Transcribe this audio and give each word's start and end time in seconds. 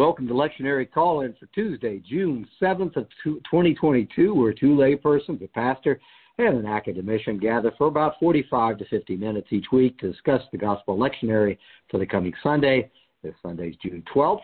Welcome 0.00 0.26
to 0.28 0.32
Lectionary 0.32 0.90
Call-In 0.90 1.34
for 1.38 1.44
Tuesday, 1.54 1.98
June 1.98 2.48
7th 2.58 2.96
of 2.96 3.06
2022, 3.22 4.34
where 4.34 4.54
two 4.54 4.74
laypersons, 4.74 5.44
a 5.44 5.48
pastor, 5.48 6.00
and 6.38 6.56
an 6.56 6.64
academician 6.64 7.38
gather 7.38 7.70
for 7.76 7.88
about 7.88 8.14
45 8.18 8.78
to 8.78 8.86
50 8.86 9.14
minutes 9.18 9.48
each 9.50 9.66
week 9.70 9.98
to 9.98 10.10
discuss 10.10 10.40
the 10.52 10.56
Gospel 10.56 10.96
Lectionary 10.96 11.58
for 11.90 11.98
the 11.98 12.06
coming 12.06 12.32
Sunday. 12.42 12.90
This 13.22 13.34
Sunday 13.42 13.68
is 13.68 13.76
June 13.82 14.02
12th. 14.14 14.40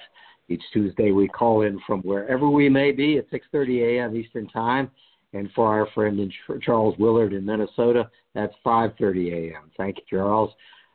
Each 0.50 0.62
Tuesday 0.74 1.10
we 1.12 1.26
call 1.26 1.62
in 1.62 1.80
from 1.86 2.02
wherever 2.02 2.50
we 2.50 2.68
may 2.68 2.92
be 2.92 3.16
at 3.16 3.30
6:30 3.30 3.96
a.m. 3.96 4.14
Eastern 4.14 4.46
Time, 4.48 4.90
and 5.32 5.50
for 5.54 5.68
our 5.68 5.86
friend 5.94 6.20
in 6.20 6.30
Charles 6.60 6.98
Willard 6.98 7.32
in 7.32 7.46
Minnesota, 7.46 8.10
that's 8.34 8.54
5:30 8.62 9.32
a.m. 9.32 9.70
Thank 9.78 9.96
you, 9.96 10.18
Charles. 10.18 10.50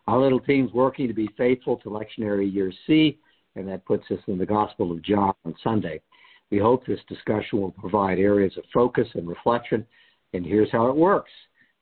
Our 0.05 0.19
little 0.19 0.39
team's 0.39 0.71
working 0.71 1.07
to 1.07 1.15
be 1.15 1.29
faithful 1.35 1.77
to 1.77 1.89
Lectionary 1.89 2.53
Year 2.53 2.71
C 2.85 3.17
and 3.55 3.67
that 3.67 3.85
puts 3.85 4.09
us 4.11 4.19
in 4.27 4.37
the 4.37 4.45
Gospel 4.45 4.91
of 4.91 5.01
John 5.03 5.33
on 5.45 5.55
Sunday. 5.63 6.01
We 6.49 6.57
hope 6.57 6.85
this 6.85 6.99
discussion 7.07 7.61
will 7.61 7.71
provide 7.71 8.19
areas 8.19 8.53
of 8.57 8.63
focus 8.73 9.07
and 9.13 9.27
reflection, 9.27 9.85
and 10.33 10.45
here's 10.45 10.71
how 10.71 10.87
it 10.87 10.95
works. 10.95 11.31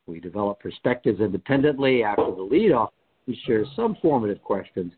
We 0.06 0.20
develop 0.20 0.60
perspectives 0.60 1.20
independently 1.22 2.04
after 2.04 2.34
the 2.36 2.42
lead 2.42 2.72
off. 2.72 2.92
We 3.28 3.40
share 3.46 3.66
some 3.76 3.96
formative 4.02 4.42
questions, 4.42 4.92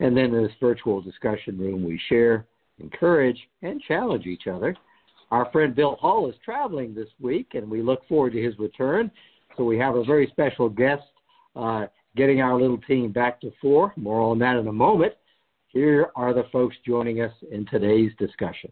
and 0.00 0.16
then 0.16 0.34
in 0.34 0.42
this 0.42 0.52
virtual 0.60 1.00
discussion 1.00 1.58
room, 1.58 1.84
we 1.84 2.00
share, 2.08 2.46
encourage, 2.78 3.38
and 3.62 3.80
challenge 3.82 4.26
each 4.26 4.46
other. 4.46 4.76
Our 5.30 5.50
friend 5.52 5.74
Bill 5.74 5.96
Hall 5.96 6.28
is 6.28 6.36
traveling 6.44 6.94
this 6.94 7.08
week, 7.20 7.48
and 7.54 7.70
we 7.70 7.82
look 7.82 8.06
forward 8.08 8.32
to 8.34 8.42
his 8.42 8.58
return. 8.58 9.10
So 9.56 9.64
we 9.64 9.78
have 9.78 9.96
a 9.96 10.04
very 10.04 10.28
special 10.28 10.68
guest 10.68 11.02
uh, 11.56 11.86
getting 12.16 12.40
our 12.40 12.60
little 12.60 12.78
team 12.78 13.12
back 13.12 13.40
to 13.40 13.52
four. 13.60 13.92
More 13.96 14.20
on 14.20 14.38
that 14.40 14.56
in 14.56 14.68
a 14.68 14.72
moment. 14.72 15.14
Here 15.74 16.12
are 16.14 16.32
the 16.32 16.44
folks 16.52 16.76
joining 16.86 17.20
us 17.20 17.32
in 17.50 17.66
today's 17.66 18.12
discussion. 18.16 18.70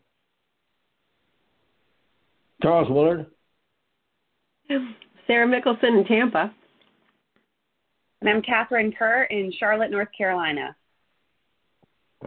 Charles 2.63 2.88
Willard. 2.88 3.27
Sarah 5.27 5.49
Mickelson 5.49 5.99
in 5.99 6.04
Tampa. 6.07 6.54
And 8.21 8.30
I'm 8.30 8.40
Catherine 8.40 8.93
Kerr 8.96 9.24
in 9.24 9.52
Charlotte, 9.59 9.90
North 9.90 10.10
Carolina. 10.16 10.77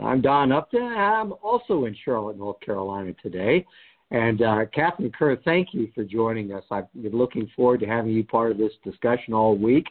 I'm 0.04 0.20
Don 0.20 0.52
Upton. 0.52 0.84
I'm 0.84 1.32
also 1.42 1.86
in 1.86 1.96
Charlotte, 2.04 2.38
North 2.38 2.60
Carolina 2.60 3.14
today. 3.24 3.66
And 4.12 4.42
uh, 4.42 4.66
Catherine 4.74 5.14
Kerr, 5.18 5.38
thank 5.46 5.70
you 5.72 5.90
for 5.96 6.04
joining 6.04 6.52
us. 6.52 6.66
I've 6.70 6.92
been 7.02 7.16
looking 7.16 7.50
forward 7.56 7.80
to 7.80 7.86
having 7.86 8.12
you 8.12 8.26
part 8.26 8.52
of 8.52 8.58
this 8.58 8.74
discussion 8.84 9.34
all 9.34 9.58
week. 9.58 9.88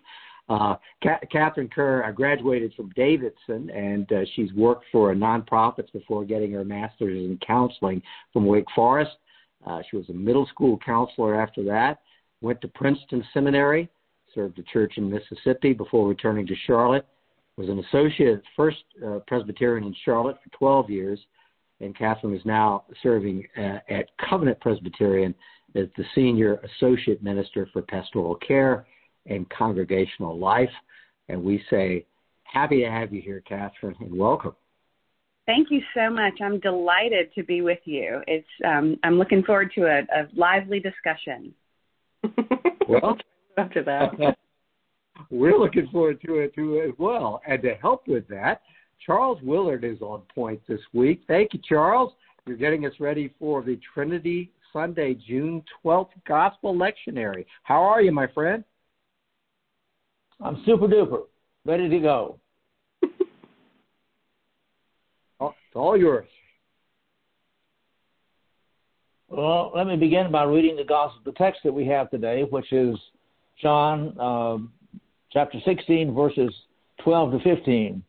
Uh, 0.48 0.76
Catherine 1.32 1.70
Kerr 1.74 2.04
I 2.04 2.12
graduated 2.12 2.74
from 2.74 2.90
Davidson, 2.94 3.70
and 3.70 4.10
uh, 4.12 4.20
she's 4.34 4.52
worked 4.52 4.84
for 4.92 5.10
a 5.10 5.14
nonprofit 5.14 5.90
before 5.92 6.24
getting 6.24 6.52
her 6.52 6.64
master's 6.64 7.16
in 7.16 7.38
counseling 7.46 8.02
from 8.32 8.44
Wake 8.44 8.66
Forest. 8.74 9.12
Uh, 9.66 9.80
she 9.90 9.96
was 9.96 10.08
a 10.10 10.12
middle 10.12 10.46
school 10.46 10.78
counselor 10.84 11.40
after 11.40 11.64
that. 11.64 12.00
Went 12.42 12.60
to 12.60 12.68
Princeton 12.68 13.24
Seminary, 13.32 13.88
served 14.34 14.58
a 14.58 14.62
church 14.64 14.94
in 14.98 15.10
Mississippi 15.10 15.72
before 15.72 16.06
returning 16.06 16.46
to 16.46 16.54
Charlotte. 16.66 17.06
Was 17.56 17.70
an 17.70 17.78
associate 17.78 18.38
at 18.38 18.42
First 18.54 18.84
uh, 19.06 19.20
Presbyterian 19.26 19.86
in 19.86 19.94
Charlotte 20.04 20.36
for 20.44 20.58
12 20.58 20.90
years, 20.90 21.20
and 21.80 21.96
Catherine 21.96 22.34
is 22.34 22.44
now 22.44 22.84
serving 23.02 23.46
uh, 23.56 23.78
at 23.88 24.10
Covenant 24.28 24.60
Presbyterian 24.60 25.34
as 25.74 25.86
the 25.96 26.04
senior 26.14 26.56
associate 26.56 27.22
minister 27.22 27.66
for 27.72 27.80
pastoral 27.82 28.34
care 28.34 28.86
and 29.26 29.48
congregational 29.50 30.38
life. 30.38 30.70
And 31.28 31.42
we 31.42 31.62
say, 31.70 32.06
happy 32.44 32.80
to 32.82 32.90
have 32.90 33.12
you 33.12 33.22
here, 33.22 33.42
Catherine, 33.46 33.96
and 34.00 34.16
welcome. 34.16 34.54
Thank 35.46 35.70
you 35.70 35.82
so 35.94 36.08
much. 36.08 36.40
I'm 36.42 36.58
delighted 36.60 37.34
to 37.34 37.44
be 37.44 37.60
with 37.60 37.80
you. 37.84 38.22
It's 38.26 38.46
um, 38.64 38.96
I'm 39.04 39.18
looking 39.18 39.42
forward 39.42 39.72
to 39.74 39.82
a, 39.84 40.00
a 40.00 40.28
lively 40.34 40.80
discussion. 40.80 41.52
well, 42.88 43.18
after 43.58 43.82
that, 43.84 44.36
we're 45.30 45.58
looking 45.58 45.88
forward 45.92 46.20
to 46.26 46.38
it 46.38 46.54
too 46.54 46.80
as 46.80 46.94
well. 46.98 47.42
And 47.46 47.60
to 47.62 47.74
help 47.74 48.08
with 48.08 48.26
that, 48.28 48.62
Charles 49.04 49.38
Willard 49.42 49.84
is 49.84 50.00
on 50.00 50.22
point 50.34 50.60
this 50.66 50.80
week. 50.94 51.22
Thank 51.28 51.52
you, 51.52 51.60
Charles. 51.68 52.12
You're 52.46 52.56
getting 52.56 52.86
us 52.86 52.92
ready 52.98 53.32
for 53.38 53.62
the 53.62 53.78
Trinity 53.92 54.50
Sunday, 54.72 55.14
June 55.14 55.62
12th 55.84 56.08
Gospel 56.26 56.74
Lectionary. 56.74 57.44
How 57.62 57.82
are 57.82 58.00
you, 58.00 58.12
my 58.12 58.26
friend? 58.28 58.64
I'm 60.42 60.62
super 60.64 60.86
duper, 60.86 61.22
ready 61.64 61.88
to 61.88 61.98
go. 61.98 62.38
Oh, 65.40 65.48
it's 65.48 65.74
all 65.74 65.96
yours. 65.96 66.28
Well, 69.28 69.72
let 69.74 69.88
me 69.88 69.96
begin 69.96 70.30
by 70.30 70.44
reading 70.44 70.76
the 70.76 70.84
gospel, 70.84 71.20
the 71.24 71.32
text 71.32 71.62
that 71.64 71.72
we 71.72 71.84
have 71.86 72.08
today, 72.08 72.44
which 72.48 72.72
is 72.72 72.96
John 73.60 74.18
um, 74.20 74.72
chapter 75.32 75.58
16, 75.64 76.14
verses 76.14 76.54
12 77.02 77.32
to 77.32 77.38
15. 77.40 78.02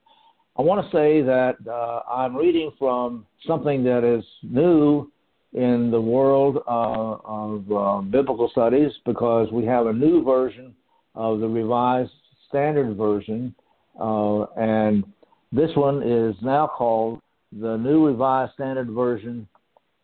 I 0.58 0.62
want 0.62 0.85
to 0.85 0.91
say 0.96 1.22
that 1.24 1.56
uh, 1.68 2.02
I'm 2.09 2.35
reading 2.35 2.72
from 2.78 3.25
something 3.47 3.84
that 3.85 4.03
is 4.03 4.24
new 4.44 5.12
in 5.53 5.90
the 5.90 6.00
world 6.00 6.58
uh, 6.68 7.18
of 7.25 7.72
uh, 7.72 8.02
biblical 8.02 8.47
studies 8.50 8.91
because 9.06 9.52
we 9.52 9.66
have 9.66 9.88
a 9.88 9.94
new 9.94 10.24
version 10.24 10.75
of 11.16 11.40
the 11.40 11.48
Revised 11.48 12.12
Standard 12.48 12.96
Version, 12.96 13.56
uh, 14.00 14.44
and 14.58 15.03
this 15.52 15.72
one 15.76 16.03
is 16.03 16.36
now 16.42 16.68
called 16.68 17.20
the 17.52 17.78
New 17.78 18.06
Revised 18.06 18.53
Standard 18.53 18.90
Version 18.90 19.48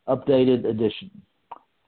Updated 0.08 0.66
Edition. 0.66 1.12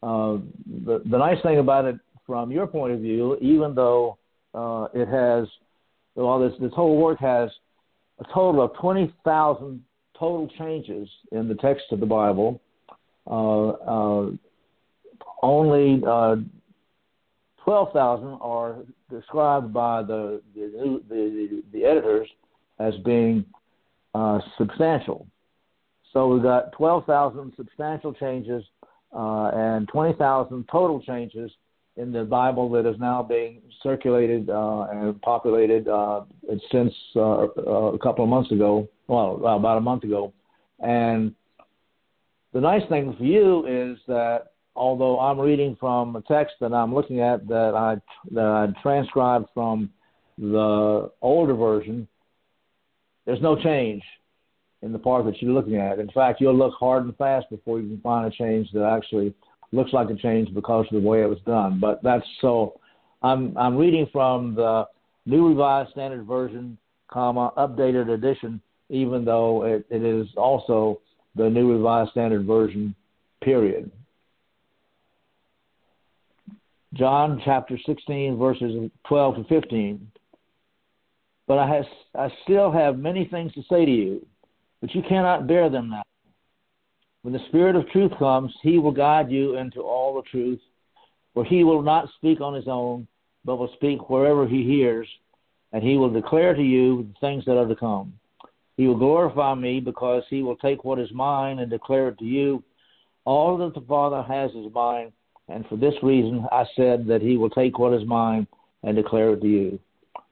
Uh, 0.02 0.38
the, 0.86 1.02
the 1.10 1.18
nice 1.18 1.42
thing 1.44 1.60
about 1.60 1.86
it, 1.86 1.96
from 2.26 2.52
your 2.52 2.68
point 2.68 2.94
of 2.94 3.00
view, 3.00 3.38
even 3.42 3.74
though 3.74 4.18
uh, 4.54 4.88
it 4.94 5.08
has, 5.08 5.48
well, 6.16 6.40
this, 6.40 6.54
this 6.60 6.72
whole 6.74 6.98
work 6.98 7.20
has 7.20 7.50
a 8.20 8.24
total 8.34 8.62
of 8.62 8.74
20,000 8.80 9.84
total 10.18 10.48
changes 10.58 11.10
in 11.32 11.48
the 11.48 11.56
text 11.56 11.86
of 11.92 12.00
the 12.00 12.06
Bible. 12.06 12.62
Uh, 13.26 13.70
uh, 13.70 14.32
only 15.42 16.02
uh, 16.06 16.36
12,000 17.64 18.38
are 18.42 18.76
described 19.10 19.74
by 19.74 20.04
the 20.04 20.42
the, 20.56 21.02
the, 21.10 21.64
the 21.72 21.86
editors 21.86 22.28
as 22.80 22.94
being 23.06 23.46
uh, 24.14 24.40
substantial. 24.58 25.28
So 26.12 26.28
we've 26.28 26.44
got 26.44 26.72
12,000 26.74 27.54
substantial 27.56 28.14
changes 28.14 28.64
uh, 29.16 29.52
and 29.54 29.88
20,000 29.88 30.68
total 30.72 31.02
changes 31.02 31.52
in 31.96 32.12
the 32.12 32.24
Bible 32.24 32.70
that 32.72 32.90
is 32.90 33.00
now 33.00 33.22
being 33.22 33.62
circulated 33.82 34.50
uh, 34.50 34.88
and 34.92 35.22
populated 35.22 35.88
uh, 35.88 36.22
since 36.72 36.94
uh, 37.16 37.48
a 37.48 38.00
couple 38.00 38.24
of 38.24 38.30
months 38.30 38.52
ago, 38.52 38.88
well, 39.08 39.36
about 39.36 39.78
a 39.78 39.82
month 39.82 40.04
ago. 40.04 40.34
And 40.80 41.34
the 42.54 42.62
nice 42.62 42.88
thing 42.90 43.16
for 43.18 43.24
you 43.24 43.66
is 43.68 43.98
that 44.08 44.53
although 44.76 45.20
I'm 45.20 45.40
reading 45.40 45.78
from 45.80 46.16
a 46.16 46.22
text 46.22 46.56
that 46.62 46.74
I'm 46.74 46.94
looking 46.94 47.22
at 47.22 47.48
that 47.48 47.74
I 47.76 47.96
that 48.32 48.46
I 48.46 48.82
transcribed 48.82 49.48
from 49.54 49.90
the 50.38 51.12
older 51.22 51.54
version, 51.54 52.08
there's 53.26 53.42
no 53.42 53.56
change 53.62 54.04
in 54.82 54.92
the 54.92 55.00
part 55.00 55.26
that 55.26 55.42
you're 55.42 55.54
looking 55.54 55.78
at. 55.78 56.00
In 56.00 56.10
fact, 56.10 56.42
you'll 56.42 56.58
look 56.58 56.74
hard 56.78 57.06
and 57.06 57.16
fast 57.16 57.50
before 57.50 57.80
you 57.80 57.88
can 57.88 58.02
find 58.02 58.26
a 58.32 58.36
change 58.36 58.70
that 58.74 58.84
actually 58.84 59.34
looks 59.72 59.94
like 59.94 60.10
a 60.10 60.16
change 60.16 60.54
because 60.54 60.86
of 60.92 61.02
the 61.02 61.08
way 61.08 61.22
it 61.22 61.30
was 61.30 61.40
done. 61.46 61.80
But 61.80 62.02
that's 62.04 62.26
so. 62.42 62.80
I'm 63.22 63.58
I'm 63.58 63.78
reading 63.78 64.08
from 64.12 64.56
the 64.56 64.86
New 65.26 65.48
Revised 65.48 65.92
Standard 65.92 66.26
Version, 66.26 66.78
comma 67.10 67.54
updated 67.58 68.10
edition, 68.10 68.62
even 68.90 69.24
though 69.24 69.64
it, 69.64 69.86
it 69.90 70.04
is 70.04 70.28
also 70.36 71.00
the 71.36 71.50
New 71.50 71.72
Revised 71.72 72.12
Standard 72.12 72.46
Version. 72.46 72.96
Period. 73.42 73.92
John 76.94 77.42
chapter 77.44 77.78
16, 77.86 78.38
verses 78.38 78.92
12 79.08 79.36
to 79.36 79.44
15. 79.46 80.12
But 81.48 81.58
I, 81.58 81.68
has, 81.68 81.86
I 82.16 82.30
still 82.44 82.72
have 82.72 83.00
many 83.00 83.26
things 83.26 83.52
to 83.54 83.64
say 83.70 83.84
to 83.84 83.92
you, 83.92 84.26
but 84.80 84.94
you 84.94 85.02
cannot 85.10 85.48
bear 85.48 85.70
them 85.70 85.90
now. 85.90 86.04
When 87.24 87.34
the 87.34 87.46
Spirit 87.48 87.76
of 87.76 87.90
truth 87.90 88.12
comes, 88.20 88.54
he 88.62 88.78
will 88.78 88.92
guide 88.92 89.32
you 89.32 89.58
into 89.58 89.82
all 89.82 90.16
the 90.16 90.30
truth, 90.30 90.60
for 91.34 91.44
he 91.44 91.64
will 91.64 91.82
not 91.82 92.10
speak 92.18 92.42
on 92.42 92.54
his 92.54 92.68
own, 92.68 93.08
but 93.44 93.56
will 93.56 93.74
speak 93.74 94.10
wherever 94.10 94.48
he 94.48 94.64
hears, 94.64 95.08
and 95.72 95.84
he 95.84 95.98
will 95.98 96.12
declare 96.12 96.54
to 96.54 96.62
you 96.62 97.04
the 97.04 97.28
things 97.28 97.44
that 97.46 97.58
are 97.58 97.68
to 97.68 97.76
come. 97.76 98.14
He 98.78 98.88
will 98.88 98.98
glorify 98.98 99.56
me 99.56 99.80
because 99.80 100.24
he 100.30 100.44
will 100.44 100.58
take 100.58 100.84
what 100.84 101.00
is 101.00 101.12
mine 101.12 101.60
and 101.60 101.72
declare 101.72 102.10
it 102.10 102.20
to 102.20 102.26
you. 102.26 102.64
All 103.26 103.58
that 103.58 103.74
the 103.74 103.86
Father 103.88 104.22
has 104.22 104.52
is 104.52 104.72
mine 104.74 105.12
and 105.54 105.66
for 105.68 105.76
this 105.76 105.94
reason 106.02 106.46
I 106.52 106.66
said 106.76 107.06
that 107.08 107.22
he 107.22 107.38
will 107.38 107.50
take 107.50 107.78
what 107.80 107.94
is 107.94 108.06
mine 108.06 108.48
and 108.84 108.96
declare 108.96 109.34
it 109.34 109.42
to 109.42 109.48
you. 109.48 109.80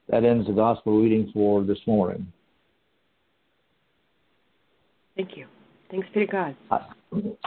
That 0.08 0.24
ends 0.24 0.46
the 0.46 0.52
gospel 0.52 1.00
reading 1.00 1.30
for 1.32 1.62
this 1.62 1.78
morning. 1.86 2.26
Thank 5.16 5.36
you. 5.36 5.46
Thanks 5.90 6.08
be 6.12 6.20
to 6.20 6.26
God. 6.26 6.56
I, 6.70 6.86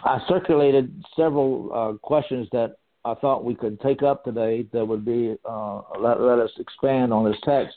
I 0.04 0.20
circulated 0.28 1.04
several 1.16 1.72
uh, 1.74 1.98
questions 1.98 2.48
that 2.52 2.78
I 3.04 3.14
thought 3.16 3.44
we 3.44 3.56
could 3.56 3.80
take 3.82 4.04
up 4.04 4.24
today 4.24 4.66
that 4.72 4.86
would 4.86 5.04
be 5.04 5.36
uh, 5.48 5.82
let, 6.00 6.22
let 6.22 6.40
us 6.40 6.52
expand 6.60 7.12
on 7.12 7.30
this 7.30 7.40
text, 7.44 7.76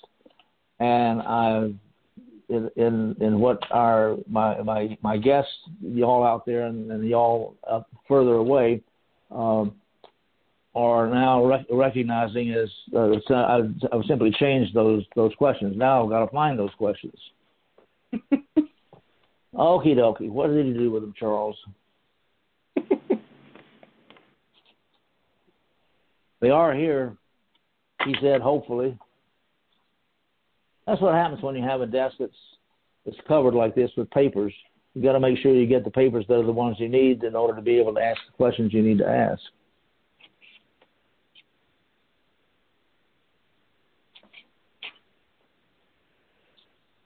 and 0.78 1.22
I 1.22 1.72
in 2.48 2.70
in, 2.76 3.16
in 3.20 3.40
what 3.40 3.58
our 3.70 4.16
my 4.28 4.60
my 4.62 4.96
my 5.02 5.16
guests, 5.16 5.52
y'all 5.82 6.24
out 6.24 6.46
there 6.46 6.66
and, 6.66 6.90
and 6.90 7.06
y'all 7.06 7.56
further 8.06 8.34
away, 8.34 8.82
um, 9.30 9.74
are 10.78 11.08
now 11.08 11.44
rec- 11.44 11.66
recognizing 11.70 12.52
as 12.52 12.68
uh, 12.94 13.10
I've, 13.34 13.74
I've 13.92 14.04
simply 14.06 14.30
changed 14.38 14.72
those 14.74 15.04
those 15.16 15.34
questions. 15.34 15.76
Now 15.76 16.04
I've 16.04 16.10
got 16.10 16.24
to 16.24 16.30
find 16.30 16.56
those 16.56 16.70
questions. 16.78 17.18
Okie 19.54 19.96
dokie. 19.96 20.30
What 20.30 20.46
did 20.48 20.66
he 20.66 20.72
do 20.72 20.92
with 20.92 21.02
them, 21.02 21.14
Charles? 21.18 21.56
they 26.40 26.50
are 26.50 26.72
here, 26.74 27.16
he 28.04 28.14
said, 28.22 28.40
hopefully. 28.40 28.96
That's 30.86 31.00
what 31.00 31.14
happens 31.14 31.42
when 31.42 31.56
you 31.56 31.64
have 31.64 31.80
a 31.80 31.86
desk 31.86 32.14
that's 32.20 32.32
that's 33.04 33.18
covered 33.26 33.54
like 33.54 33.74
this 33.74 33.90
with 33.96 34.08
papers. 34.10 34.54
You've 34.94 35.04
got 35.04 35.14
to 35.14 35.20
make 35.20 35.38
sure 35.38 35.52
you 35.52 35.66
get 35.66 35.82
the 35.84 35.90
papers 35.90 36.24
that 36.28 36.38
are 36.38 36.46
the 36.46 36.52
ones 36.52 36.76
you 36.78 36.88
need 36.88 37.24
in 37.24 37.34
order 37.34 37.56
to 37.56 37.62
be 37.62 37.78
able 37.78 37.94
to 37.94 38.00
ask 38.00 38.20
the 38.26 38.36
questions 38.36 38.72
you 38.72 38.82
need 38.82 38.98
to 38.98 39.08
ask. 39.08 39.42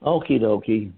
Okie 0.03 0.39
dokie. 0.39 0.91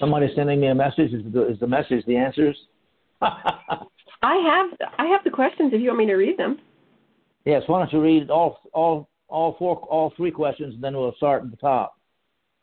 Somebody 0.00 0.32
sending 0.34 0.60
me 0.60 0.66
a 0.66 0.74
message. 0.74 1.12
Is 1.12 1.22
the, 1.32 1.48
is 1.48 1.60
the 1.60 1.66
message 1.68 2.04
the 2.06 2.16
answers? 2.16 2.56
I 3.22 4.34
have 4.34 4.90
I 4.98 5.06
have 5.06 5.22
the 5.22 5.30
questions 5.30 5.72
if 5.72 5.80
you 5.80 5.88
want 5.88 5.98
me 5.98 6.06
to 6.06 6.14
read 6.14 6.36
them. 6.36 6.58
yes. 7.44 7.62
Why 7.66 7.78
don't 7.78 7.92
you 7.92 8.00
read 8.00 8.28
all 8.28 8.58
all 8.72 9.08
all 9.28 9.54
four 9.60 9.76
all 9.76 10.12
three 10.16 10.32
questions, 10.32 10.74
and 10.74 10.82
then 10.82 10.94
we'll 10.94 11.14
start 11.14 11.44
at 11.44 11.52
the 11.52 11.56
top. 11.56 12.01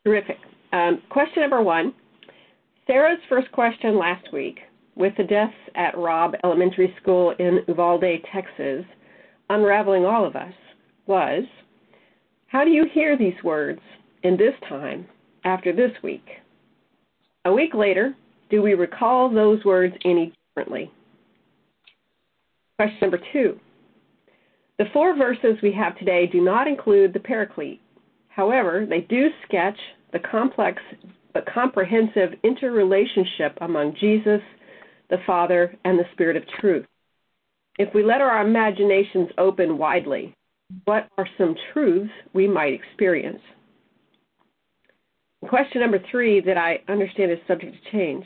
Terrific. 0.10 0.40
Um, 0.74 1.04
question 1.12 1.42
number 1.42 1.62
one. 1.62 1.94
Sarah's 2.88 3.20
first 3.30 3.52
question 3.52 4.00
last 4.00 4.34
week, 4.34 4.58
with 4.96 5.14
the 5.18 5.24
deaths 5.24 5.54
at 5.76 5.96
Robb 5.96 6.34
Elementary 6.44 6.96
School 7.00 7.36
in 7.38 7.60
Uvalde, 7.68 8.24
Texas, 8.34 8.86
unraveling 9.52 10.06
all 10.06 10.26
of 10.26 10.36
us, 10.36 10.52
was 11.06 11.44
How 12.48 12.66
do 12.66 12.72
you 12.72 12.88
hear 12.92 13.20
these 13.20 13.36
words 13.44 13.82
in 14.24 14.36
this 14.36 14.56
time 14.68 15.06
after 15.44 15.72
this 15.72 15.92
week? 16.02 16.26
A 17.46 17.54
week 17.54 17.76
later, 17.76 18.16
do 18.50 18.64
we 18.64 18.74
recall 18.74 19.30
those 19.30 19.64
words 19.64 19.94
any 20.06 20.34
differently? 20.48 20.92
Question 22.78 22.98
number 23.00 23.20
two. 23.32 23.60
The 24.80 24.86
four 24.92 25.16
verses 25.16 25.60
we 25.62 25.72
have 25.74 25.96
today 26.00 26.26
do 26.26 26.42
not 26.42 26.68
include 26.68 27.14
the 27.14 27.20
Paraclete. 27.20 27.80
However, 28.30 28.88
they 28.90 29.02
do 29.02 29.28
sketch 29.46 29.78
the 30.12 30.20
complex 30.20 30.82
but 31.34 31.46
comprehensive 31.46 32.32
interrelationship 32.44 33.58
among 33.62 33.96
Jesus, 34.00 34.42
the 35.10 35.18
Father, 35.26 35.76
and 35.86 35.98
the 35.98 36.06
Spirit 36.14 36.36
of 36.36 36.44
truth. 36.60 36.86
If 37.78 37.94
we 37.94 38.04
let 38.04 38.22
our 38.22 38.46
imaginations 38.46 39.30
open 39.38 39.78
widely, 39.78 40.34
what 40.86 41.08
are 41.18 41.28
some 41.38 41.56
truths 41.72 42.12
we 42.34 42.48
might 42.48 42.74
experience? 42.74 43.42
Question 45.48 45.82
number 45.82 46.00
three 46.12 46.42
that 46.42 46.58
I 46.58 46.82
understand 46.92 47.32
is 47.32 47.38
subject 47.48 47.76
to 47.76 47.92
change. 47.92 48.26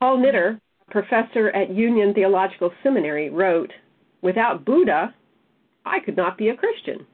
Paul 0.00 0.18
Knitter, 0.18 0.60
professor 0.90 1.48
at 1.50 1.74
Union 1.74 2.14
Theological 2.14 2.70
Seminary, 2.82 3.30
wrote, 3.30 3.72
Without 4.22 4.64
Buddha, 4.64 5.14
I 5.84 6.00
could 6.00 6.16
not 6.16 6.38
be 6.38 6.50
a 6.50 6.56
Christian. 6.56 7.06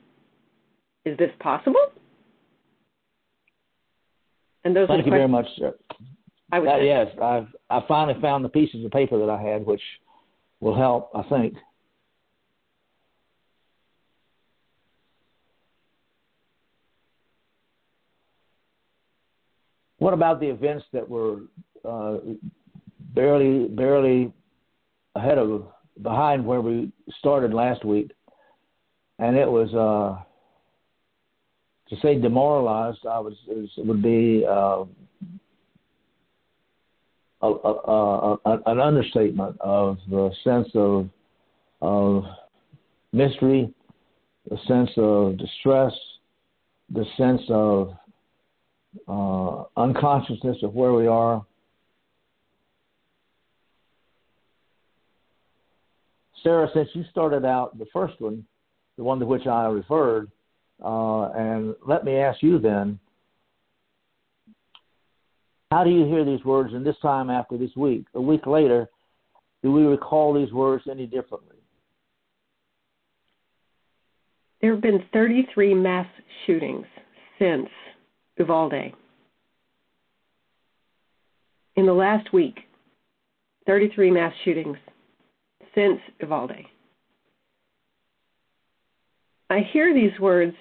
Is 1.05 1.17
this 1.17 1.31
possible? 1.41 1.93
And 4.65 4.77
those 4.77 4.89
Thank 4.89 5.03
are 5.03 5.05
you 5.05 5.11
very 5.11 5.29
much, 5.29 5.47
sir. 5.57 5.75
I 6.53 6.59
would 6.59 6.69
Uh, 6.69 6.77
yes, 6.77 7.09
I've 7.21 7.49
I 7.71 7.81
finally 7.89 8.21
found 8.21 8.45
the 8.45 8.49
pieces 8.49 8.85
of 8.85 8.91
paper 8.91 9.19
that 9.19 9.31
I 9.31 9.41
had, 9.41 9.67
which 9.67 9.83
will 10.61 10.75
help, 10.75 11.11
I 11.15 11.23
think. 11.23 11.55
What 19.99 20.15
about 20.15 20.41
the 20.41 20.49
events 20.49 20.85
that 20.93 21.09
were 21.09 21.43
uh, 21.85 22.19
barely 23.15 23.69
barely 23.69 24.33
ahead 25.15 25.39
of 25.39 25.69
behind 26.03 26.45
where 26.45 26.61
we 26.61 26.93
started 27.19 27.55
last 27.55 27.85
week? 27.85 28.11
And 29.19 29.37
it 29.37 29.49
was 29.49 29.73
uh, 29.75 30.23
to 31.93 32.01
say 32.01 32.19
demoralized. 32.19 33.05
I 33.05 33.19
was 33.19 33.35
would 33.77 34.03
be 34.03 34.47
uh, 34.49 34.85
a, 37.43 37.47
a, 37.47 38.39
a, 38.47 38.59
an 38.65 38.81
understatement 38.81 39.57
of 39.61 39.99
the 40.09 40.31
sense 40.43 40.69
of 40.75 41.11
of 41.83 42.25
mystery, 43.13 43.75
the 44.49 44.57
sense 44.67 44.89
of 44.97 45.37
distress, 45.37 45.93
the 46.91 47.05
sense 47.19 47.43
of 47.51 47.95
uh, 49.07 49.65
unconsciousness 49.77 50.57
of 50.63 50.73
where 50.73 50.95
we 50.95 51.07
are. 51.07 51.45
Sarah, 56.43 56.71
since 56.73 56.89
you 56.95 57.05
started 57.11 57.45
out 57.45 57.79
the 57.79 57.87
first 57.93 58.19
one, 58.19 58.47
the 58.97 59.05
one 59.05 59.21
to 59.21 59.27
which 59.27 59.47
I 59.47 59.67
referred, 59.67 60.31
uh, 60.85 61.31
and 61.31 61.75
let 61.87 62.05
me 62.05 62.17
ask 62.17 62.43
you 62.43 62.59
then, 62.59 62.99
how 65.71 65.85
do 65.85 65.91
you 65.91 66.05
hear 66.05 66.25
these 66.25 66.45
words 66.45 66.75
in 66.75 66.85
this 66.85 66.97
time 67.01 67.31
after 67.31 67.57
this 67.57 67.75
week? 67.77 68.05
A 68.15 68.21
week 68.21 68.47
later, 68.47 68.89
do 69.63 69.73
we 69.73 69.83
recall 69.85 70.35
these 70.35 70.53
words 70.53 70.85
any 70.91 71.07
differently? 71.07 71.57
There 74.61 74.73
have 74.73 74.83
been 74.83 75.05
33 75.13 75.75
mass 75.75 76.07
shootings 76.47 76.87
since 77.39 77.69
Uvalde. 78.39 78.93
In 81.77 81.87
the 81.87 81.93
last 81.93 82.33
week, 82.33 82.61
33 83.67 84.11
mass 84.11 84.33
shootings 84.45 84.77
since 85.75 85.99
Uvalde. 86.21 86.67
I 89.49 89.61
hear 89.73 89.95
these 89.95 90.19
words 90.21 90.55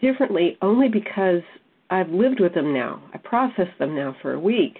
differently 0.00 0.56
only 0.62 0.88
because 0.88 1.42
I've 1.90 2.10
lived 2.10 2.40
with 2.40 2.54
them 2.54 2.72
now. 2.72 3.02
I 3.12 3.18
process 3.18 3.68
them 3.78 3.94
now 3.94 4.16
for 4.22 4.32
a 4.32 4.40
week. 4.40 4.78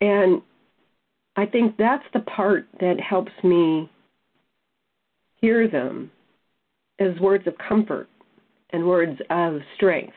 And 0.00 0.42
I 1.36 1.46
think 1.46 1.76
that's 1.76 2.04
the 2.12 2.20
part 2.20 2.66
that 2.80 3.00
helps 3.00 3.32
me 3.42 3.90
hear 5.40 5.68
them 5.68 6.10
as 6.98 7.18
words 7.20 7.46
of 7.46 7.54
comfort 7.58 8.08
and 8.70 8.86
words 8.86 9.18
of 9.30 9.60
strength. 9.76 10.14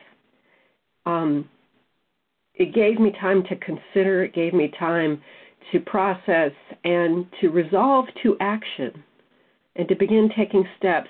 Um, 1.06 1.48
it 2.54 2.74
gave 2.74 3.00
me 3.00 3.12
time 3.20 3.42
to 3.44 3.56
consider, 3.56 4.24
it 4.24 4.34
gave 4.34 4.52
me 4.52 4.72
time 4.78 5.22
to 5.72 5.80
process 5.80 6.52
and 6.84 7.26
to 7.40 7.48
resolve 7.48 8.06
to 8.22 8.36
action 8.40 9.02
and 9.76 9.88
to 9.88 9.94
begin 9.94 10.30
taking 10.36 10.64
steps 10.76 11.08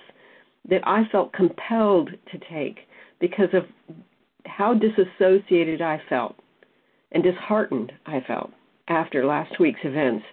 that 0.68 0.87
I 0.87 1.04
felt 1.10 1.32
compelled 1.32 2.10
to 2.32 2.38
take 2.52 2.80
because 3.20 3.48
of 3.52 3.64
how 4.46 4.75
disassociated 4.75 5.82
I 5.82 6.00
felt 6.08 6.37
and 7.12 7.22
disheartened 7.22 7.92
I 8.06 8.20
felt 8.26 8.50
after 8.88 9.25
last 9.25 9.58
week's 9.60 9.80
events. 9.84 10.25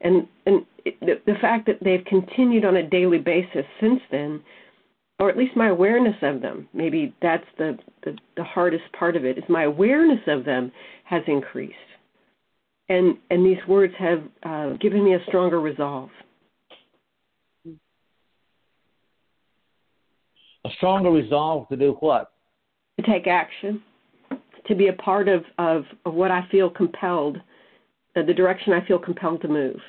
And, 0.00 0.26
and 0.46 0.66
the, 0.84 1.20
the 1.26 1.34
fact 1.40 1.66
that 1.66 1.78
they've 1.82 2.04
continued 2.04 2.64
on 2.64 2.76
a 2.76 2.88
daily 2.88 3.18
basis 3.18 3.64
since 3.80 4.00
then, 4.10 4.42
or 5.18 5.30
at 5.30 5.36
least 5.36 5.56
my 5.56 5.68
awareness 5.68 6.16
of 6.22 6.40
them, 6.42 6.68
maybe 6.72 7.14
that's 7.22 7.46
the, 7.58 7.78
the, 8.04 8.16
the 8.36 8.44
hardest 8.44 8.84
part 8.98 9.16
of 9.16 9.24
it, 9.24 9.38
is 9.38 9.44
my 9.48 9.64
awareness 9.64 10.20
of 10.26 10.44
them 10.44 10.72
has 11.04 11.22
increased. 11.26 11.74
And, 12.88 13.16
and 13.30 13.46
these 13.46 13.64
words 13.68 13.94
have 13.98 14.22
uh, 14.42 14.76
given 14.78 15.04
me 15.04 15.14
a 15.14 15.24
stronger 15.28 15.60
resolve. 15.60 16.10
A 20.64 20.70
stronger 20.76 21.10
resolve 21.10 21.68
to 21.68 21.76
do 21.76 21.96
what? 22.00 22.32
to 23.00 23.10
take 23.10 23.26
action, 23.26 23.82
to 24.66 24.74
be 24.74 24.88
a 24.88 24.92
part 24.92 25.28
of, 25.28 25.44
of, 25.58 25.84
of 26.04 26.14
what 26.14 26.30
I 26.30 26.46
feel 26.50 26.70
compelled, 26.70 27.38
uh, 28.16 28.22
the 28.22 28.34
direction 28.34 28.72
I 28.72 28.86
feel 28.86 28.98
compelled 28.98 29.42
to 29.42 29.48
move. 29.48 29.80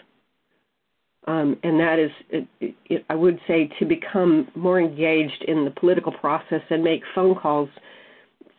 Um, 1.25 1.57
and 1.63 1.79
that 1.79 1.99
is, 1.99 2.11
it, 2.29 2.75
it, 2.89 3.05
I 3.09 3.15
would 3.15 3.39
say, 3.47 3.69
to 3.79 3.85
become 3.85 4.49
more 4.55 4.79
engaged 4.79 5.43
in 5.47 5.63
the 5.63 5.71
political 5.71 6.11
process 6.11 6.61
and 6.69 6.83
make 6.83 7.01
phone 7.15 7.35
calls, 7.35 7.69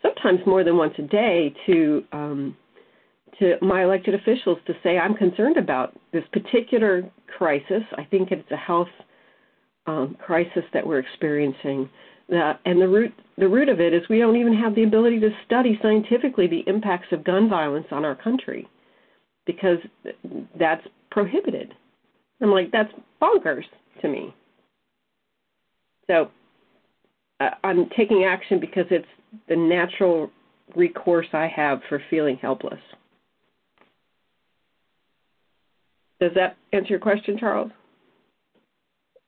sometimes 0.00 0.40
more 0.47 0.64
than 0.64 0.76
once 0.76 0.94
a 0.99 1.02
day, 1.02 1.54
to 1.66 2.04
um, 2.12 2.56
to 3.38 3.56
my 3.61 3.83
elected 3.83 4.14
officials 4.14 4.59
to 4.64 4.75
say 4.83 4.97
I'm 4.97 5.14
concerned 5.14 5.56
about 5.56 5.99
this 6.12 6.23
particular 6.33 7.02
crisis. 7.37 7.83
I 7.99 8.04
think 8.04 8.30
it's 8.30 8.49
a 8.52 8.56
health 8.56 8.88
um, 9.86 10.16
crisis 10.24 10.64
that 10.72 10.86
we're 10.86 10.98
experiencing. 10.98 11.88
Uh, 12.32 12.54
and 12.64 12.80
the 12.80 12.88
root 12.88 13.12
the 13.36 13.48
root 13.48 13.68
of 13.68 13.80
it 13.80 13.92
is 13.92 14.02
we 14.08 14.18
don't 14.18 14.36
even 14.36 14.54
have 14.54 14.74
the 14.74 14.84
ability 14.84 15.20
to 15.20 15.28
study 15.44 15.78
scientifically 15.82 16.46
the 16.46 16.64
impacts 16.66 17.08
of 17.12 17.24
gun 17.24 17.50
violence 17.50 17.86
on 17.90 18.04
our 18.04 18.14
country 18.14 18.66
because 19.44 19.78
that's 20.58 20.86
prohibited. 21.10 21.74
I'm 22.40 22.50
like 22.50 22.70
that's 22.70 22.92
bonkers 23.20 23.64
to 24.00 24.08
me. 24.08 24.34
So 26.06 26.30
uh, 27.40 27.50
I'm 27.62 27.88
taking 27.96 28.24
action 28.24 28.60
because 28.60 28.86
it's 28.90 29.06
the 29.48 29.56
natural 29.56 30.30
recourse 30.74 31.26
I 31.32 31.46
have 31.54 31.80
for 31.88 32.00
feeling 32.08 32.36
helpless. 32.40 32.80
Does 36.20 36.32
that 36.36 36.56
answer 36.72 36.90
your 36.90 37.00
question, 37.00 37.36
Charles? 37.38 37.70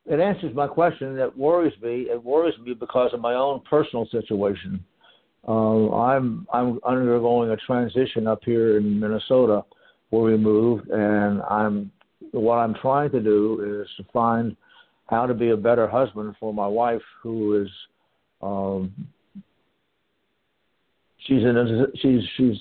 It 0.08 0.20
answers 0.20 0.54
my 0.54 0.66
question. 0.66 1.16
That 1.16 1.36
worries 1.36 1.75
me. 1.82 2.02
It 2.10 2.22
worries 2.22 2.58
me 2.64 2.75
because 2.75 3.12
of 3.12 3.20
my 3.20 3.34
own 3.34 3.60
personal 3.68 4.06
situation. 4.10 4.84
Uh, 5.46 5.92
I'm 5.94 6.46
I'm 6.52 6.80
undergoing 6.86 7.50
a 7.50 7.56
transition 7.56 8.26
up 8.26 8.40
here 8.44 8.78
in 8.78 8.98
Minnesota, 8.98 9.64
where 10.10 10.22
we 10.22 10.36
moved, 10.36 10.88
and 10.90 11.42
I'm 11.42 11.90
what 12.32 12.56
I'm 12.56 12.75
trying 12.75 13.10
to 13.12 13.20
do 13.20 13.82
is 13.82 13.88
to 13.96 14.12
find 14.12 14.56
how 15.06 15.26
to 15.26 15.34
be 15.34 15.50
a 15.50 15.56
better 15.56 15.88
husband 15.88 16.34
for 16.38 16.52
my 16.52 16.66
wife, 16.66 17.02
who 17.22 17.62
is 17.62 17.68
um, 18.42 18.92
she's 21.26 21.42
in 21.42 21.86
she's 22.00 22.20
she's 22.36 22.56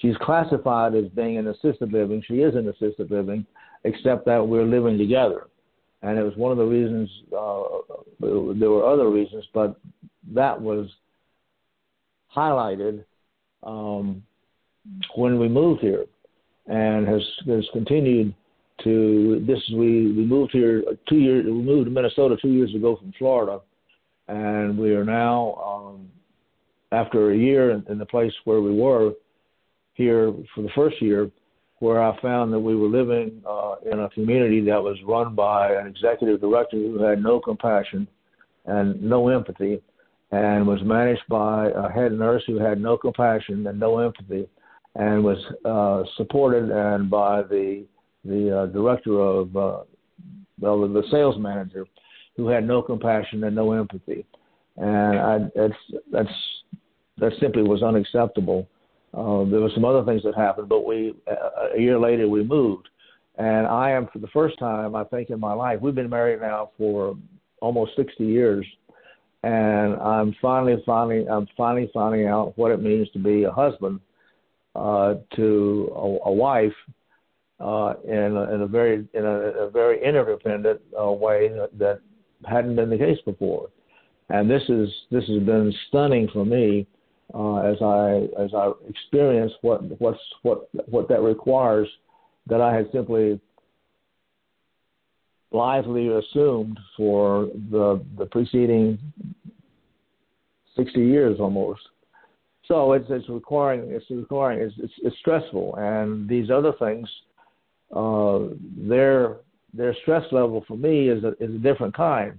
she's 0.00 0.16
classified 0.22 0.94
as 0.94 1.08
being 1.08 1.36
in 1.36 1.48
assisted 1.48 1.92
living. 1.92 2.22
She 2.26 2.40
is 2.40 2.54
in 2.54 2.68
assisted 2.68 3.10
living, 3.10 3.46
except 3.84 4.26
that 4.26 4.46
we're 4.46 4.64
living 4.64 4.98
together 4.98 5.49
and 6.02 6.18
it 6.18 6.22
was 6.22 6.36
one 6.36 6.52
of 6.52 6.58
the 6.58 6.64
reasons. 6.64 7.10
Uh, 7.36 7.62
there 8.20 8.70
were 8.70 8.86
other 8.86 9.10
reasons, 9.10 9.44
but 9.52 9.76
that 10.32 10.60
was 10.60 10.88
highlighted 12.34 13.04
um, 13.62 14.22
when 15.16 15.38
we 15.38 15.48
moved 15.48 15.80
here, 15.80 16.06
and 16.66 17.06
has 17.06 17.22
has 17.46 17.64
continued 17.72 18.34
to 18.84 19.44
this. 19.46 19.58
We 19.72 20.12
we 20.12 20.24
moved 20.24 20.52
here 20.52 20.82
two 21.08 21.18
years. 21.18 21.44
We 21.44 21.52
moved 21.52 21.86
to 21.86 21.90
Minnesota 21.90 22.36
two 22.40 22.52
years 22.52 22.74
ago 22.74 22.96
from 22.96 23.12
Florida, 23.18 23.60
and 24.28 24.78
we 24.78 24.94
are 24.94 25.04
now 25.04 25.54
um, 25.64 26.08
after 26.92 27.32
a 27.32 27.36
year 27.36 27.72
in, 27.72 27.84
in 27.88 27.98
the 27.98 28.06
place 28.06 28.32
where 28.44 28.60
we 28.60 28.74
were 28.74 29.12
here 29.94 30.32
for 30.54 30.62
the 30.62 30.70
first 30.74 31.00
year 31.02 31.30
where 31.80 32.02
I 32.02 32.18
found 32.20 32.52
that 32.52 32.60
we 32.60 32.76
were 32.76 32.88
living 32.88 33.42
uh, 33.48 33.76
in 33.90 34.00
a 34.00 34.10
community 34.10 34.60
that 34.66 34.82
was 34.82 34.98
run 35.06 35.34
by 35.34 35.72
an 35.72 35.86
executive 35.86 36.40
director 36.40 36.76
who 36.76 37.02
had 37.02 37.22
no 37.22 37.40
compassion 37.40 38.06
and 38.66 39.02
no 39.02 39.28
empathy, 39.28 39.82
and 40.30 40.66
was 40.66 40.80
managed 40.84 41.22
by 41.28 41.70
a 41.70 41.90
head 41.90 42.12
nurse 42.12 42.42
who 42.46 42.58
had 42.58 42.80
no 42.80 42.98
compassion 42.98 43.66
and 43.66 43.80
no 43.80 43.98
empathy, 43.98 44.46
and 44.94 45.24
was 45.24 45.38
uh, 45.64 46.04
supported 46.16 46.70
and 46.70 47.10
by 47.10 47.42
the 47.42 47.84
the 48.26 48.60
uh, 48.60 48.66
director 48.66 49.18
of 49.18 49.56
uh, 49.56 49.80
well 50.60 50.86
the 50.86 51.02
sales 51.10 51.38
manager 51.38 51.86
who 52.36 52.46
had 52.46 52.66
no 52.66 52.82
compassion 52.82 53.42
and 53.44 53.56
no 53.56 53.72
empathy, 53.72 54.26
and 54.76 55.18
I, 55.18 55.38
that's 55.56 55.74
that's 56.12 56.28
that 57.16 57.32
simply 57.40 57.62
was 57.62 57.82
unacceptable 57.82 58.68
uh, 59.12 59.44
there 59.44 59.60
were 59.60 59.70
some 59.74 59.84
other 59.84 60.04
things 60.04 60.22
that 60.22 60.36
happened, 60.36 60.68
but 60.68 60.86
we 60.86 61.14
uh, 61.30 61.76
a 61.76 61.80
year 61.80 61.98
later 61.98 62.28
we 62.28 62.44
moved, 62.44 62.88
and 63.38 63.66
I 63.66 63.90
am 63.90 64.08
for 64.12 64.20
the 64.20 64.28
first 64.28 64.58
time 64.58 64.94
I 64.94 65.04
think 65.04 65.30
in 65.30 65.40
my 65.40 65.52
life. 65.52 65.80
We've 65.80 65.94
been 65.94 66.10
married 66.10 66.40
now 66.40 66.70
for 66.78 67.16
almost 67.60 67.92
60 67.96 68.24
years, 68.24 68.64
and 69.42 69.96
I'm 69.96 70.34
finally, 70.40 70.80
finally, 70.86 71.26
I'm 71.28 71.48
finally 71.56 71.90
finding 71.92 72.28
out 72.28 72.56
what 72.56 72.70
it 72.70 72.80
means 72.80 73.10
to 73.10 73.18
be 73.18 73.44
a 73.44 73.50
husband 73.50 74.00
uh, 74.76 75.14
to 75.34 75.92
a, 75.94 76.28
a 76.28 76.32
wife 76.32 76.72
uh, 77.58 77.94
in, 78.04 78.36
a, 78.36 78.54
in 78.54 78.60
a 78.62 78.66
very 78.66 79.08
in 79.12 79.24
a, 79.24 79.38
a 79.64 79.70
very 79.70 80.04
interdependent 80.04 80.80
uh, 80.98 81.10
way 81.10 81.48
that, 81.48 81.70
that 81.78 82.00
hadn't 82.48 82.76
been 82.76 82.90
the 82.90 82.98
case 82.98 83.18
before, 83.24 83.70
and 84.28 84.48
this 84.48 84.62
is 84.68 84.88
this 85.10 85.24
has 85.26 85.42
been 85.42 85.74
stunning 85.88 86.28
for 86.32 86.46
me 86.46 86.86
uh, 86.86 86.99
as 87.34 87.80
I 87.82 88.28
as 88.42 88.50
I 88.54 88.72
experience 88.88 89.52
what 89.62 89.82
what's 90.00 90.20
what 90.42 90.68
what 90.88 91.08
that 91.08 91.22
requires 91.22 91.88
that 92.46 92.60
I 92.60 92.74
had 92.74 92.90
simply 92.92 93.40
blithely 95.50 96.08
assumed 96.08 96.78
for 96.96 97.48
the 97.70 98.04
the 98.18 98.26
preceding 98.26 98.98
sixty 100.76 101.00
years 101.00 101.38
almost. 101.40 101.80
So 102.66 102.92
it's 102.92 103.06
it's 103.10 103.28
requiring 103.28 103.90
it's 103.90 104.06
requiring 104.10 104.60
it's 104.60 104.74
it's, 104.78 104.92
it's 105.02 105.16
stressful, 105.18 105.76
and 105.76 106.28
these 106.28 106.50
other 106.50 106.72
things, 106.78 107.08
uh, 107.94 108.40
their 108.76 109.36
their 109.74 109.94
stress 110.02 110.24
level 110.32 110.64
for 110.66 110.76
me 110.76 111.08
is 111.08 111.24
a 111.24 111.30
is 111.42 111.54
a 111.54 111.58
different 111.58 111.94
kind. 111.96 112.38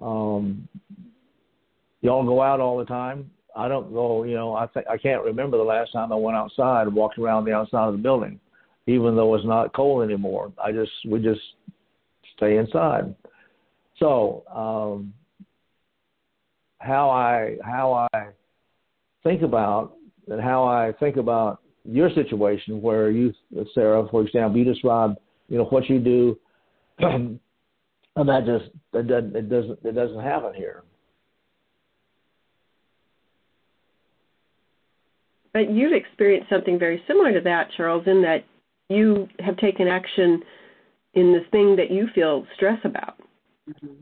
Um, 0.00 0.68
y'all 2.00 2.24
go 2.24 2.42
out 2.42 2.60
all 2.60 2.78
the 2.78 2.84
time. 2.84 3.30
I 3.56 3.68
don't 3.68 3.92
go, 3.92 4.24
you 4.24 4.34
know, 4.34 4.54
I 4.54 4.66
think 4.66 4.86
I 4.88 4.96
can't 4.96 5.24
remember 5.24 5.56
the 5.56 5.62
last 5.62 5.92
time 5.92 6.12
I 6.12 6.16
went 6.16 6.36
outside 6.36 6.86
and 6.86 6.94
walked 6.94 7.18
around 7.18 7.44
the 7.44 7.52
outside 7.52 7.88
of 7.88 7.92
the 7.92 7.98
building, 7.98 8.40
even 8.86 9.16
though 9.16 9.34
it's 9.34 9.44
not 9.44 9.74
cold 9.74 10.04
anymore. 10.04 10.52
I 10.62 10.72
just 10.72 10.92
we 11.06 11.20
just 11.20 11.40
stay 12.36 12.56
inside. 12.56 13.14
So 13.98 14.44
um, 14.54 15.12
how 16.78 17.10
I 17.10 17.56
how 17.64 18.08
I 18.12 18.28
think 19.22 19.42
about 19.42 19.94
and 20.28 20.40
how 20.40 20.64
I 20.64 20.92
think 20.98 21.16
about 21.16 21.60
your 21.84 22.10
situation 22.14 22.80
where 22.82 23.10
you, 23.10 23.32
Sarah, 23.74 24.06
for 24.10 24.22
example, 24.22 24.58
you 24.58 24.64
described, 24.64 25.18
you 25.48 25.58
know, 25.58 25.64
what 25.64 25.88
you 25.88 25.98
do, 25.98 26.38
and 26.98 27.38
that 28.16 28.44
just 28.46 28.70
it 28.92 29.06
doesn't 29.06 29.36
it 29.36 29.48
doesn't 29.48 29.78
it 29.84 29.92
doesn't 29.92 30.20
happen 30.20 30.54
here. 30.54 30.84
But 35.52 35.70
you've 35.70 35.92
experienced 35.92 36.48
something 36.48 36.78
very 36.78 37.02
similar 37.08 37.32
to 37.32 37.40
that, 37.40 37.68
Charles, 37.76 38.04
in 38.06 38.22
that 38.22 38.44
you 38.88 39.28
have 39.40 39.56
taken 39.56 39.88
action 39.88 40.42
in 41.14 41.32
the 41.32 41.40
thing 41.50 41.76
that 41.76 41.90
you 41.90 42.08
feel 42.14 42.46
stress 42.54 42.78
about. 42.84 43.16
Mm-hmm. 43.68 43.94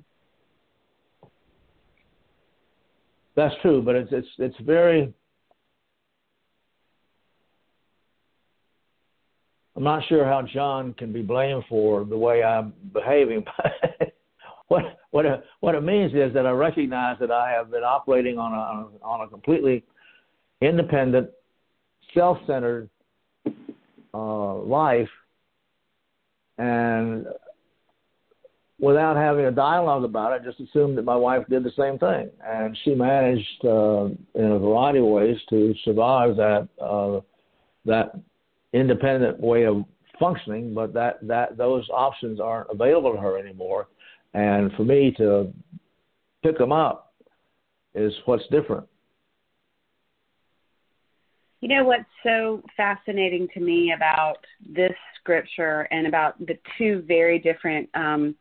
That's 3.38 3.54
true, 3.62 3.80
but 3.82 3.94
it's 3.94 4.10
it's 4.10 4.26
it's 4.38 4.56
very. 4.62 5.14
I'm 9.76 9.84
not 9.84 10.02
sure 10.08 10.24
how 10.24 10.42
John 10.42 10.92
can 10.94 11.12
be 11.12 11.22
blamed 11.22 11.62
for 11.68 12.04
the 12.04 12.18
way 12.18 12.42
I'm 12.42 12.72
behaving. 12.92 13.44
what 14.66 14.82
what 15.12 15.24
it, 15.24 15.44
what 15.60 15.76
it 15.76 15.82
means 15.82 16.12
is 16.14 16.34
that 16.34 16.46
I 16.46 16.50
recognize 16.50 17.16
that 17.20 17.30
I 17.30 17.52
have 17.52 17.70
been 17.70 17.84
operating 17.84 18.38
on 18.38 18.52
a 18.52 19.06
on 19.06 19.20
a 19.20 19.28
completely 19.28 19.84
independent 20.60 21.30
self-centered 22.14 22.88
uh, 24.14 24.54
life, 24.54 25.08
and 26.58 27.26
without 28.80 29.16
having 29.16 29.46
a 29.46 29.50
dialogue 29.50 30.04
about 30.04 30.32
it, 30.32 30.44
just 30.44 30.60
assumed 30.60 30.96
that 30.96 31.04
my 31.04 31.16
wife 31.16 31.44
did 31.48 31.64
the 31.64 31.72
same 31.76 31.98
thing, 31.98 32.30
and 32.44 32.76
she 32.84 32.94
managed 32.94 33.64
uh, 33.64 34.06
in 34.34 34.52
a 34.52 34.58
variety 34.58 34.98
of 34.98 35.06
ways 35.06 35.36
to 35.50 35.74
survive 35.84 36.36
that 36.36 36.68
uh, 36.80 37.20
that 37.84 38.12
independent 38.72 39.40
way 39.40 39.64
of 39.64 39.84
functioning. 40.18 40.74
But 40.74 40.92
that 40.94 41.18
that 41.26 41.56
those 41.56 41.88
options 41.90 42.40
aren't 42.40 42.70
available 42.70 43.12
to 43.12 43.20
her 43.20 43.38
anymore, 43.38 43.88
and 44.34 44.72
for 44.72 44.84
me 44.84 45.12
to 45.18 45.52
pick 46.42 46.58
them 46.58 46.72
up 46.72 47.12
is 47.94 48.12
what's 48.26 48.46
different. 48.50 48.86
You 51.60 51.68
know 51.68 51.84
what's 51.84 52.04
so 52.22 52.62
fascinating 52.76 53.48
to 53.54 53.60
me 53.60 53.92
about 53.96 54.36
this 54.64 54.92
scripture 55.20 55.88
and 55.90 56.06
about 56.06 56.38
the 56.38 56.56
two 56.76 57.02
very 57.06 57.38
different 57.40 57.88
um, 57.94 58.36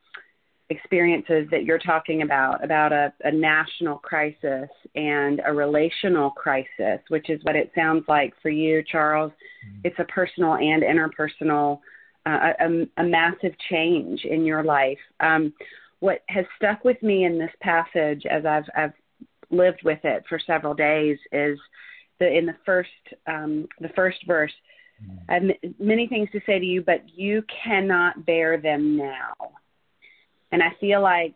experiences 0.69 1.47
that 1.49 1.63
you're 1.63 1.79
talking 1.79 2.21
about, 2.21 2.63
about 2.63 2.91
a, 2.91 3.11
a 3.23 3.31
national 3.31 3.97
crisis 3.97 4.69
and 4.95 5.41
a 5.45 5.53
relational 5.53 6.29
crisis, 6.31 6.99
which 7.07 7.29
is 7.29 7.39
what 7.43 7.55
it 7.55 7.71
sounds 7.73 8.03
like 8.07 8.33
for 8.41 8.49
you, 8.49 8.83
Charles. 8.83 9.31
Mm-hmm. 9.31 9.79
It's 9.85 9.99
a 9.99 10.03
personal 10.05 10.55
and 10.55 10.83
interpersonal, 10.83 11.79
uh, 12.25 12.51
a, 12.59 13.01
a, 13.01 13.03
massive 13.03 13.53
change 13.69 14.25
in 14.25 14.45
your 14.45 14.63
life. 14.63 14.99
Um, 15.21 15.53
what 15.99 16.21
has 16.27 16.45
stuck 16.57 16.83
with 16.83 17.01
me 17.01 17.25
in 17.25 17.39
this 17.39 17.51
passage 17.61 18.23
as 18.29 18.45
I've, 18.45 18.65
I've 18.75 18.93
lived 19.49 19.81
with 19.83 19.99
it 20.03 20.23
for 20.27 20.39
several 20.45 20.73
days 20.73 21.17
is 21.31 21.57
the 22.19 22.27
in 22.27 22.45
the 22.45 22.55
first 22.65 22.89
um, 23.27 23.67
the 23.79 23.89
first 23.89 24.19
verse. 24.25 24.53
Mm-hmm. 25.03 25.17
I 25.29 25.33
have 25.33 25.73
many 25.79 26.07
things 26.07 26.29
to 26.31 26.41
say 26.45 26.59
to 26.59 26.65
you, 26.65 26.81
but 26.81 27.03
you 27.15 27.43
cannot 27.63 28.25
bear 28.25 28.59
them 28.59 28.97
now. 28.97 29.33
And 30.51 30.63
I 30.63 30.69
feel 30.79 31.01
like 31.01 31.35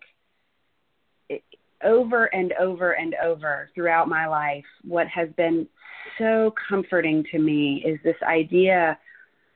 it, 1.29 1.43
over 1.83 2.25
and 2.25 2.53
over 2.59 2.93
and 2.93 3.15
over 3.23 3.69
throughout 3.75 4.07
my 4.07 4.27
life, 4.27 4.65
what 4.83 5.07
has 5.07 5.29
been 5.37 5.67
so 6.17 6.53
comforting 6.69 7.23
to 7.31 7.39
me 7.39 7.83
is 7.85 7.99
this 8.03 8.15
idea 8.23 8.97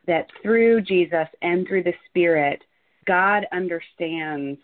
that 0.07 0.27
through 0.41 0.81
Jesus 0.81 1.27
and 1.41 1.67
through 1.67 1.83
the 1.83 1.93
Spirit, 2.09 2.61
God 3.07 3.45
understands 3.51 4.59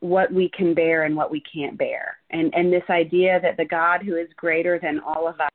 what 0.00 0.32
we 0.32 0.48
can 0.56 0.74
bear 0.74 1.04
and 1.04 1.16
what 1.16 1.30
we 1.30 1.42
can't 1.52 1.76
bear. 1.76 2.18
And 2.30 2.54
and 2.54 2.72
this 2.72 2.88
idea 2.88 3.40
that 3.40 3.56
the 3.56 3.64
God 3.64 4.02
who 4.02 4.16
is 4.16 4.28
greater 4.36 4.78
than 4.78 5.00
all 5.00 5.26
of 5.28 5.40
us 5.40 5.50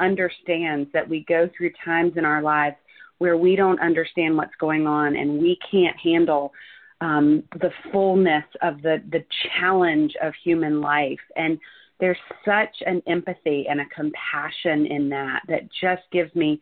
understands 0.00 0.88
that 0.92 1.08
we 1.08 1.24
go 1.28 1.48
through 1.56 1.70
times 1.84 2.12
in 2.16 2.24
our 2.24 2.42
lives 2.42 2.76
where 3.18 3.36
we 3.36 3.56
don't 3.56 3.80
understand 3.80 4.36
what's 4.36 4.54
going 4.58 4.86
on 4.86 5.16
and 5.16 5.40
we 5.40 5.58
can't 5.70 5.96
handle 6.02 6.52
um, 7.00 7.42
the 7.60 7.70
fullness 7.92 8.44
of 8.62 8.80
the 8.82 9.02
the 9.10 9.24
challenge 9.58 10.14
of 10.22 10.32
human 10.42 10.80
life. 10.80 11.20
And 11.36 11.58
there's 12.00 12.18
such 12.44 12.74
an 12.86 13.02
empathy 13.06 13.66
and 13.68 13.80
a 13.80 13.86
compassion 13.86 14.86
in 14.86 15.08
that 15.10 15.40
that 15.48 15.68
just 15.80 16.02
gives 16.12 16.34
me 16.34 16.60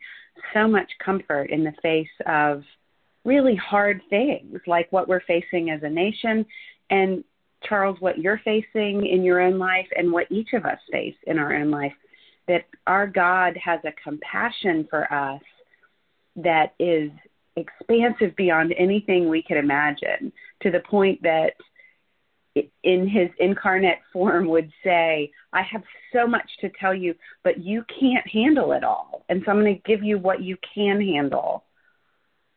so 0.53 0.67
much 0.67 0.91
comfort 1.03 1.49
in 1.49 1.63
the 1.63 1.73
face 1.81 2.07
of 2.27 2.63
really 3.25 3.55
hard 3.55 4.01
things 4.09 4.59
like 4.67 4.91
what 4.91 5.07
we're 5.07 5.21
facing 5.21 5.69
as 5.69 5.81
a 5.83 5.89
nation. 5.89 6.45
And 6.89 7.23
Charles 7.67 7.97
what 8.01 8.17
you're 8.17 8.41
facing 8.43 9.05
in 9.05 9.23
your 9.23 9.39
own 9.39 9.57
life 9.57 9.87
and 9.95 10.11
what 10.11 10.29
each 10.29 10.49
of 10.53 10.65
us 10.65 10.79
face 10.91 11.15
in 11.27 11.39
our 11.39 11.53
own 11.53 11.71
life 11.71 11.93
that 12.47 12.65
our 12.87 13.07
God 13.07 13.57
has 13.63 13.79
a 13.85 13.93
compassion 14.03 14.87
for 14.89 15.11
us 15.13 15.41
that 16.35 16.73
is 16.79 17.11
expansive 17.55 18.35
beyond 18.35 18.73
anything 18.77 19.29
we 19.29 19.43
could 19.43 19.57
imagine, 19.57 20.31
to 20.61 20.71
the 20.71 20.79
point 20.79 21.21
that 21.23 21.53
in 22.83 23.07
his 23.07 23.29
incarnate 23.39 23.99
form 24.11 24.47
would 24.47 24.71
say, 24.83 25.31
I 25.53 25.61
have 25.63 25.83
so 26.11 26.27
much 26.27 26.49
to 26.61 26.69
tell 26.79 26.93
you, 26.93 27.15
but 27.43 27.59
you 27.59 27.83
can't 27.99 28.27
handle 28.27 28.73
it 28.73 28.83
all. 28.83 29.25
And 29.29 29.41
so 29.45 29.51
I'm 29.51 29.59
going 29.59 29.75
to 29.75 29.81
give 29.85 30.03
you 30.03 30.17
what 30.17 30.41
you 30.41 30.57
can 30.73 31.01
handle. 31.01 31.63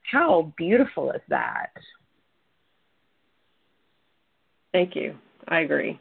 How 0.02 0.52
beautiful 0.56 1.10
is 1.12 1.22
that? 1.28 1.70
Thank 4.72 4.94
you. 4.94 5.16
I 5.48 5.60
agree. 5.60 5.98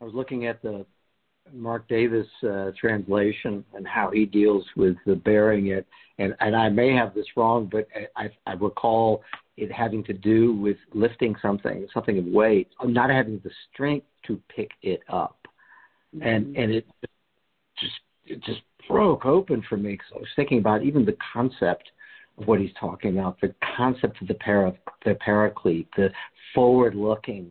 I 0.00 0.04
was 0.04 0.14
looking 0.14 0.46
at 0.46 0.62
the 0.62 0.86
Mark 1.52 1.88
Davis 1.88 2.26
uh, 2.48 2.70
translation 2.78 3.64
and 3.74 3.86
how 3.86 4.10
he 4.10 4.26
deals 4.26 4.64
with 4.76 4.96
the 5.06 5.14
bearing 5.14 5.68
it. 5.68 5.86
And, 6.18 6.34
and 6.40 6.56
I 6.56 6.68
may 6.68 6.92
have 6.94 7.14
this 7.14 7.26
wrong, 7.36 7.68
but 7.70 7.88
I, 8.16 8.30
I 8.46 8.52
recall 8.54 9.22
it 9.56 9.70
having 9.72 10.04
to 10.04 10.12
do 10.12 10.52
with 10.54 10.76
lifting 10.92 11.34
something, 11.40 11.86
something 11.92 12.18
of 12.18 12.26
weight, 12.26 12.68
not 12.84 13.10
having 13.10 13.40
the 13.42 13.50
strength 13.72 14.06
to 14.26 14.40
pick 14.54 14.70
it 14.82 15.00
up. 15.08 15.38
Mm-hmm. 16.14 16.26
And 16.26 16.56
and 16.56 16.72
it 16.72 16.86
just 17.78 17.94
it 18.26 18.42
just 18.44 18.60
broke 18.88 19.24
open 19.24 19.62
for 19.68 19.76
me 19.76 19.92
because 19.92 20.06
I 20.14 20.18
was 20.18 20.28
thinking 20.36 20.58
about 20.58 20.82
even 20.82 21.04
the 21.04 21.16
concept 21.32 21.90
of 22.38 22.46
what 22.46 22.60
he's 22.60 22.70
talking 22.78 23.18
about, 23.18 23.40
the 23.40 23.54
concept 23.76 24.20
of 24.20 24.28
the 24.28 24.34
para, 24.34 24.72
the 25.04 25.14
paraclete, 25.14 25.88
the 25.96 26.10
forward 26.54 26.94
looking, 26.94 27.50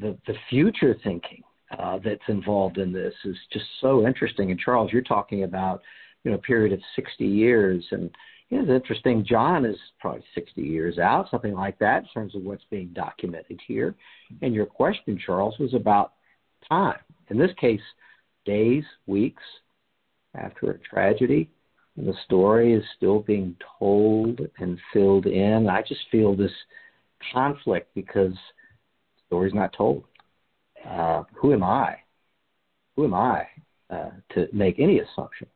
the 0.00 0.16
the 0.26 0.34
future 0.48 0.96
thinking 1.02 1.42
uh, 1.78 1.98
that's 2.04 2.22
involved 2.28 2.78
in 2.78 2.92
this 2.92 3.14
is 3.24 3.36
just 3.52 3.66
so 3.80 4.06
interesting. 4.06 4.50
And 4.50 4.60
Charles, 4.60 4.92
you're 4.92 5.02
talking 5.02 5.44
about 5.44 5.82
you 6.24 6.30
know 6.30 6.36
a 6.36 6.40
period 6.40 6.72
of 6.72 6.80
60 6.94 7.24
years, 7.24 7.84
and 7.90 8.10
you 8.48 8.58
know, 8.58 8.62
it's 8.62 8.82
interesting. 8.82 9.24
John 9.28 9.64
is 9.64 9.76
probably 9.98 10.22
60 10.34 10.62
years 10.62 10.98
out, 10.98 11.30
something 11.30 11.54
like 11.54 11.78
that, 11.80 12.04
in 12.04 12.08
terms 12.14 12.34
of 12.34 12.42
what's 12.42 12.64
being 12.70 12.88
documented 12.88 13.60
here. 13.66 13.94
And 14.42 14.54
your 14.54 14.66
question, 14.66 15.20
Charles, 15.24 15.58
was 15.58 15.74
about 15.74 16.12
time. 16.68 17.00
In 17.28 17.38
this 17.38 17.50
case, 17.60 17.80
days, 18.44 18.84
weeks 19.06 19.42
after 20.36 20.70
a 20.70 20.78
tragedy. 20.78 21.50
And 21.96 22.06
the 22.06 22.14
story 22.24 22.74
is 22.74 22.84
still 22.96 23.20
being 23.20 23.56
told 23.78 24.40
and 24.58 24.78
filled 24.92 25.26
in. 25.26 25.68
I 25.68 25.82
just 25.82 26.02
feel 26.12 26.36
this 26.36 26.52
conflict 27.32 27.90
because 27.94 28.32
the 28.32 29.22
story's 29.26 29.54
not 29.54 29.72
told 29.72 30.04
uh, 30.86 31.24
who 31.34 31.52
am 31.52 31.62
I? 31.62 31.96
Who 32.96 33.04
am 33.04 33.14
I 33.14 33.46
uh, 33.90 34.10
to 34.34 34.48
make 34.52 34.78
any 34.78 35.00
assumption 35.00 35.48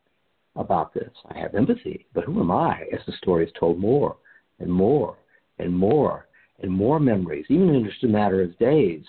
about 0.55 0.93
this? 0.93 1.09
I 1.29 1.37
have 1.39 1.55
empathy, 1.55 2.05
but 2.13 2.25
who 2.25 2.39
am 2.39 2.51
I 2.51 2.83
as 2.93 2.99
the 3.05 3.13
story 3.13 3.45
is 3.45 3.51
told 3.59 3.79
more 3.79 4.17
and 4.59 4.71
more 4.71 5.17
and 5.59 5.73
more 5.73 6.27
and 6.61 6.71
more 6.71 6.99
memories, 6.99 7.45
even 7.49 7.73
in 7.73 7.85
just 7.85 8.03
a 8.03 8.07
matter 8.07 8.41
of 8.41 8.57
days, 8.59 9.03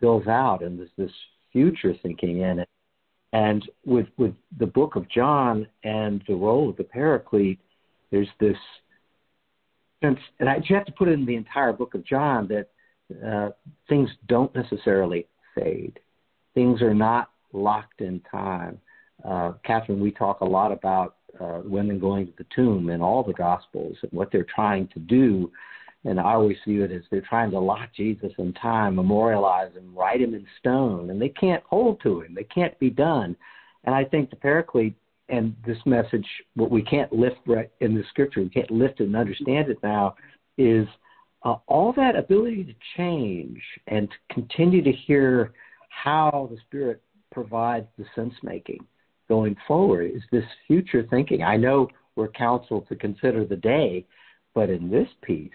builds 0.00 0.28
out, 0.28 0.62
and 0.62 0.78
there's 0.78 0.90
this 0.98 1.12
future 1.52 1.94
thinking 2.02 2.40
in 2.42 2.60
it. 2.60 2.68
And 3.32 3.68
with 3.84 4.06
with 4.16 4.34
the 4.58 4.66
book 4.66 4.96
of 4.96 5.08
John 5.08 5.66
and 5.84 6.22
the 6.26 6.34
role 6.34 6.70
of 6.70 6.76
the 6.76 6.84
Paraclete, 6.84 7.60
there's 8.10 8.28
this 8.40 8.56
sense, 10.02 10.18
and 10.40 10.48
I, 10.48 10.60
you 10.64 10.76
have 10.76 10.86
to 10.86 10.92
put 10.92 11.08
it 11.08 11.12
in 11.12 11.26
the 11.26 11.36
entire 11.36 11.72
book 11.72 11.94
of 11.94 12.04
John 12.04 12.48
that 12.48 12.68
uh, 13.26 13.50
things 13.88 14.08
don't 14.28 14.54
necessarily 14.54 15.26
fade. 15.58 15.98
Things 16.54 16.82
are 16.82 16.94
not 16.94 17.30
locked 17.52 18.00
in 18.00 18.20
time. 18.30 18.78
Uh, 19.24 19.52
Catherine, 19.64 20.00
we 20.00 20.10
talk 20.10 20.40
a 20.40 20.44
lot 20.44 20.72
about 20.72 21.16
uh, 21.40 21.60
women 21.64 21.98
going 21.98 22.26
to 22.26 22.32
the 22.38 22.46
tomb 22.54 22.90
in 22.90 23.00
all 23.00 23.22
the 23.22 23.32
Gospels 23.32 23.96
and 24.02 24.12
what 24.12 24.30
they're 24.32 24.46
trying 24.54 24.88
to 24.88 24.98
do. 24.98 25.50
And 26.04 26.18
I 26.20 26.34
always 26.34 26.56
view 26.66 26.84
it 26.84 26.92
as 26.92 27.02
they're 27.10 27.20
trying 27.20 27.50
to 27.50 27.58
lock 27.58 27.90
Jesus 27.96 28.32
in 28.38 28.52
time, 28.54 28.94
memorialize 28.94 29.72
him, 29.74 29.94
write 29.94 30.20
him 30.20 30.34
in 30.34 30.46
stone, 30.58 31.10
and 31.10 31.20
they 31.20 31.28
can't 31.28 31.62
hold 31.64 32.00
to 32.02 32.20
him. 32.22 32.34
They 32.34 32.44
can't 32.44 32.78
be 32.78 32.90
done. 32.90 33.36
And 33.84 33.94
I 33.94 34.04
think 34.04 34.30
the 34.30 34.36
Paraclete 34.36 34.94
and 35.28 35.54
this 35.66 35.78
message, 35.84 36.26
what 36.54 36.70
we 36.70 36.82
can't 36.82 37.12
lift 37.12 37.40
right 37.46 37.70
in 37.80 37.94
the 37.94 38.04
Scripture, 38.10 38.40
we 38.40 38.48
can't 38.48 38.70
lift 38.70 39.00
it 39.00 39.04
and 39.04 39.16
understand 39.16 39.68
it 39.68 39.78
now, 39.82 40.14
is 40.56 40.86
uh, 41.44 41.56
all 41.66 41.92
that 41.94 42.16
ability 42.16 42.64
to 42.64 42.74
change 42.96 43.60
and 43.86 44.08
to 44.08 44.34
continue 44.34 44.82
to 44.82 44.92
hear 44.92 45.52
how 45.88 46.48
the 46.50 46.58
Spirit 46.66 47.02
provides 47.32 47.86
the 47.96 48.04
sense 48.14 48.34
making 48.42 48.80
going 49.28 49.56
forward 49.66 50.10
is 50.14 50.22
this 50.32 50.44
future 50.66 51.06
thinking. 51.10 51.42
I 51.42 51.56
know 51.56 51.88
we're 52.16 52.28
counseled 52.28 52.88
to 52.88 52.96
consider 52.96 53.44
the 53.44 53.56
day, 53.56 54.06
but 54.54 54.70
in 54.70 54.90
this 54.90 55.08
piece, 55.22 55.50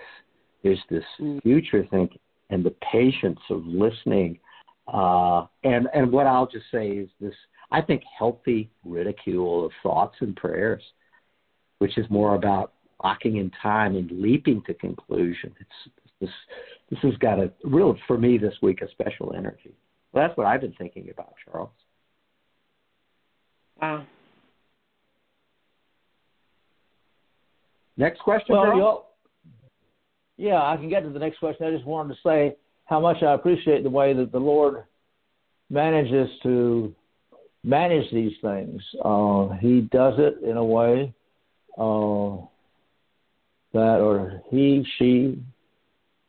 there's 0.63 0.81
this 0.89 1.03
mm. 1.19 1.41
future 1.41 1.85
thinking 1.89 2.19
and 2.49 2.63
the 2.63 2.75
patience 2.91 3.39
of 3.49 3.65
listening. 3.65 4.39
Uh, 4.87 5.45
and 5.63 5.87
and 5.93 6.11
what 6.11 6.27
I'll 6.27 6.47
just 6.47 6.65
say 6.71 6.89
is 6.89 7.09
this: 7.19 7.33
I 7.71 7.81
think 7.81 8.03
healthy 8.17 8.69
ridicule 8.85 9.65
of 9.65 9.71
thoughts 9.81 10.15
and 10.19 10.35
prayers, 10.35 10.83
which 11.79 11.97
is 11.97 12.05
more 12.09 12.35
about 12.35 12.73
locking 13.03 13.37
in 13.37 13.51
time 13.61 13.95
and 13.95 14.09
leaping 14.11 14.61
to 14.67 14.73
conclusion. 14.73 15.53
It's 15.59 15.93
this 16.21 16.29
this 16.89 16.99
has 17.01 17.17
got 17.17 17.39
a 17.39 17.51
real 17.63 17.97
for 18.07 18.17
me 18.17 18.37
this 18.37 18.53
week 18.61 18.81
a 18.81 18.89
special 18.91 19.33
energy. 19.35 19.75
Well, 20.11 20.27
that's 20.27 20.37
what 20.37 20.47
I've 20.47 20.61
been 20.61 20.73
thinking 20.73 21.09
about, 21.11 21.33
Charles. 21.45 21.69
Wow. 23.81 24.05
Next 27.97 28.21
question, 28.21 28.55
well, 28.55 29.09
Yeah, 30.37 30.61
I 30.61 30.77
can 30.77 30.89
get 30.89 31.03
to 31.03 31.09
the 31.09 31.19
next 31.19 31.37
question. 31.37 31.67
I 31.67 31.71
just 31.71 31.85
wanted 31.85 32.15
to 32.15 32.19
say 32.25 32.55
how 32.85 32.99
much 32.99 33.21
I 33.21 33.33
appreciate 33.33 33.83
the 33.83 33.89
way 33.89 34.13
that 34.13 34.31
the 34.31 34.39
Lord 34.39 34.83
manages 35.69 36.29
to 36.41 36.93
manage 37.63 38.11
these 38.11 38.33
things. 38.41 38.81
Uh, 39.03 39.49
he 39.61 39.81
does 39.91 40.15
it 40.17 40.43
in 40.43 40.57
a 40.57 40.63
way 40.63 41.13
uh, 41.77 42.37
that 43.73 43.99
or 43.99 44.41
he, 44.49 44.85
she, 44.97 45.41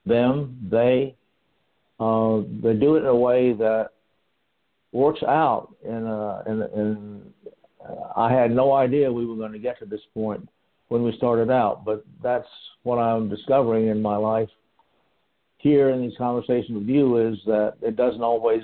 them, 0.06 0.58
they, 0.70 1.14
uh, 2.00 2.40
they 2.62 2.74
do 2.74 2.96
it 2.96 3.00
in 3.00 3.06
a 3.06 3.14
way 3.14 3.52
that 3.52 3.90
works 4.92 5.22
out. 5.22 5.74
And, 5.86 6.06
uh, 6.08 6.42
and, 6.46 6.62
and 6.62 7.32
I 8.16 8.32
had 8.32 8.50
no 8.50 8.72
idea 8.72 9.12
we 9.12 9.26
were 9.26 9.36
going 9.36 9.52
to 9.52 9.58
get 9.58 9.78
to 9.80 9.86
this 9.86 10.00
point 10.14 10.48
when 10.88 11.02
we 11.02 11.16
started 11.16 11.50
out, 11.50 11.84
but 11.84 12.04
that's 12.22 12.48
what 12.82 12.96
I'm 12.96 13.28
discovering 13.28 13.88
in 13.88 14.00
my 14.00 14.16
life 14.16 14.48
here 15.58 15.88
in 15.90 16.02
these 16.02 16.16
conversations 16.18 16.78
with 16.78 16.88
you 16.88 17.16
is 17.16 17.38
that 17.46 17.74
it 17.80 17.96
doesn't 17.96 18.22
always 18.22 18.62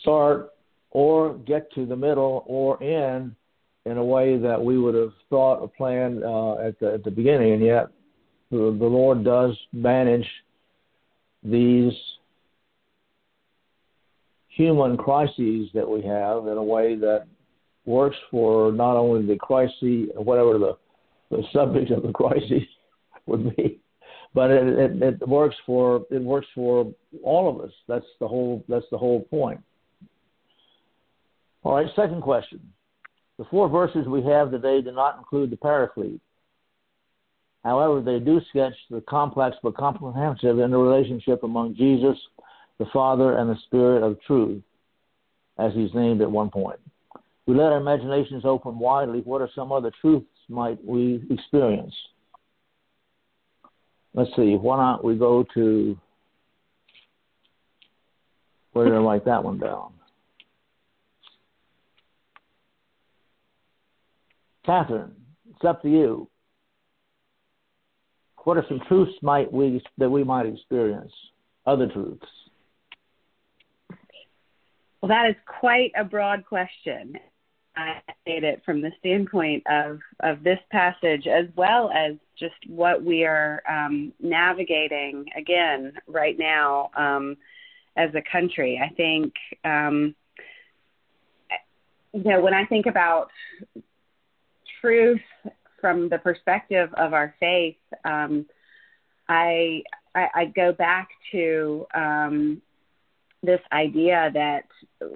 start 0.00 0.50
or 0.90 1.34
get 1.34 1.70
to 1.74 1.84
the 1.84 1.94
middle 1.94 2.44
or 2.46 2.82
end 2.82 3.36
in 3.86 3.96
a 3.96 4.04
way 4.04 4.36
that 4.38 4.62
we 4.62 4.78
would 4.78 4.94
have 4.94 5.12
thought 5.28 5.60
or 5.60 5.68
planned 5.68 6.22
uh, 6.22 6.54
at 6.58 6.78
the 6.80 6.94
at 6.94 7.04
the 7.04 7.10
beginning, 7.10 7.52
and 7.54 7.62
yet 7.62 7.88
the, 8.50 8.76
the 8.78 8.86
Lord 8.86 9.24
does 9.24 9.56
manage 9.72 10.26
these 11.42 11.92
human 14.48 14.96
crises 14.96 15.68
that 15.72 15.88
we 15.88 16.02
have 16.02 16.46
in 16.46 16.58
a 16.58 16.62
way 16.62 16.96
that 16.96 17.26
works 17.86 18.16
for 18.30 18.72
not 18.72 18.96
only 18.96 19.26
the 19.26 19.36
crisis, 19.36 20.08
whatever 20.14 20.58
the, 20.58 20.76
the 21.30 21.42
subject 21.52 21.90
of 21.90 22.02
the 22.02 22.12
crisis 22.12 22.62
would 23.26 23.56
be, 23.56 23.80
but 24.34 24.50
it, 24.50 24.78
it, 24.78 25.02
it 25.02 25.28
works 25.28 25.56
for 25.64 26.04
it 26.10 26.22
works 26.22 26.46
for 26.54 26.92
all 27.22 27.48
of 27.48 27.64
us. 27.64 27.72
That's 27.88 28.06
the 28.20 28.28
whole 28.28 28.64
that's 28.68 28.86
the 28.90 28.98
whole 28.98 29.22
point. 29.22 29.60
All 31.62 31.74
right, 31.74 31.86
second 31.96 32.22
question. 32.22 32.60
The 33.40 33.46
four 33.46 33.70
verses 33.70 34.06
we 34.06 34.22
have 34.24 34.50
today 34.50 34.82
do 34.82 34.92
not 34.92 35.16
include 35.16 35.48
the 35.48 35.56
Paraclete. 35.56 36.20
However, 37.64 38.02
they 38.02 38.18
do 38.18 38.38
sketch 38.50 38.74
the 38.90 39.00
complex 39.08 39.56
but 39.62 39.78
comprehensive 39.78 40.58
interrelationship 40.58 41.42
among 41.42 41.74
Jesus, 41.74 42.18
the 42.78 42.84
Father, 42.92 43.38
and 43.38 43.48
the 43.48 43.58
Spirit 43.64 44.02
of 44.02 44.20
truth, 44.26 44.62
as 45.56 45.72
he's 45.72 45.88
named 45.94 46.20
at 46.20 46.30
one 46.30 46.50
point. 46.50 46.80
We 47.46 47.54
let 47.54 47.72
our 47.72 47.78
imaginations 47.78 48.44
open 48.44 48.78
widely. 48.78 49.20
What 49.20 49.40
are 49.40 49.48
some 49.54 49.72
other 49.72 49.90
truths 50.02 50.26
might 50.50 50.84
we 50.84 51.26
experience? 51.30 51.94
Let's 54.12 54.36
see, 54.36 54.56
why 54.56 54.76
not 54.76 55.02
we 55.02 55.16
go 55.16 55.46
to 55.54 55.96
where 58.74 58.84
did 58.84 58.94
I 58.94 58.98
write 58.98 59.24
that 59.24 59.42
one 59.42 59.58
down? 59.58 59.94
Catherine, 64.64 65.14
it's 65.48 65.64
up 65.64 65.82
to 65.82 65.88
you. 65.88 66.28
What 68.44 68.56
are 68.56 68.64
some 68.68 68.80
truths 68.88 69.12
might 69.22 69.52
we 69.52 69.82
that 69.98 70.10
we 70.10 70.24
might 70.24 70.46
experience? 70.46 71.12
Other 71.66 71.88
truths. 71.88 72.26
Well, 75.00 75.08
that 75.08 75.28
is 75.28 75.36
quite 75.46 75.92
a 75.98 76.04
broad 76.04 76.44
question. 76.46 77.14
I 77.76 78.00
state 78.22 78.44
it 78.44 78.62
from 78.64 78.82
the 78.82 78.90
standpoint 78.98 79.62
of 79.70 80.00
of 80.20 80.42
this 80.42 80.58
passage 80.70 81.26
as 81.26 81.46
well 81.56 81.90
as 81.90 82.16
just 82.38 82.54
what 82.66 83.02
we 83.02 83.24
are 83.24 83.62
um, 83.68 84.12
navigating 84.20 85.26
again 85.36 85.92
right 86.06 86.38
now 86.38 86.90
um, 86.96 87.36
as 87.96 88.10
a 88.14 88.22
country. 88.30 88.80
I 88.82 88.92
think 88.94 89.32
um, 89.64 90.14
you 92.12 92.24
know 92.24 92.40
when 92.40 92.54
I 92.54 92.66
think 92.66 92.86
about 92.86 93.30
truth 94.80 95.20
from 95.80 96.08
the 96.08 96.18
perspective 96.18 96.92
of 96.94 97.14
our 97.14 97.34
faith, 97.40 97.76
um, 98.04 98.46
I, 99.28 99.82
I, 100.14 100.28
I 100.34 100.44
go 100.54 100.72
back 100.72 101.08
to 101.32 101.86
um, 101.94 102.62
this 103.42 103.60
idea 103.72 104.30
that 104.34 104.66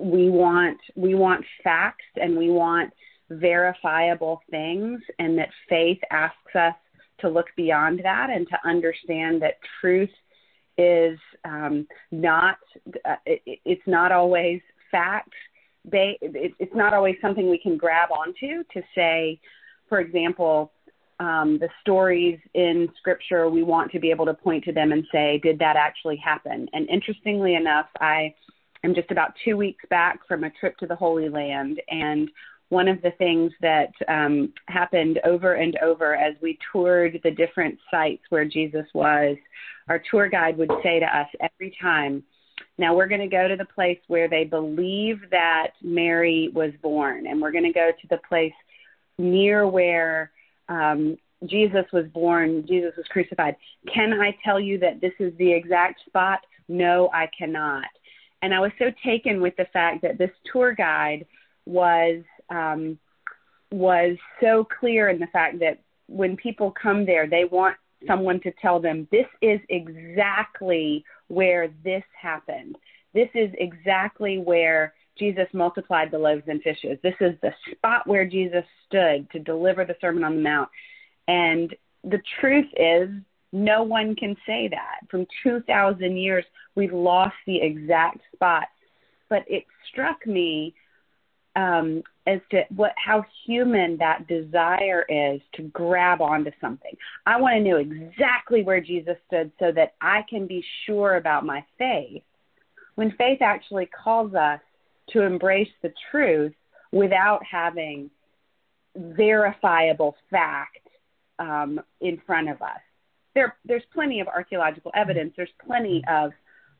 we 0.00 0.30
want 0.30 0.78
we 0.96 1.14
want 1.14 1.44
facts 1.62 2.04
and 2.16 2.36
we 2.36 2.50
want 2.50 2.92
verifiable 3.30 4.40
things, 4.50 5.00
and 5.18 5.38
that 5.38 5.50
faith 5.68 5.98
asks 6.10 6.54
us 6.54 6.74
to 7.20 7.28
look 7.28 7.46
beyond 7.56 8.00
that 8.04 8.30
and 8.30 8.48
to 8.48 8.58
understand 8.68 9.42
that 9.42 9.58
truth 9.80 10.10
is 10.76 11.18
um, 11.44 11.86
not 12.10 12.58
uh, 13.04 13.16
it, 13.26 13.60
it's 13.64 13.86
not 13.86 14.12
always 14.12 14.60
facts 14.90 15.36
they 15.84 16.18
it, 16.20 16.54
it's 16.58 16.74
not 16.74 16.94
always 16.94 17.16
something 17.20 17.48
we 17.48 17.58
can 17.58 17.76
grab 17.76 18.10
onto 18.10 18.64
to 18.72 18.82
say 18.94 19.38
for 19.88 20.00
example 20.00 20.72
um, 21.20 21.58
the 21.60 21.68
stories 21.80 22.38
in 22.54 22.88
scripture 22.98 23.48
we 23.48 23.62
want 23.62 23.92
to 23.92 24.00
be 24.00 24.10
able 24.10 24.26
to 24.26 24.34
point 24.34 24.64
to 24.64 24.72
them 24.72 24.92
and 24.92 25.04
say 25.12 25.38
did 25.42 25.58
that 25.60 25.76
actually 25.76 26.16
happen? 26.16 26.68
And 26.72 26.88
interestingly 26.88 27.54
enough 27.54 27.86
i 28.00 28.34
am 28.82 28.94
just 28.94 29.10
about 29.10 29.32
two 29.44 29.56
weeks 29.56 29.84
back 29.90 30.26
from 30.26 30.44
a 30.44 30.50
trip 30.50 30.76
to 30.78 30.86
the 30.86 30.96
holy 30.96 31.28
land 31.28 31.80
and 31.88 32.30
one 32.70 32.88
of 32.88 33.00
the 33.02 33.12
things 33.18 33.52
that 33.60 33.92
um, 34.08 34.52
happened 34.66 35.20
over 35.24 35.54
and 35.54 35.76
over 35.82 36.16
as 36.16 36.34
we 36.42 36.58
toured 36.72 37.20
the 37.22 37.30
different 37.30 37.78
sites 37.90 38.22
where 38.30 38.44
jesus 38.44 38.86
was 38.94 39.36
our 39.88 40.02
tour 40.10 40.28
guide 40.28 40.56
would 40.56 40.70
say 40.82 40.98
to 40.98 41.06
us 41.06 41.28
every 41.40 41.76
time 41.80 42.22
now 42.78 42.94
we're 42.94 43.08
going 43.08 43.20
to 43.20 43.28
go 43.28 43.48
to 43.48 43.56
the 43.56 43.64
place 43.64 43.98
where 44.08 44.28
they 44.28 44.44
believe 44.44 45.20
that 45.30 45.72
Mary 45.82 46.50
was 46.54 46.72
born, 46.82 47.26
and 47.26 47.40
we're 47.40 47.52
going 47.52 47.64
to 47.64 47.72
go 47.72 47.90
to 47.90 48.06
the 48.08 48.20
place 48.28 48.52
near 49.18 49.66
where 49.66 50.30
um, 50.68 51.16
Jesus 51.46 51.84
was 51.92 52.06
born, 52.12 52.66
Jesus 52.66 52.92
was 52.96 53.06
crucified. 53.10 53.56
Can 53.92 54.12
I 54.12 54.36
tell 54.44 54.58
you 54.58 54.78
that 54.78 55.00
this 55.00 55.12
is 55.18 55.32
the 55.38 55.52
exact 55.52 56.00
spot? 56.06 56.40
No, 56.68 57.10
I 57.12 57.28
cannot. 57.36 57.84
And 58.42 58.54
I 58.54 58.60
was 58.60 58.72
so 58.78 58.86
taken 59.04 59.40
with 59.40 59.56
the 59.56 59.66
fact 59.72 60.02
that 60.02 60.18
this 60.18 60.30
tour 60.52 60.74
guide 60.74 61.26
was 61.66 62.22
um, 62.50 62.98
was 63.70 64.16
so 64.40 64.66
clear 64.78 65.08
in 65.08 65.18
the 65.18 65.26
fact 65.28 65.58
that 65.60 65.80
when 66.06 66.36
people 66.36 66.70
come 66.70 67.06
there, 67.06 67.26
they 67.26 67.44
want 67.44 67.76
someone 68.06 68.40
to 68.40 68.52
tell 68.60 68.78
them 68.78 69.08
this 69.10 69.26
is 69.40 69.60
exactly 69.68 71.04
where 71.28 71.68
this 71.82 72.02
happened. 72.20 72.76
This 73.12 73.28
is 73.34 73.50
exactly 73.58 74.38
where 74.38 74.94
Jesus 75.18 75.46
multiplied 75.52 76.10
the 76.10 76.18
loaves 76.18 76.42
and 76.48 76.60
fishes. 76.62 76.98
This 77.02 77.14
is 77.20 77.34
the 77.42 77.52
spot 77.70 78.06
where 78.06 78.24
Jesus 78.24 78.64
stood 78.86 79.30
to 79.30 79.38
deliver 79.38 79.84
the 79.84 79.96
Sermon 80.00 80.24
on 80.24 80.36
the 80.36 80.42
Mount. 80.42 80.68
And 81.28 81.74
the 82.02 82.20
truth 82.40 82.66
is, 82.76 83.08
no 83.52 83.84
one 83.84 84.16
can 84.16 84.36
say 84.44 84.68
that. 84.68 85.08
From 85.08 85.26
2,000 85.44 86.16
years, 86.16 86.44
we've 86.74 86.92
lost 86.92 87.36
the 87.46 87.62
exact 87.62 88.18
spot. 88.34 88.64
But 89.30 89.44
it 89.46 89.64
struck 89.88 90.26
me 90.26 90.74
um, 91.54 92.02
as 92.26 92.40
to 92.50 92.62
what 92.74 92.92
how 92.96 93.24
human 93.46 93.98
that 93.98 94.26
desire 94.26 95.04
is 95.08 95.40
to 95.54 95.62
grab 95.64 96.20
onto 96.20 96.50
something. 96.60 96.96
I 97.26 97.40
want 97.40 97.56
to 97.56 97.60
know 97.60 97.76
exactly 97.76 98.62
where 98.62 98.80
Jesus 98.80 99.16
stood 99.26 99.52
so 99.58 99.72
that 99.72 99.94
I 100.00 100.22
can 100.28 100.46
be 100.46 100.64
sure 100.86 101.16
about 101.16 101.44
my 101.44 101.64
faith. 101.78 102.22
When 102.94 103.10
faith 103.12 103.42
actually 103.42 103.86
calls 103.86 104.34
us 104.34 104.60
to 105.10 105.22
embrace 105.22 105.68
the 105.82 105.92
truth 106.10 106.54
without 106.92 107.40
having 107.50 108.10
verifiable 108.96 110.16
fact 110.30 110.78
um, 111.38 111.80
in 112.00 112.20
front 112.26 112.48
of 112.48 112.62
us. 112.62 112.80
There, 113.34 113.56
there's 113.64 113.82
plenty 113.92 114.20
of 114.20 114.28
archaeological 114.28 114.92
evidence. 114.94 115.34
There's 115.36 115.50
plenty 115.66 116.02
of 116.08 116.30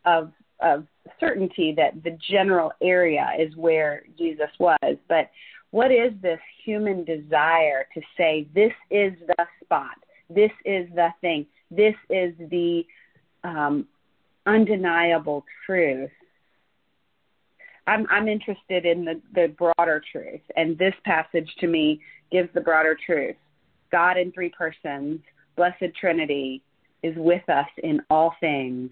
of 0.07 0.33
of 0.64 0.87
certainty 1.20 1.74
that 1.77 2.03
the 2.03 2.16
general 2.31 2.72
area 2.83 3.31
is 3.38 3.55
where 3.57 4.03
Jesus 4.18 4.48
was. 4.59 4.96
But 5.09 5.31
what 5.70 5.92
is 5.92 6.12
this 6.22 6.40
human 6.64 7.05
desire 7.05 7.87
to 7.94 8.00
say, 8.16 8.48
this 8.55 8.72
is 8.90 9.12
the 9.27 9.46
spot, 9.62 9.96
this 10.31 10.50
is 10.64 10.88
the 10.94 11.09
thing, 11.20 11.46
this 11.70 11.94
is 12.09 12.33
the 12.50 12.85
um, 13.44 13.87
undeniable 14.46 15.44
truth? 15.66 16.11
I'm, 17.87 18.07
I'm 18.09 18.29
interested 18.29 18.87
in 18.87 19.05
the, 19.05 19.20
the 19.35 19.48
broader 19.59 20.03
truth, 20.11 20.40
and 20.57 20.79
this 20.79 20.94
passage 21.05 21.50
to 21.61 21.66
me 21.66 22.00
gives 22.33 22.48
the 22.55 22.61
broader 22.61 22.96
truth. 23.05 23.37
God 23.92 24.16
in 24.16 24.33
three 24.33 24.50
persons, 24.57 25.20
Blessed 25.55 25.94
Trinity, 26.00 26.62
is 27.03 27.14
with 27.16 27.46
us 27.50 27.68
in 27.83 28.00
all 28.09 28.35
things 28.40 28.90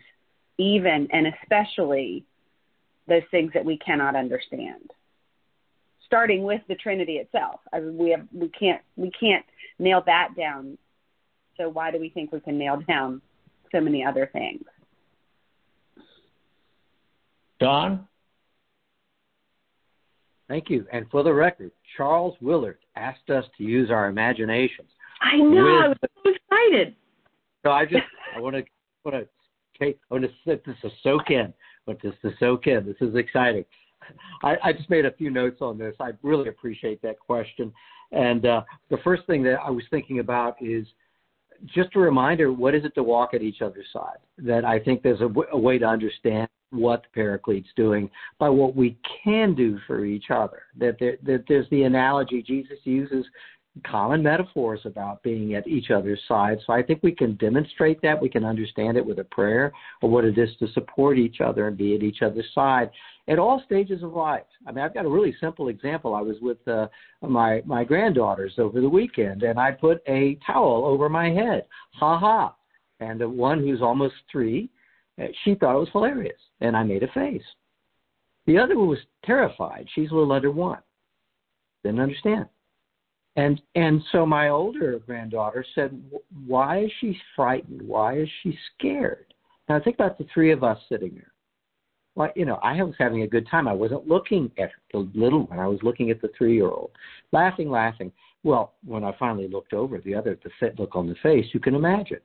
even 0.63 1.09
and 1.13 1.27
especially 1.27 2.25
those 3.09 3.23
things 3.31 3.51
that 3.55 3.65
we 3.65 3.79
cannot 3.79 4.15
understand. 4.15 4.91
Starting 6.07 6.45
with 6.45 6.61
the 6.69 6.75
Trinity 6.75 7.15
itself, 7.15 7.61
I 7.73 7.81
mean, 7.81 7.97
we 7.97 8.11
have 8.11 8.27
we 8.33 8.49
can't 8.49 8.83
we 8.97 9.11
can't 9.19 9.45
nail 9.79 10.03
that 10.07 10.31
down. 10.37 10.79
So 11.57 11.69
why 11.69 11.91
do 11.91 11.99
we 11.99 12.11
think 12.11 12.33
we 12.33 12.41
can 12.41 12.59
nail 12.59 12.81
down 12.87 13.21
so 13.73 13.81
many 13.81 14.05
other 14.05 14.29
things? 14.33 14.65
Don. 17.59 18.07
Thank 20.49 20.69
you. 20.69 20.87
And 20.93 21.07
for 21.11 21.23
the 21.23 21.33
record, 21.33 21.71
Charles 21.97 22.37
Willard 22.41 22.79
asked 22.95 23.31
us 23.31 23.45
to 23.57 23.65
use 23.65 23.91
our 23.91 24.09
imaginations. 24.09 24.89
I 25.23 25.37
know. 25.37 25.45
With, 25.45 25.85
I 25.85 25.89
was 25.89 25.97
so 26.03 26.31
excited. 26.31 26.95
So 27.65 27.71
I 27.71 27.85
just 27.85 28.03
I 28.37 28.41
want 28.41 28.57
to 28.57 28.65
want 29.05 29.17
to 29.17 29.29
Okay, 29.83 29.99
I 30.11 30.15
want 30.15 30.25
to 30.25 30.31
sit 30.47 30.65
this 30.65 30.77
to 30.83 30.91
soak 31.03 31.31
in. 31.31 31.53
I 31.89 31.97
this 32.03 32.15
to 32.23 32.31
soak 32.39 32.67
in. 32.69 32.87
This 32.87 33.09
is 33.09 33.17
exciting. 33.17 33.65
I, 34.43 34.57
I 34.63 34.73
just 34.73 34.89
made 34.91 35.07
a 35.07 35.13
few 35.13 35.31
notes 35.31 35.59
on 35.61 35.77
this. 35.79 35.95
I 36.01 36.11
really 36.23 36.49
appreciate 36.49 37.03
that 37.03 37.19
question. 37.19 37.73
And 38.13 38.47
uh, 38.47 38.63
the 38.91 38.99
first 38.99 39.27
thing 39.27 39.43
that 39.45 39.59
I 39.65 39.71
was 39.71 39.85
thinking 39.91 40.21
about 40.21 40.57
is 40.61 40.87
just 41.67 41.97
a 41.97 41.99
reminder, 41.99 42.53
what 42.53 42.75
is 42.75 42.85
it 42.85 42.95
to 42.95 43.03
walk 43.03 43.35
at 43.35 43.43
each 43.43 43.63
other's 43.63 43.87
side? 43.93 44.19
That 44.39 44.65
I 44.65 44.79
think 44.79 45.03
there's 45.03 45.21
a, 45.21 45.29
w- 45.29 45.49
a 45.53 45.59
way 45.59 45.79
to 45.79 45.87
understand 45.87 46.49
what 46.71 47.03
the 47.03 47.09
Paraclete's 47.15 47.69
doing 47.77 48.11
by 48.39 48.49
what 48.49 48.77
we 48.77 48.97
can 49.25 49.55
do 49.55 49.79
for 49.87 50.05
each 50.05 50.31
other. 50.31 50.63
That, 50.79 50.97
there, 51.01 51.17
that 51.25 51.45
there's 51.49 51.69
the 51.71 51.83
analogy 51.83 52.43
Jesus 52.43 52.79
uses 52.85 53.27
common 53.87 54.23
metaphors 54.23 54.81
about 54.85 55.23
being 55.23 55.55
at 55.55 55.67
each 55.67 55.91
other's 55.91 56.21
side. 56.29 56.59
So 56.67 56.73
I 56.73 56.83
think 56.83 57.03
we 57.03 57.13
can 57.13 57.37
demonstrate 57.37 58.03
that. 58.03 58.21
We 58.21 58.29
can 58.29 58.45
understand 58.45 58.97
it 58.97 59.05
with 59.05 59.19
a 59.19 59.25
prayer 59.25 59.73
or 60.03 60.11
what 60.11 60.25
it 60.25 60.37
is 60.37 60.51
to 60.59 60.69
support 60.73 61.19
each 61.19 61.41
other 61.41 61.69
and 61.69 61.77
be 61.77 61.95
at 61.95 62.03
each 62.03 62.21
other's 62.23 62.49
side 62.55 62.91
at 63.29 63.39
all 63.39 63.63
stages 63.65 64.03
of 64.03 64.13
life. 64.13 64.43
I 64.67 64.73
mean, 64.73 64.85
I've 64.85 64.95
got 64.95 65.07
a 65.07 65.11
really 65.11 65.35
simple 65.41 65.69
example. 65.69 66.15
I 66.15 66.21
was 66.21 66.37
with 66.43 66.67
uh, 66.69 66.89
my 67.23 67.63
my 67.65 67.85
granddaughters 67.85 68.55
over 68.59 68.81
the 68.81 68.89
weekend, 68.89 69.43
and 69.43 69.59
I 69.59 69.71
put 69.71 70.03
a 70.07 70.39
towel 70.47 70.85
over 70.85 71.09
my 71.09 71.31
head. 71.31 71.65
Ha 71.95 72.19
ha! 72.19 72.55
And 73.01 73.21
the 73.21 73.29
one 73.29 73.61
who's 73.61 73.81
almost 73.83 74.15
three, 74.31 74.71
uh, 75.21 75.27
she 75.45 75.55
thought 75.55 75.77
it 75.77 75.81
was 75.81 75.89
hilarious, 75.93 76.39
and 76.61 76.77
I 76.77 76.83
made 76.83 77.03
a 77.03 77.09
face. 77.13 77.43
The 78.47 78.59
other 78.59 78.77
one 78.77 78.89
was 78.89 78.99
terrified. 79.25 79.87
She's 79.95 80.11
a 80.11 80.15
little 80.15 80.33
under 80.33 80.51
one. 80.51 80.81
Didn't 81.85 82.01
understand. 82.01 82.47
And 83.37 83.61
and 83.75 84.03
so 84.13 84.27
my 84.27 84.51
older 84.51 84.99
granddaughter 84.99 85.65
said, 85.75 85.99
"Why 86.47 86.85
is 86.85 86.93
she 87.01 87.19
frightened? 87.35 87.81
Why 87.83 88.19
is 88.19 88.29
she 88.43 88.59
scared?" 88.75 89.33
Now 89.69 89.81
think 89.81 89.97
about 89.97 90.19
the 90.19 90.27
three 90.35 90.51
of 90.53 90.63
us 90.63 90.79
sitting 90.89 91.15
there. 91.15 91.33
Well, 92.15 92.31
you 92.37 92.45
know, 92.45 92.57
I 92.57 92.83
was 92.83 92.95
having 92.99 93.23
a 93.23 93.27
good 93.27 93.49
time. 93.49 93.67
I 93.67 93.73
wasn't 93.73 94.07
looking 94.07 94.51
at 94.59 94.71
the 94.93 95.09
little 95.15 95.47
one. 95.47 95.59
I 95.59 95.67
was 95.67 95.83
looking 95.83 96.11
at 96.11 96.21
the 96.21 96.29
three-year-old, 96.37 96.91
laughing, 97.33 97.71
laughing. 97.71 98.13
Well, 98.45 98.75
when 98.85 99.03
I 99.03 99.17
finally 99.19 99.49
looked 99.49 99.73
over, 99.73 99.99
the 99.99 100.15
other, 100.15 100.39
the 100.45 100.73
look 100.79 100.95
on 100.95 101.09
the 101.09 101.15
face, 101.23 101.47
you 101.55 101.61
can 101.61 101.75
imagine 101.75 102.21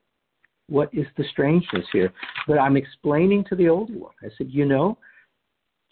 what 0.67 0.93
is 0.93 1.05
the 1.15 1.23
strangeness 1.31 1.85
here. 1.93 2.11
But 2.47 2.59
I'm 2.59 2.75
explaining 2.75 3.45
to 3.45 3.55
the 3.55 3.69
older 3.69 3.93
one. 3.93 4.13
I 4.21 4.27
said, 4.37 4.47
you 4.49 4.65
know, 4.65 4.97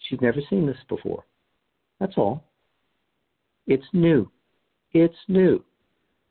she's 0.00 0.20
never 0.20 0.40
seen 0.50 0.66
this 0.66 0.76
before. 0.90 1.24
That's 1.98 2.18
all. 2.18 2.44
It's 3.66 3.86
new 3.94 4.30
it's 5.00 5.16
new. 5.28 5.62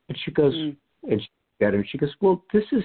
And 0.10 0.18
she 0.24 0.32
goes, 0.32 0.54
mm. 0.54 0.76
and 1.10 1.22
she 1.22 1.28
got 1.60 1.74
her, 1.74 1.80
and 1.80 1.90
she 1.90 1.98
goes, 1.98 2.14
well, 2.22 2.44
this 2.54 2.64
is, 2.72 2.84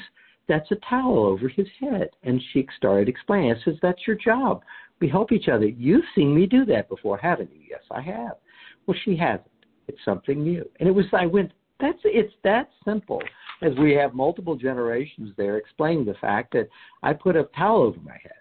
that's 0.49 0.71
a 0.71 0.77
towel 0.89 1.27
over 1.27 1.49
his 1.49 1.67
head. 1.81 2.09
And 2.23 2.41
she 2.53 2.67
started 2.77 3.09
explaining. 3.09 3.53
I 3.53 3.65
says, 3.65 3.77
that's 3.83 4.07
your 4.07 4.17
job. 4.17 4.63
We 5.01 5.09
help 5.09 5.33
each 5.33 5.49
other. 5.49 5.67
You've 5.67 6.05
seen 6.15 6.35
me 6.35 6.47
do 6.47 6.65
that 6.67 6.89
before, 6.89 7.19
haven't 7.19 7.51
you? 7.53 7.61
Yes, 7.69 7.83
I 7.91 8.01
have. 8.03 8.33
Well, 8.87 8.97
she 9.05 9.17
hasn't. 9.17 9.47
It's 9.89 9.99
something 10.05 10.43
new. 10.43 10.69
And 10.79 10.89
it 10.89 10.93
was, 10.93 11.07
I 11.13 11.27
went, 11.27 11.53
that's, 11.81 11.99
it's 12.05 12.35
that 12.45 12.69
simple 12.85 13.23
as 13.63 13.73
we 13.79 13.93
have 13.93 14.15
multiple 14.15 14.57
generations 14.57 15.33
there 15.37 15.57
explaining 15.57 16.05
the 16.05 16.15
fact 16.15 16.53
that 16.53 16.69
I 17.03 17.13
put 17.13 17.37
a 17.37 17.45
towel 17.57 17.83
over 17.83 18.01
my 18.01 18.19
head. 18.23 18.33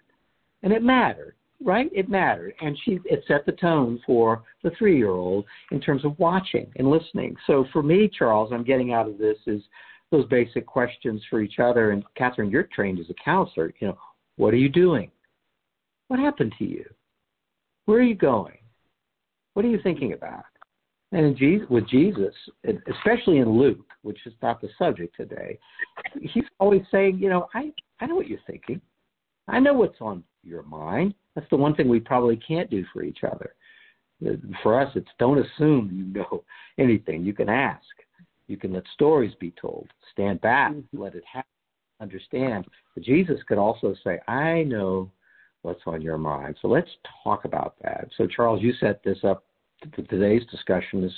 And 0.62 0.72
it 0.72 0.82
mattered 0.82 1.34
right? 1.62 1.90
It 1.94 2.08
mattered, 2.08 2.54
and 2.60 2.76
she 2.84 2.98
it 3.04 3.24
set 3.28 3.44
the 3.46 3.52
tone 3.52 4.00
for 4.06 4.42
the 4.62 4.70
three 4.78 4.96
year 4.96 5.10
old 5.10 5.44
in 5.70 5.80
terms 5.80 6.04
of 6.04 6.18
watching 6.18 6.70
and 6.76 6.90
listening. 6.90 7.36
So 7.46 7.66
for 7.72 7.82
me, 7.82 8.08
Charles, 8.08 8.50
I'm 8.52 8.64
getting 8.64 8.92
out 8.92 9.08
of 9.08 9.18
this 9.18 9.36
is 9.46 9.62
those 10.10 10.26
basic 10.26 10.66
questions 10.66 11.22
for 11.30 11.40
each 11.40 11.58
other. 11.58 11.90
And 11.90 12.02
Catherine, 12.16 12.50
you're 12.50 12.68
trained 12.74 12.98
as 12.98 13.10
a 13.10 13.24
counselor. 13.24 13.72
You 13.80 13.88
know, 13.88 13.98
what 14.36 14.54
are 14.54 14.58
you 14.58 14.68
doing? 14.68 15.10
What 16.08 16.18
happened 16.18 16.54
to 16.58 16.64
you? 16.64 16.84
Where 17.84 17.98
are 17.98 18.02
you 18.04 18.14
going? 18.14 18.58
What 19.54 19.64
are 19.64 19.68
you 19.68 19.80
thinking 19.82 20.12
about? 20.12 20.44
And 21.12 21.26
in 21.26 21.36
Jesus, 21.36 21.68
with 21.68 21.88
Jesus, 21.88 22.34
especially 22.88 23.38
in 23.38 23.50
Luke, 23.58 23.84
which 24.02 24.18
is 24.26 24.32
not 24.42 24.60
the 24.60 24.68
subject 24.78 25.16
today, 25.16 25.58
he's 26.20 26.44
always 26.60 26.82
saying, 26.90 27.18
you 27.18 27.28
know, 27.28 27.48
I, 27.54 27.72
I 28.00 28.06
know 28.06 28.14
what 28.14 28.28
you're 28.28 28.38
thinking. 28.46 28.80
I 29.48 29.58
know 29.58 29.74
what's 29.74 30.00
on 30.00 30.22
your 30.44 30.62
mind. 30.62 31.14
That's 31.34 31.48
the 31.50 31.56
one 31.56 31.74
thing 31.74 31.88
we 31.88 32.00
probably 32.00 32.36
can't 32.36 32.70
do 32.70 32.84
for 32.92 33.02
each 33.02 33.20
other. 33.24 33.54
For 34.62 34.80
us, 34.80 34.90
it's 34.94 35.08
don't 35.18 35.38
assume 35.38 35.90
you 35.92 36.20
know 36.20 36.44
anything. 36.78 37.24
You 37.24 37.32
can 37.32 37.48
ask. 37.48 37.84
You 38.48 38.56
can 38.56 38.72
let 38.72 38.82
stories 38.94 39.32
be 39.38 39.52
told. 39.60 39.88
Stand 40.12 40.40
back, 40.40 40.72
mm-hmm. 40.72 41.00
let 41.00 41.14
it 41.14 41.22
happen, 41.30 41.48
understand. 42.00 42.66
But 42.94 43.04
Jesus 43.04 43.38
could 43.46 43.58
also 43.58 43.94
say, 44.02 44.18
I 44.26 44.64
know 44.64 45.10
what's 45.62 45.82
on 45.86 46.02
your 46.02 46.18
mind. 46.18 46.56
So 46.60 46.68
let's 46.68 46.90
talk 47.22 47.44
about 47.44 47.76
that. 47.82 48.08
So, 48.16 48.26
Charles, 48.26 48.62
you 48.62 48.72
set 48.80 49.02
this 49.04 49.18
up. 49.22 49.44
Today's 49.94 50.42
discussion 50.50 51.04
is 51.04 51.12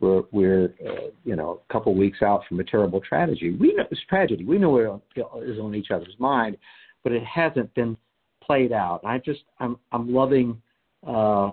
we're, 0.00 0.24
we're 0.32 0.74
uh, 0.86 1.10
you 1.24 1.36
know 1.36 1.62
a 1.68 1.72
couple 1.72 1.94
weeks 1.94 2.20
out 2.20 2.42
from 2.48 2.60
a 2.60 2.64
terrible 2.64 3.00
tragedy. 3.00 3.52
We 3.52 3.74
know 3.74 3.84
it's 3.90 4.00
tragedy. 4.08 4.44
We 4.44 4.58
know 4.58 4.70
what 4.70 5.02
is 5.44 5.58
on 5.58 5.74
each 5.74 5.90
other's 5.90 6.16
mind, 6.18 6.58
but 7.04 7.12
it 7.12 7.24
hasn't 7.24 7.72
been 7.74 7.96
played 8.46 8.72
out. 8.72 9.00
I 9.04 9.18
just 9.18 9.40
I'm 9.58 9.76
I'm 9.92 10.12
loving 10.12 10.60
uh, 11.06 11.50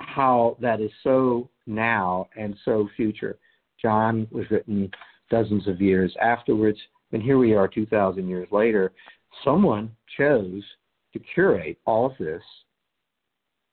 how 0.00 0.56
that 0.60 0.80
is 0.80 0.90
so 1.02 1.48
now 1.66 2.28
and 2.36 2.56
so 2.64 2.88
future. 2.96 3.38
John 3.80 4.26
was 4.30 4.50
written 4.50 4.90
dozens 5.30 5.68
of 5.68 5.80
years 5.80 6.14
afterwards, 6.20 6.78
and 7.12 7.22
here 7.22 7.38
we 7.38 7.54
are, 7.54 7.68
2,000 7.68 8.28
years 8.28 8.48
later. 8.50 8.92
Someone 9.44 9.90
chose 10.16 10.62
to 11.12 11.20
curate 11.34 11.78
all 11.86 12.06
of 12.06 12.12
this, 12.18 12.42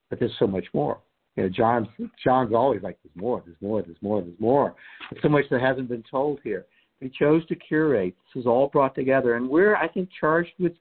but 0.10 0.20
there's 0.20 0.36
so 0.38 0.48
much 0.48 0.66
more. 0.74 1.00
You 1.36 1.44
know, 1.44 1.50
John 1.50 1.88
John's 2.24 2.54
always 2.54 2.82
like, 2.82 2.98
"There's 3.04 3.16
more, 3.16 3.42
there's 3.46 3.62
more, 3.62 3.82
there's 3.82 4.02
more, 4.02 4.22
there's 4.22 4.40
more." 4.40 4.76
There's 5.10 5.22
so 5.22 5.30
much 5.30 5.46
that 5.50 5.62
hasn't 5.62 5.90
been 5.90 6.04
told 6.10 6.40
here. 6.44 6.66
He 7.02 7.10
chose 7.10 7.46
to 7.48 7.56
curate. 7.56 8.16
This 8.34 8.42
is 8.42 8.48
all 8.48 8.70
brought 8.70 8.96
together, 8.96 9.36
and 9.36 9.50
we're, 9.50 9.76
I 9.76 9.88
think, 9.88 10.10
charged 10.18 10.54
with 10.60 10.74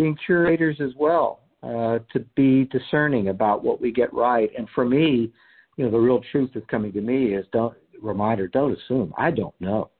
being 0.00 0.16
curators 0.24 0.80
as 0.80 0.92
well, 0.96 1.40
uh, 1.62 1.98
to 2.10 2.20
be 2.34 2.64
discerning 2.64 3.28
about 3.28 3.62
what 3.62 3.80
we 3.82 3.92
get 3.92 4.12
right. 4.14 4.50
And 4.56 4.66
for 4.74 4.84
me, 4.84 5.30
you 5.76 5.84
know, 5.84 5.90
the 5.90 5.98
real 5.98 6.22
truth 6.32 6.50
that's 6.54 6.66
coming 6.66 6.92
to 6.92 7.02
me 7.02 7.34
is 7.34 7.44
don't 7.52 7.76
reminder, 8.00 8.48
don't 8.48 8.76
assume. 8.78 9.12
I 9.18 9.30
don't 9.30 9.54
know. 9.60 9.90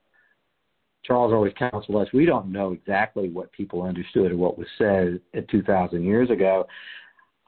Charles 1.04 1.32
always 1.32 1.52
counseled 1.58 1.96
us. 2.00 2.12
We 2.14 2.24
don't 2.24 2.50
know 2.50 2.72
exactly 2.72 3.28
what 3.28 3.52
people 3.52 3.82
understood 3.82 4.32
or 4.32 4.36
what 4.36 4.56
was 4.56 4.66
said 4.78 5.20
2,000 5.50 6.02
years 6.02 6.30
ago. 6.30 6.66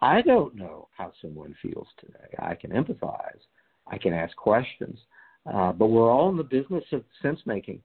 I 0.02 0.20
don't 0.20 0.54
know 0.54 0.88
how 0.96 1.12
someone 1.22 1.54
feels 1.62 1.86
today. 1.98 2.34
I 2.38 2.54
can 2.54 2.70
empathize. 2.70 3.40
I 3.86 3.96
can 3.96 4.12
ask 4.12 4.36
questions. 4.36 4.98
Uh, 5.46 5.72
but 5.72 5.86
we're 5.86 6.10
all 6.10 6.28
in 6.28 6.36
the 6.36 6.44
business 6.44 6.84
of 6.92 7.02
sense 7.22 7.40
making 7.46 7.80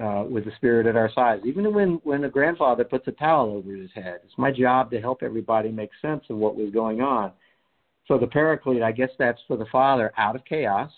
uh, 0.00 0.24
with 0.28 0.44
the 0.44 0.52
spirit 0.56 0.86
at 0.86 0.96
our 0.96 1.10
sides. 1.12 1.42
Even 1.44 1.72
when 1.74 2.00
when 2.04 2.24
a 2.24 2.28
grandfather 2.28 2.84
puts 2.84 3.06
a 3.08 3.12
towel 3.12 3.50
over 3.50 3.74
his 3.74 3.90
head, 3.94 4.20
it's 4.24 4.38
my 4.38 4.50
job 4.50 4.90
to 4.90 5.00
help 5.00 5.22
everybody 5.22 5.70
make 5.70 5.90
sense 6.00 6.24
of 6.30 6.36
what 6.36 6.56
was 6.56 6.70
going 6.70 7.00
on. 7.00 7.32
So 8.08 8.18
the 8.18 8.26
paraclete, 8.26 8.82
I 8.82 8.92
guess 8.92 9.10
that's 9.18 9.40
for 9.46 9.56
the 9.56 9.66
father 9.66 10.12
out 10.16 10.36
of 10.36 10.44
chaos. 10.44 10.90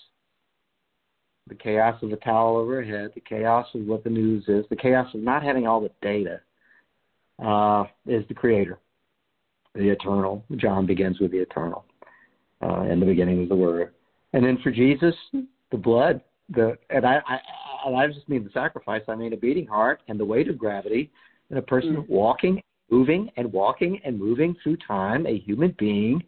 The 1.47 1.55
chaos 1.55 2.03
of 2.03 2.09
the 2.09 2.17
towel 2.17 2.57
over 2.57 2.77
her 2.77 2.85
head, 2.85 3.11
the 3.15 3.21
chaos 3.21 3.67
of 3.75 3.85
what 3.85 4.03
the 4.03 4.11
news 4.11 4.45
is, 4.49 4.65
the 4.71 4.77
chaos 4.77 5.13
of 5.13 5.21
not 5.21 5.43
having 5.43 5.67
all 5.67 5.81
the 5.81 5.91
data, 6.01 6.41
uh, 7.45 7.85
is 8.07 8.27
the 8.29 8.35
creator, 8.35 8.79
the 9.75 9.91
eternal. 9.91 10.43
John 10.57 10.87
begins 10.87 11.21
with 11.21 11.33
the 11.33 11.39
eternal. 11.39 11.85
Uh, 12.63 12.83
in 12.83 12.99
the 12.99 13.05
beginning 13.05 13.41
was 13.41 13.51
the 13.51 13.57
word. 13.57 13.93
And 14.33 14.43
then 14.43 14.59
for 14.63 14.71
Jesus, 14.71 15.15
the 15.71 15.77
blood, 15.77 16.23
the 16.49 16.79
and 16.89 17.05
I 17.05 17.21
I 17.93 18.07
just 18.07 18.29
mean 18.29 18.45
the 18.45 18.51
sacrifice. 18.51 19.03
I 19.09 19.15
mean 19.15 19.33
a 19.33 19.37
beating 19.37 19.67
heart 19.67 20.03
and 20.09 20.19
the 20.19 20.25
weight 20.25 20.49
of 20.49 20.59
gravity, 20.59 21.11
and 21.51 21.59
a 21.59 21.63
person 21.63 21.97
mm. 21.97 22.09
walking, 22.09 22.63
moving, 22.91 23.31
and 23.37 23.53
walking 23.53 24.01
and 24.05 24.19
moving 24.19 24.57
through 24.63 24.79
time, 24.87 25.27
a 25.27 25.39
human 25.39 25.75
being, 25.79 26.23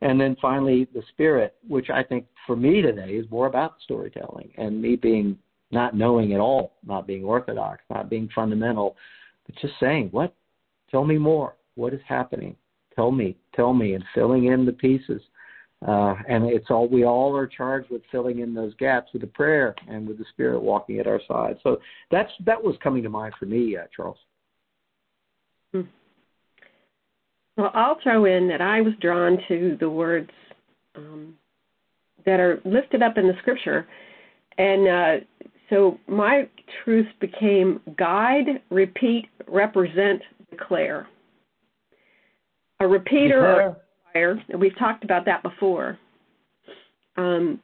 and 0.00 0.20
then 0.20 0.36
finally 0.40 0.86
the 0.94 1.02
spirit, 1.10 1.56
which 1.66 1.90
I 1.90 2.02
think 2.02 2.26
for 2.46 2.56
me 2.56 2.82
today 2.82 3.12
is 3.12 3.30
more 3.30 3.46
about 3.46 3.74
storytelling 3.82 4.50
and 4.56 4.80
me 4.80 4.96
being 4.96 5.38
not 5.70 5.94
knowing 5.94 6.32
at 6.32 6.40
all, 6.40 6.76
not 6.86 7.06
being 7.06 7.24
orthodox, 7.24 7.82
not 7.90 8.08
being 8.08 8.28
fundamental, 8.34 8.96
but 9.46 9.54
just 9.56 9.74
saying, 9.80 10.08
what? 10.12 10.34
Tell 10.90 11.04
me 11.04 11.18
more. 11.18 11.56
What 11.74 11.92
is 11.92 12.00
happening? 12.08 12.56
Tell 12.94 13.10
me, 13.10 13.36
tell 13.54 13.74
me, 13.74 13.94
and 13.94 14.04
filling 14.14 14.46
in 14.46 14.64
the 14.64 14.72
pieces. 14.72 15.20
Uh, 15.86 16.16
and 16.28 16.44
it's 16.44 16.70
all 16.70 16.88
we 16.88 17.04
all 17.04 17.36
are 17.36 17.46
charged 17.46 17.88
with 17.88 18.02
filling 18.10 18.40
in 18.40 18.52
those 18.52 18.74
gaps 18.74 19.12
with 19.12 19.22
the 19.22 19.28
prayer 19.28 19.76
and 19.86 20.08
with 20.08 20.18
the 20.18 20.24
Spirit 20.32 20.60
walking 20.60 20.98
at 20.98 21.06
our 21.06 21.20
side. 21.28 21.56
So 21.62 21.78
that's 22.10 22.32
that 22.46 22.62
was 22.62 22.74
coming 22.82 23.02
to 23.04 23.08
mind 23.08 23.34
for 23.38 23.46
me, 23.46 23.76
uh, 23.76 23.84
Charles. 23.94 24.16
Hmm. 25.72 25.82
Well, 27.56 27.70
I'll 27.74 27.98
throw 28.02 28.24
in 28.24 28.48
that 28.48 28.60
I 28.60 28.80
was 28.80 28.92
drawn 29.00 29.38
to 29.46 29.76
the 29.78 29.88
words 29.88 30.30
um, 30.96 31.34
that 32.26 32.40
are 32.40 32.60
lifted 32.64 33.00
up 33.00 33.16
in 33.16 33.28
the 33.28 33.34
Scripture, 33.40 33.86
and 34.58 34.88
uh, 34.88 35.24
so 35.70 36.00
my 36.08 36.48
truth 36.82 37.06
became 37.20 37.80
guide, 37.96 38.62
repeat, 38.70 39.26
represent, 39.46 40.22
declare. 40.50 41.06
A 42.80 42.86
repeater. 42.86 43.76
And 44.14 44.60
we've 44.60 44.78
talked 44.78 45.04
about 45.04 45.24
that 45.26 45.42
before. 45.42 45.98
Um, 47.16 47.60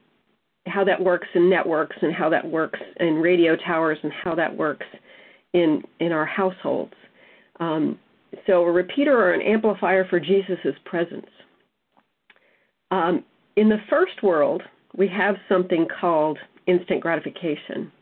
how 0.67 0.85
that 0.85 1.01
works 1.01 1.29
in 1.35 1.51
networks 1.51 1.97
and 2.01 2.15
how 2.15 2.31
that 2.31 2.45
works 2.45 2.81
in 2.99 3.17
radio 3.17 3.55
towers 3.57 3.99
and 4.03 4.13
how 4.13 4.35
that 4.35 4.55
works 4.57 4.87
in 5.53 5.83
in 6.01 6.11
our 6.13 6.25
households. 6.25 6.95
Um, 7.61 7.99
so 8.47 8.63
a 8.63 8.73
repeater 8.73 9.17
or 9.17 9.33
an 9.33 9.43
amplifier 9.43 10.07
for 10.09 10.19
Jesus' 10.19 10.75
presence. 10.85 11.27
Um, 12.91 13.25
in 13.57 13.69
the 13.69 13.81
first 13.89 14.23
world, 14.23 14.63
we 14.97 15.09
have 15.09 15.37
something 15.49 15.87
called 16.01 16.39
instant 16.67 17.01
gratification. 17.01 17.93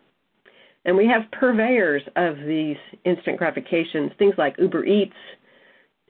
And 0.84 0.96
we 0.96 1.06
have 1.06 1.30
purveyors 1.32 2.02
of 2.16 2.36
these 2.46 2.76
instant 3.04 3.38
gratifications, 3.38 4.10
things 4.18 4.34
like 4.36 4.56
Uber 4.58 4.84
Eats, 4.84 5.12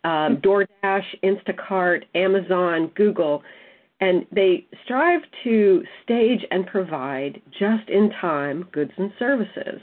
um, 0.04 0.38
DoorDash, 0.38 1.04
Instacart, 1.22 2.02
Amazon, 2.14 2.90
Google, 2.94 3.42
and 4.00 4.26
they 4.32 4.66
strive 4.84 5.20
to 5.44 5.82
stage 6.02 6.40
and 6.50 6.66
provide 6.66 7.40
just 7.52 7.88
in 7.88 8.10
time 8.20 8.68
goods 8.72 8.90
and 8.96 9.12
services. 9.18 9.80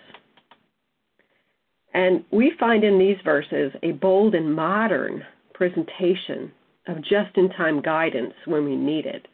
And 1.93 2.23
we 2.31 2.51
find 2.59 2.83
in 2.83 2.99
these 2.99 3.17
verses 3.23 3.71
a 3.81 3.93
bold 3.93 4.35
and 4.35 4.53
modern 4.53 5.23
presentation 5.53 6.51
of 6.87 6.97
just 7.01 7.35
in 7.35 7.49
time 7.49 7.81
guidance 7.81 8.33
when 8.45 8.65
we 8.65 8.75
need 8.75 9.05
it, 9.05 9.27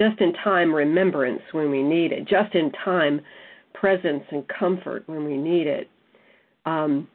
just 0.00 0.20
in 0.20 0.32
time 0.44 0.74
remembrance 0.74 1.42
when 1.52 1.70
we 1.70 1.82
need 1.82 2.12
it, 2.12 2.26
just 2.26 2.54
in 2.54 2.72
time 2.84 3.20
presence 3.74 4.24
and 4.30 4.44
comfort 4.48 5.04
when 5.06 5.24
we 5.24 5.36
need 5.36 5.66
it. 5.66 5.88
Um, 6.66 7.08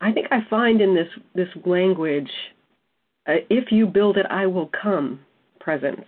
I 0.00 0.12
think 0.12 0.26
I 0.30 0.40
find 0.48 0.80
in 0.80 0.94
this 0.94 1.08
this 1.34 1.48
language, 1.64 2.30
uh, 3.26 3.36
if 3.50 3.72
you 3.72 3.86
build 3.86 4.16
it, 4.16 4.26
I 4.28 4.46
will 4.46 4.70
come. 4.80 5.20
Presence. 5.60 6.06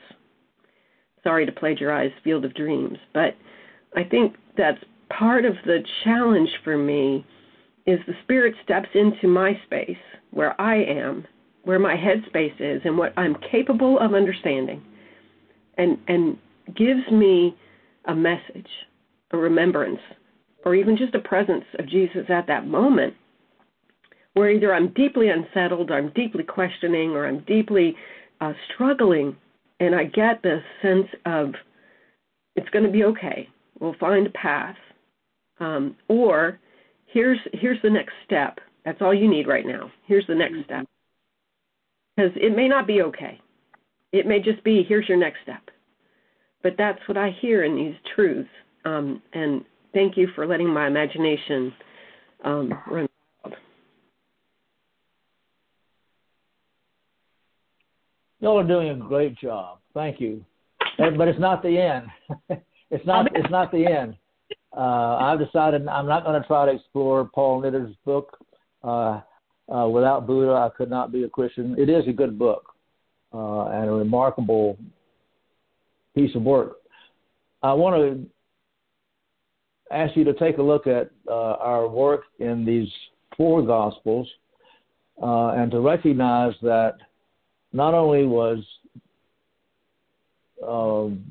Sorry 1.25 1.45
to 1.45 1.51
plagiarize 1.51 2.13
Field 2.23 2.45
of 2.45 2.55
Dreams, 2.55 2.97
but 3.13 3.35
I 3.97 4.05
think 4.05 4.37
that's 4.57 4.79
part 5.11 5.45
of 5.45 5.55
the 5.65 5.81
challenge 6.05 6.51
for 6.63 6.77
me 6.77 7.27
is 7.87 7.99
the 8.07 8.15
spirit 8.23 8.55
steps 8.63 8.89
into 8.95 9.27
my 9.27 9.59
space 9.67 9.97
where 10.31 10.59
I 10.61 10.77
am, 10.77 11.27
where 11.65 11.79
my 11.81 11.97
headspace 11.97 12.61
is, 12.61 12.83
and 12.85 12.97
what 12.97 13.15
I'm 13.17 13.35
capable 13.51 13.99
of 13.99 14.15
understanding, 14.15 14.83
and 15.77 15.99
and 16.07 16.39
gives 16.77 17.11
me 17.11 17.57
a 18.05 18.15
message 18.15 18.69
a 19.33 19.37
remembrance, 19.37 20.01
or 20.65 20.75
even 20.75 20.97
just 20.97 21.15
a 21.15 21.21
presence 21.21 21.65
of 21.79 21.89
Jesus 21.89 22.27
at 22.29 22.47
that 22.47 22.67
moment, 22.67 23.15
where 24.39 24.51
either 24.51 24.75
I'm 24.75 24.93
deeply 24.95 25.29
unsettled, 25.29 25.91
or 25.91 25.99
I'm 25.99 26.13
deeply 26.15 26.45
questioning, 26.45 27.11
or 27.11 27.27
I'm 27.27 27.45
deeply 27.45 27.97
uh, 28.41 28.53
struggling, 28.73 29.37
and 29.81 29.95
I 29.95 30.05
get 30.05 30.43
this 30.43 30.63
sense 30.83 31.07
of 31.27 31.55
it's 32.57 32.69
going 32.71 32.85
to 32.85 32.91
be 32.91 33.05
okay. 33.05 33.49
We'll 33.81 33.97
find 34.01 34.27
a 34.27 34.31
path, 34.31 34.77
um, 35.61 35.97
or 36.09 36.59
here's 37.07 37.39
here's 37.53 37.81
the 37.83 37.91
next 37.91 38.13
step. 38.25 38.59
That's 38.85 39.03
all 39.03 39.15
you 39.15 39.29
need 39.29 39.47
right 39.47 39.67
now. 39.67 39.91
Here's 40.07 40.27
the 40.27 40.35
next 40.35 40.65
step, 40.65 40.87
because 42.17 42.33
it 42.37 42.57
may 42.57 42.69
not 42.69 42.87
be 42.87 43.03
okay. 43.03 43.41
It 44.13 44.27
may 44.27 44.41
just 44.41 44.65
be 44.65 44.85
here's 44.89 45.09
your 45.09 45.19
next 45.19 45.39
step. 45.43 45.63
But 46.63 46.75
that's 46.77 46.99
what 47.07 47.17
I 47.17 47.31
hear 47.41 47.65
in 47.65 47.77
these 47.77 47.95
truths 48.17 48.49
um, 48.85 49.23
and 49.33 49.65
thank 49.93 50.17
you 50.17 50.29
for 50.35 50.47
letting 50.47 50.69
my 50.69 50.87
imagination 50.87 51.73
um, 52.45 52.73
run 52.91 53.09
Y'all 58.41 58.59
are 58.59 58.67
doing 58.67 58.89
a 58.91 58.97
great 58.97 59.37
job. 59.37 59.79
Thank 59.95 60.21
you. 60.21 60.45
But 60.99 61.29
it's 61.29 61.41
not 61.41 61.63
the 61.63 61.79
end. 61.79 62.07
it's 62.91 63.07
not. 63.07 63.27
It's 63.35 63.51
not 63.51 63.73
the 63.73 63.87
end. 63.87 64.17
Uh, 64.77 65.17
I've 65.17 65.39
decided 65.39 65.87
I'm 65.89 66.07
not 66.07 66.25
going 66.25 66.41
to 66.41 66.47
try 66.47 66.67
to 66.67 66.73
explore 66.73 67.25
Paul 67.25 67.61
Knitter's 67.61 67.95
book. 68.05 68.37
Uh, 68.83 69.21
uh, 69.73 69.89
without 69.89 70.27
Buddha, 70.27 70.53
I 70.53 70.71
could 70.77 70.89
not 70.89 71.13
be 71.13 71.25
a 71.25 71.29
Christian. 71.29 71.75
It 71.79 71.89
is 71.91 72.07
a 72.09 72.13
good 72.13 72.39
book 72.39 72.75
uh, 73.35 73.67
and 73.67 73.89
a 73.89 73.93
remarkable 73.93 74.79
piece 76.15 76.35
of 76.35 76.43
work. 76.43 76.77
I 77.63 77.73
want 77.75 77.97
to 77.97 79.95
ask 79.95 80.17
you 80.17 80.25
to 80.25 80.33
take 80.35 80.59
a 80.59 80.63
look 80.63 80.87
at 80.87 81.11
uh, 81.29 81.57
our 81.61 81.89
work 81.89 82.23
in 82.39 82.65
these 82.65 82.89
four 83.37 83.63
Gospels 83.63 84.29
uh, 85.23 85.49
and 85.49 85.71
to 85.71 85.81
recognize 85.81 86.55
that 86.63 86.95
not 87.73 87.95
only 87.95 88.27
was 88.27 88.59
um, 90.67 91.25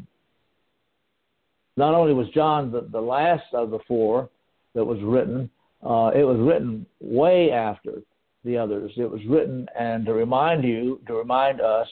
not 1.75 1.93
only 1.93 2.13
was 2.13 2.27
John 2.33 2.71
the, 2.71 2.87
the, 2.91 3.01
last 3.01 3.43
of 3.53 3.71
the 3.71 3.79
four 3.87 4.29
that 4.73 4.83
was 4.83 4.99
written, 5.01 5.49
uh, 5.83 6.11
it 6.15 6.23
was 6.23 6.39
written 6.39 6.85
way 7.01 7.51
after 7.51 8.01
the 8.45 8.57
others. 8.57 8.91
It 8.97 9.09
was 9.09 9.21
written 9.27 9.67
and 9.77 10.05
to 10.05 10.13
remind 10.13 10.63
you, 10.63 11.01
to 11.07 11.13
remind 11.13 11.59
us 11.61 11.87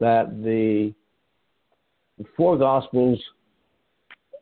that 0.00 0.42
the 0.42 0.92
four 2.36 2.58
Gospels 2.58 3.20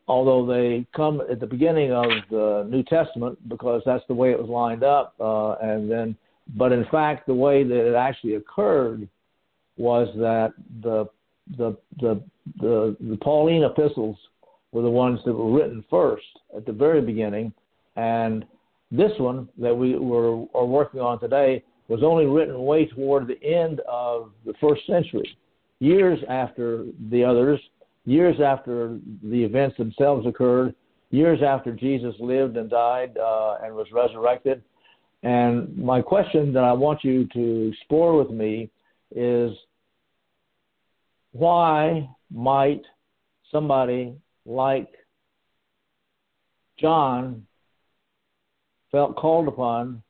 although 0.07 0.45
they 0.45 0.85
come 0.95 1.21
at 1.31 1.39
the 1.39 1.47
beginning 1.47 1.91
of 1.91 2.09
the 2.29 2.67
New 2.69 2.83
Testament 2.83 3.37
because 3.47 3.81
that's 3.85 4.03
the 4.07 4.13
way 4.13 4.31
it 4.31 4.39
was 4.39 4.49
lined 4.49 4.83
up, 4.83 5.15
uh, 5.19 5.53
and 5.65 5.89
then, 5.89 6.15
but 6.55 6.71
in 6.71 6.85
fact, 6.91 7.25
the 7.25 7.33
way 7.33 7.63
that 7.63 7.89
it 7.89 7.95
actually 7.95 8.35
occurred 8.35 9.07
was 9.77 10.07
that 10.15 10.53
the 10.81 11.05
the 11.57 11.77
the 11.99 12.21
the, 12.59 12.95
the 12.99 13.17
Pauline 13.17 13.63
epistles 13.63 14.17
were 14.71 14.81
the 14.81 14.89
ones 14.89 15.19
that 15.25 15.33
were 15.33 15.51
written 15.51 15.83
first 15.89 16.25
at 16.55 16.65
the 16.65 16.71
very 16.71 17.01
beginning, 17.01 17.53
and 17.95 18.45
this 18.91 19.11
one 19.17 19.49
that 19.57 19.75
we 19.75 19.97
were 19.97 20.45
are 20.53 20.65
working 20.65 20.99
on 20.99 21.19
today 21.19 21.63
was 21.87 22.01
only 22.03 22.25
written 22.25 22.63
way 22.63 22.85
toward 22.85 23.27
the 23.27 23.43
end 23.43 23.81
of 23.87 24.31
the 24.45 24.53
first 24.61 24.85
century, 24.87 25.37
years 25.79 26.19
after 26.29 26.85
the 27.11 27.23
others, 27.23 27.59
years 28.05 28.37
after 28.43 28.97
the 29.23 29.43
events 29.43 29.77
themselves 29.77 30.25
occurred, 30.25 30.73
years 31.11 31.39
after 31.45 31.71
Jesus 31.71 32.15
lived 32.19 32.57
and 32.57 32.69
died 32.69 33.17
uh, 33.17 33.57
and 33.63 33.75
was 33.75 33.87
resurrected. 33.91 34.63
And 35.23 35.77
my 35.77 36.01
question 36.01 36.51
that 36.53 36.63
I 36.63 36.73
want 36.73 37.03
you 37.03 37.27
to 37.33 37.71
explore 37.73 38.17
with 38.17 38.29
me 38.29 38.69
is 39.15 39.51
why 41.31 42.09
might 42.31 42.81
somebody 43.51 44.15
like 44.45 44.89
John 46.79 47.45
felt 48.91 49.15
called 49.15 49.47
upon 49.47 50.03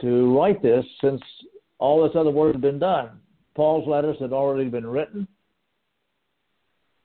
to 0.00 0.36
write 0.36 0.62
this 0.62 0.84
since 1.00 1.20
all 1.78 2.02
this 2.02 2.16
other 2.16 2.30
work 2.30 2.52
had 2.52 2.60
been 2.60 2.78
done? 2.78 3.20
Paul's 3.54 3.88
letters 3.88 4.16
had 4.20 4.32
already 4.32 4.68
been 4.68 4.86
written. 4.86 5.26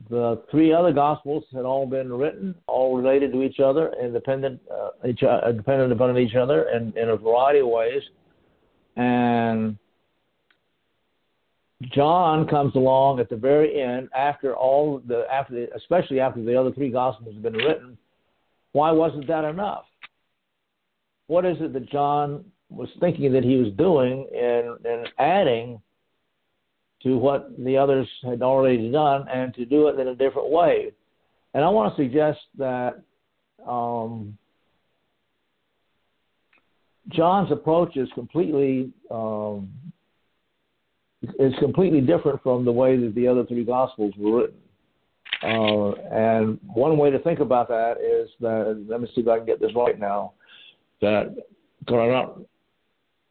The 0.10 0.44
three 0.50 0.74
other 0.74 0.92
gospels 0.92 1.46
had 1.54 1.64
all 1.64 1.86
been 1.86 2.12
written, 2.12 2.56
all 2.68 2.98
related 2.98 3.32
to 3.32 3.44
each 3.44 3.60
other, 3.60 3.94
independent, 4.02 4.60
uh, 4.70 4.90
each, 5.08 5.24
uh, 5.24 5.52
dependent 5.52 5.94
upon 5.94 6.18
each 6.18 6.36
other, 6.36 6.70
in, 6.70 6.92
in 6.98 7.10
a 7.10 7.16
variety 7.16 7.60
of 7.60 7.68
ways. 7.68 8.02
And 8.98 9.78
John 11.82 12.48
comes 12.48 12.76
along 12.76 13.20
at 13.20 13.30
the 13.30 13.36
very 13.36 13.82
end, 13.82 14.10
after 14.16 14.56
all 14.56 15.02
the, 15.08 15.26
after 15.32 15.54
the, 15.54 15.76
especially 15.76 16.20
after 16.20 16.44
the 16.44 16.60
other 16.60 16.72
three 16.72 16.92
gospels 16.92 17.34
have 17.34 17.44
been 17.44 17.54
written. 17.54 17.98
Why 18.74 18.92
wasn't 18.92 19.28
that 19.28 19.44
enough? 19.44 19.86
What 21.28 21.46
is 21.46 21.58
it 21.60 21.74
that 21.74 21.90
John 21.90 22.46
was 22.70 22.90
thinking 23.00 23.34
that 23.34 23.44
he 23.44 23.56
was 23.56 23.74
doing 23.74 24.28
and, 24.34 24.86
in 24.86 25.06
adding 25.18 25.82
to 27.04 27.18
what 27.18 27.52
the 27.58 27.78
others 27.78 28.08
had 28.24 28.42
already 28.42 28.92
done 28.92 29.28
and 29.28 29.54
to 29.56 29.66
do 29.66 29.88
it 29.88 30.00
in 30.00 30.08
a 30.08 30.16
different 30.16 30.50
way. 30.50 30.92
And 31.54 31.64
I 31.66 31.70
want 31.70 31.96
to 31.96 32.04
suggest 32.04 32.40
that 32.58 33.02
um, 33.68 34.38
John's 37.10 37.52
approach 37.52 37.98
is 37.98 38.08
completely 38.14 38.92
um, 39.10 39.70
is 41.40 41.54
completely 41.60 42.02
different 42.02 42.42
from 42.42 42.66
the 42.66 42.72
way 42.72 42.98
that 42.98 43.14
the 43.16 43.28
other 43.28 43.46
three 43.46 43.64
gospels 43.64 44.14
were 44.18 44.42
written. 44.42 44.58
Uh, 45.44 45.92
and 46.12 46.60
one 46.74 46.98
way 46.98 47.10
to 47.10 47.20
think 47.20 47.40
about 47.40 47.68
that 47.68 47.96
is 48.00 48.30
that 48.40 48.86
let 48.88 49.02
me 49.02 49.08
see 49.16 49.22
if 49.22 49.28
I 49.28 49.38
can 49.38 49.46
get 49.46 49.60
this 49.60 49.72
right 49.76 50.00
now. 50.00 50.34
That 51.02 51.36
because 51.80 51.96
I'm 51.96 52.12
not 52.12 52.40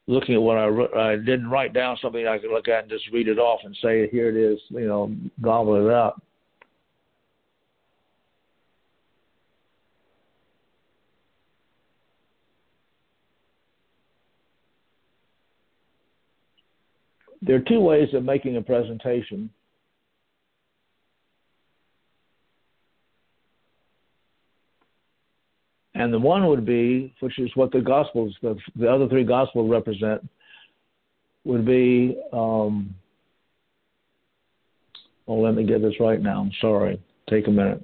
looking 0.09 0.34
at 0.34 0.43
what 0.43 0.59
I, 0.59 1.12
I 1.12 1.16
didn't 1.16 1.51
write 1.51 1.72
down 1.72 1.97
something 2.03 2.26
I 2.26 2.38
could 2.38 2.51
look 2.51 2.66
at 2.66 2.82
and 2.82 2.91
just 2.91 3.09
read 3.12 3.28
it 3.28 3.38
off 3.38 3.61
and 3.64 3.76
say, 3.80 4.09
here 4.09 4.28
it 4.28 4.36
is, 4.36 4.59
you 4.70 4.88
know, 4.88 5.14
gobble 5.41 5.86
it 5.86 5.93
up. 5.93 6.20
There 17.43 17.57
are 17.57 17.61
two 17.61 17.80
ways 17.80 18.09
of 18.12 18.24
making 18.24 18.57
a 18.57 18.62
presentation. 18.62 19.51
And 25.95 26.12
the 26.12 26.18
one 26.18 26.47
would 26.47 26.64
be, 26.64 27.14
which 27.20 27.38
is 27.38 27.51
what 27.55 27.72
the 27.72 27.80
Gospels, 27.80 28.34
the, 28.43 28.57
the 28.76 28.91
other 28.91 29.09
three 29.09 29.24
Gospels 29.24 29.70
represent, 29.70 30.26
would 31.45 31.64
be. 31.64 32.16
Um, 32.32 32.95
oh, 35.26 35.36
let 35.36 35.55
me 35.55 35.64
get 35.64 35.82
this 35.82 35.99
right 36.01 36.20
now. 36.20 36.41
I'm 36.41 36.53
sorry. 36.61 37.01
Take 37.28 37.49
a 37.49 37.51
minute. 37.51 37.82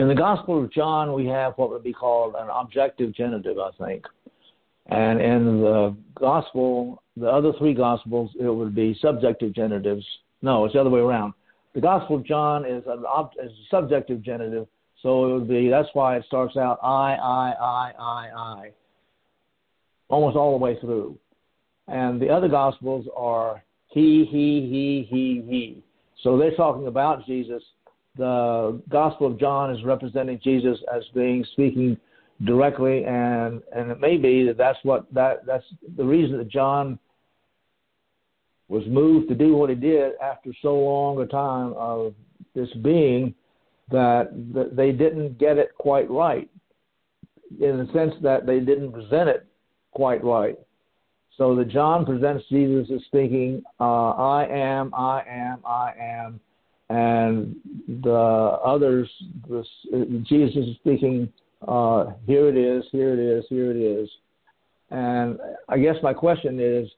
In 0.00 0.08
the 0.08 0.14
Gospel 0.14 0.64
of 0.64 0.72
John, 0.72 1.12
we 1.12 1.26
have 1.26 1.52
what 1.56 1.68
would 1.68 1.82
be 1.82 1.92
called 1.92 2.34
an 2.34 2.48
objective 2.50 3.14
genitive, 3.14 3.58
I 3.58 3.70
think. 3.84 4.06
And 4.86 5.20
in 5.20 5.60
the 5.60 5.94
Gospel, 6.14 7.02
the 7.18 7.28
other 7.28 7.52
three 7.58 7.74
Gospels, 7.74 8.30
it 8.40 8.48
would 8.48 8.74
be 8.74 8.96
subjective 9.02 9.52
genitives. 9.52 10.06
No, 10.40 10.64
it's 10.64 10.72
the 10.72 10.80
other 10.80 10.88
way 10.88 11.00
around. 11.00 11.34
The 11.74 11.82
Gospel 11.82 12.16
of 12.16 12.24
John 12.24 12.64
is, 12.64 12.82
an 12.86 13.04
ob- 13.04 13.34
is 13.44 13.50
a 13.50 13.68
subjective 13.68 14.22
genitive, 14.22 14.66
so 15.02 15.26
it 15.28 15.32
would 15.34 15.48
be, 15.48 15.68
that's 15.68 15.90
why 15.92 16.16
it 16.16 16.24
starts 16.26 16.56
out 16.56 16.78
I, 16.82 17.16
I, 17.16 17.54
I, 17.60 17.92
I, 17.98 18.28
I, 18.34 18.70
almost 20.08 20.34
all 20.34 20.58
the 20.58 20.64
way 20.64 20.80
through. 20.80 21.18
And 21.88 22.18
the 22.18 22.30
other 22.30 22.48
Gospels 22.48 23.04
are 23.14 23.62
he, 23.88 24.24
he, 24.30 24.62
he, 24.62 25.06
he, 25.10 25.44
he. 25.46 25.82
So 26.22 26.38
they're 26.38 26.56
talking 26.56 26.86
about 26.86 27.26
Jesus 27.26 27.62
the 28.16 28.80
Gospel 28.88 29.28
of 29.28 29.38
John 29.38 29.74
is 29.74 29.84
representing 29.84 30.40
Jesus 30.42 30.78
as 30.94 31.02
being 31.14 31.44
speaking 31.52 31.96
directly, 32.44 33.04
and 33.04 33.62
and 33.74 33.90
it 33.90 34.00
may 34.00 34.16
be 34.16 34.46
that 34.46 34.56
that's 34.56 34.78
what 34.82 35.12
that 35.14 35.46
that's 35.46 35.64
the 35.96 36.04
reason 36.04 36.38
that 36.38 36.48
John 36.48 36.98
was 38.68 38.84
moved 38.86 39.28
to 39.28 39.34
do 39.34 39.56
what 39.56 39.68
he 39.68 39.74
did 39.74 40.12
after 40.22 40.50
so 40.62 40.74
long 40.78 41.20
a 41.20 41.26
time 41.26 41.74
of 41.76 42.14
this 42.54 42.68
being 42.82 43.34
that, 43.90 44.30
that 44.54 44.76
they 44.76 44.92
didn't 44.92 45.38
get 45.38 45.58
it 45.58 45.72
quite 45.76 46.08
right 46.08 46.48
in 47.60 47.78
the 47.78 47.88
sense 47.92 48.14
that 48.22 48.46
they 48.46 48.60
didn't 48.60 48.92
present 48.92 49.28
it 49.28 49.44
quite 49.90 50.22
right. 50.22 50.56
So 51.36 51.56
that 51.56 51.68
John 51.68 52.06
presents 52.06 52.44
Jesus 52.48 52.88
as 52.94 53.04
speaking, 53.06 53.62
uh, 53.80 54.10
I 54.10 54.46
am, 54.48 54.94
I 54.94 55.22
am, 55.28 55.58
I 55.64 55.92
am, 55.98 56.40
and 56.90 57.54
the 58.02 58.12
others, 58.12 59.08
this, 59.48 59.66
Jesus 60.24 60.56
is 60.56 60.76
speaking, 60.76 61.32
uh, 61.66 62.06
here 62.26 62.48
it 62.48 62.56
is, 62.56 62.84
here 62.90 63.14
it 63.14 63.20
is, 63.20 63.44
here 63.48 63.70
it 63.70 63.76
is. 63.76 64.08
And 64.90 65.38
I 65.68 65.78
guess 65.78 65.94
my 66.02 66.12
question 66.12 66.58
is, 66.58 66.90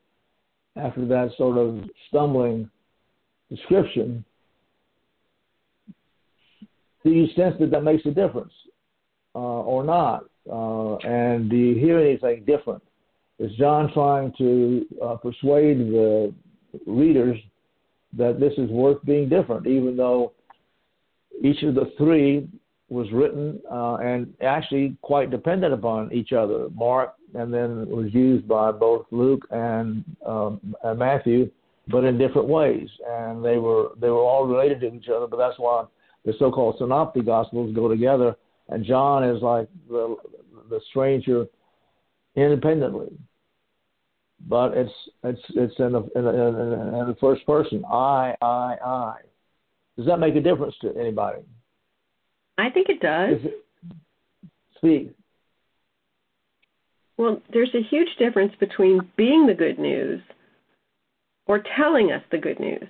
after 0.77 1.05
that 1.05 1.33
sort 1.37 1.59
of 1.59 1.85
stumbling 2.09 2.71
description, 3.51 4.25
do 7.05 7.11
you 7.11 7.27
sense 7.37 7.55
that 7.61 7.71
that 7.71 7.85
makes 7.85 8.07
a 8.07 8.13
difference 8.13 8.53
uh, 9.35 9.39
or 9.39 9.85
not? 9.85 10.25
Uh, 10.51 10.97
and 11.07 11.51
do 11.51 11.57
you 11.57 11.75
hear 11.75 11.99
anything 11.99 12.45
different? 12.47 12.83
Is 13.39 13.53
John 13.59 13.93
trying 13.93 14.33
to 14.39 14.87
uh, 15.05 15.17
persuade 15.17 15.81
the 15.81 16.33
readers 16.87 17.39
that 18.17 18.39
this 18.39 18.53
is 18.59 18.71
worth 18.71 19.03
being 19.05 19.29
different, 19.29 19.67
even 19.67 19.97
though 19.97 20.33
each 21.43 21.63
of 21.63 21.75
the 21.75 21.93
three 21.99 22.49
was 22.89 23.11
written 23.11 23.61
uh, 23.71 23.95
and 23.97 24.35
actually 24.43 24.97
quite 25.01 25.31
dependent 25.31 25.73
upon 25.73 26.13
each 26.13 26.33
other. 26.33 26.69
Mark, 26.75 27.15
and 27.35 27.53
then 27.53 27.89
was 27.89 28.13
used 28.13 28.47
by 28.47 28.71
both 28.71 29.07
Luke 29.11 29.47
and, 29.51 30.05
um, 30.27 30.61
and 30.85 30.99
Matthew, 30.99 31.51
but 31.89 32.05
in 32.05 32.19
different 32.19 32.49
ways, 32.49 32.89
and 33.09 33.45
they 33.45 33.57
were 33.57 33.89
they 34.01 34.09
were 34.09 34.21
all 34.21 34.47
related 34.47 34.81
to 34.81 34.95
each 34.95 35.09
other. 35.09 35.27
But 35.27 35.39
that's 35.39 35.59
why 35.59 35.87
the 36.25 36.35
so-called 36.39 36.77
synoptic 36.79 37.27
gospels 37.27 37.75
go 37.75 37.89
together, 37.89 38.37
and 38.69 38.85
John 38.85 39.25
is 39.25 39.43
like 39.43 39.69
the 39.89 40.17
the 40.69 40.81
stranger 40.91 41.47
independently 42.37 43.13
but 44.49 44.77
it's 44.77 44.93
it's 45.25 45.41
it's 45.51 45.75
in 45.79 45.93
the 45.93 46.01
in 46.15 46.25
the, 46.25 46.31
in 46.31 47.09
the 47.09 47.17
first 47.21 47.47
person. 47.47 47.85
I 47.85 48.35
I 48.41 48.77
I. 48.85 49.17
Does 49.97 50.07
that 50.07 50.19
make 50.19 50.37
a 50.37 50.41
difference 50.41 50.75
to 50.83 50.95
anybody? 50.99 51.43
I 52.59 52.71
think 52.71 52.89
it 52.89 53.01
does. 53.01 53.39
It, 53.45 53.65
speak. 54.77 55.15
Well, 57.17 57.41
there's 57.53 57.75
a 57.75 57.83
huge 57.83 58.09
difference 58.19 58.53
between 58.59 59.01
being 59.17 59.47
the 59.47 59.55
good 59.55 59.79
news 59.79 60.21
or 61.47 61.63
telling 61.77 62.11
us 62.11 62.23
the 62.31 62.39
good 62.39 62.59
news. 62.59 62.89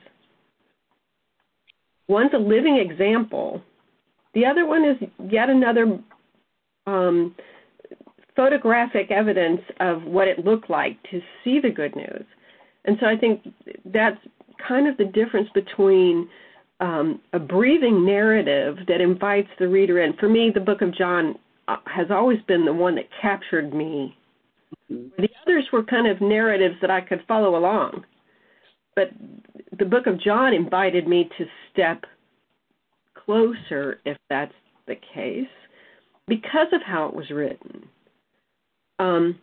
One's 2.09 2.33
a 2.35 2.39
living 2.39 2.79
example. 2.79 3.63
The 4.35 4.47
other 4.47 4.67
one 4.67 4.85
is 4.85 4.97
yet 5.31 5.51
another 5.51 5.99
um, 6.87 7.35
photographic 8.37 9.11
evidence 9.11 9.61
of 9.81 10.03
what 10.05 10.29
it 10.29 10.45
looked 10.45 10.71
like 10.71 11.03
to 11.11 11.21
see 11.45 11.61
the 11.61 11.71
good 11.71 11.95
news. 11.95 12.25
And 12.85 12.97
so 13.01 13.07
I 13.07 13.17
think 13.17 13.43
that's 13.87 14.19
kind 14.67 14.89
of 14.89 14.97
the 14.97 15.05
difference 15.05 15.49
between 15.55 16.29
um, 16.81 17.21
a 17.33 17.39
breathing 17.39 18.05
narrative 18.05 18.79
that 18.89 19.01
invites 19.01 19.49
the 19.59 19.69
reader 19.69 20.03
in. 20.03 20.15
For 20.15 20.29
me, 20.29 20.51
the 20.53 20.61
book 20.61 20.83
of 20.83 20.97
John 20.97 21.37
uh, 21.69 21.77
has 21.87 22.09
always 22.11 22.41
been 22.49 22.65
the 22.65 22.73
one 22.73 22.95
that 22.97 23.09
captured 23.21 23.73
me. 23.73 24.17
The 24.89 25.29
others 25.47 25.65
were 25.73 25.85
kind 25.85 26.09
of 26.09 26.21
narratives 26.21 26.77
that 26.81 26.91
I 26.91 27.01
could 27.01 27.23
follow 27.29 27.57
along. 27.57 28.05
But 28.97 29.11
the 29.79 29.85
book 29.85 30.07
of 30.07 30.21
John 30.21 30.53
invited 30.53 31.07
me 31.07 31.31
to 31.39 31.47
step 31.73 32.05
closer, 33.15 34.01
if 34.05 34.19
that's 34.29 34.53
the 34.87 34.97
case, 35.15 35.47
because 36.27 36.67
of 36.73 36.83
how 36.83 37.07
it 37.07 37.15
was 37.15 37.31
written 37.31 37.89
um, 39.03 39.39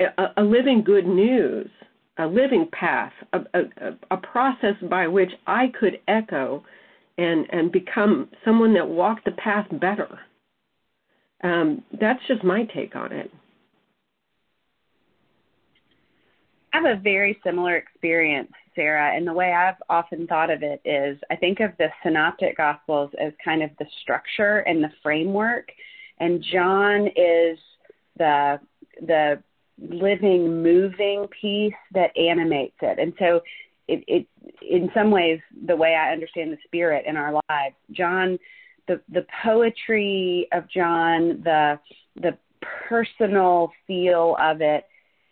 a, 0.00 0.24
a, 0.36 0.42
living 0.42 0.82
good 0.84 1.06
news, 1.06 1.68
a 2.18 2.26
living 2.26 2.68
path, 2.72 3.12
a, 3.32 3.40
a, 3.54 3.62
a 4.12 4.16
process 4.16 4.76
by 4.88 5.08
which 5.08 5.30
I 5.46 5.72
could 5.78 5.98
echo 6.06 6.62
and, 7.18 7.46
and 7.50 7.72
become 7.72 8.28
someone 8.44 8.74
that 8.74 8.88
walked 8.88 9.24
the 9.24 9.32
path 9.32 9.66
better. 9.80 10.20
Um, 11.42 11.82
that's 12.00 12.20
just 12.28 12.44
my 12.44 12.64
take 12.74 12.94
on 12.94 13.12
it. 13.12 13.30
I 16.72 16.78
have 16.78 16.98
a 16.98 17.00
very 17.02 17.38
similar 17.44 17.76
experience, 17.76 18.50
Sarah, 18.74 19.14
and 19.14 19.26
the 19.26 19.32
way 19.32 19.52
I've 19.52 19.74
often 19.90 20.26
thought 20.26 20.50
of 20.50 20.62
it 20.62 20.80
is 20.84 21.18
I 21.30 21.36
think 21.36 21.60
of 21.60 21.72
the 21.78 21.88
synoptic 22.02 22.56
gospels 22.56 23.10
as 23.20 23.32
kind 23.44 23.62
of 23.62 23.70
the 23.78 23.84
structure 24.02 24.58
and 24.60 24.82
the 24.82 24.90
framework, 25.02 25.68
and 26.18 26.42
John 26.50 27.08
is 27.08 27.58
the 28.18 28.60
the 29.00 29.42
living, 29.78 30.62
moving 30.62 31.26
piece 31.40 31.74
that 31.92 32.16
animates 32.16 32.76
it. 32.82 32.98
And 32.98 33.12
so 33.18 33.40
it, 33.88 34.04
it 34.06 34.26
in 34.62 34.90
some 34.94 35.10
ways 35.10 35.40
the 35.66 35.76
way 35.76 35.94
I 35.94 36.12
understand 36.12 36.52
the 36.52 36.58
spirit 36.64 37.04
in 37.06 37.16
our 37.16 37.32
lives, 37.32 37.76
John 37.90 38.38
the 38.88 39.00
the 39.08 39.26
poetry 39.42 40.48
of 40.52 40.68
John, 40.68 41.42
the 41.42 41.78
the 42.16 42.36
personal 42.88 43.72
feel 43.86 44.36
of 44.40 44.60
it 44.60 44.84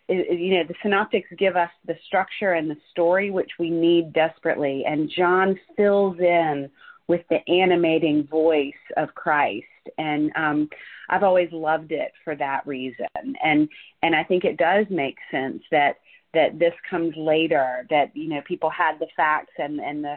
you 0.09 0.57
know 0.57 0.63
the 0.67 0.75
synoptics 0.81 1.29
give 1.37 1.55
us 1.55 1.69
the 1.85 1.95
structure 2.05 2.53
and 2.53 2.69
the 2.69 2.75
story 2.91 3.31
which 3.31 3.51
we 3.57 3.69
need 3.69 4.11
desperately 4.11 4.83
and 4.85 5.09
john 5.15 5.57
fills 5.77 6.19
in 6.19 6.69
with 7.11 7.27
the 7.29 7.39
animating 7.51 8.25
voice 8.25 8.73
of 8.95 9.13
Christ. 9.15 9.65
And 9.97 10.31
um, 10.35 10.69
I've 11.09 11.23
always 11.23 11.51
loved 11.51 11.91
it 11.91 12.11
for 12.23 12.35
that 12.35 12.65
reason. 12.65 13.07
And 13.43 13.67
and 14.03 14.15
I 14.15 14.23
think 14.23 14.43
it 14.43 14.57
does 14.57 14.85
make 14.89 15.17
sense 15.29 15.61
that 15.71 15.97
that 16.33 16.59
this 16.59 16.73
comes 16.89 17.13
later. 17.17 17.85
That 17.89 18.15
you 18.15 18.29
know 18.29 18.41
people 18.47 18.69
had 18.69 18.99
the 18.99 19.07
facts 19.15 19.53
and 19.57 19.79
and 19.79 20.03
the 20.03 20.15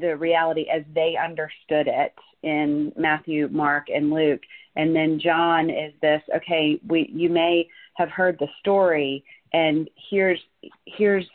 the 0.00 0.16
reality 0.16 0.66
as 0.72 0.82
they 0.94 1.16
understood 1.22 1.86
it 1.86 2.14
in 2.42 2.92
Matthew, 2.96 3.48
Mark, 3.48 3.88
and 3.94 4.10
Luke. 4.10 4.40
And 4.74 4.96
then 4.96 5.20
John 5.20 5.68
is 5.68 5.92
this, 6.00 6.22
okay, 6.34 6.80
we 6.86 7.10
you 7.12 7.28
may 7.28 7.68
have 7.96 8.08
heard 8.08 8.38
the 8.38 8.48
story 8.60 9.24
and 9.52 9.88
here's 10.10 10.40
here's 10.86 11.26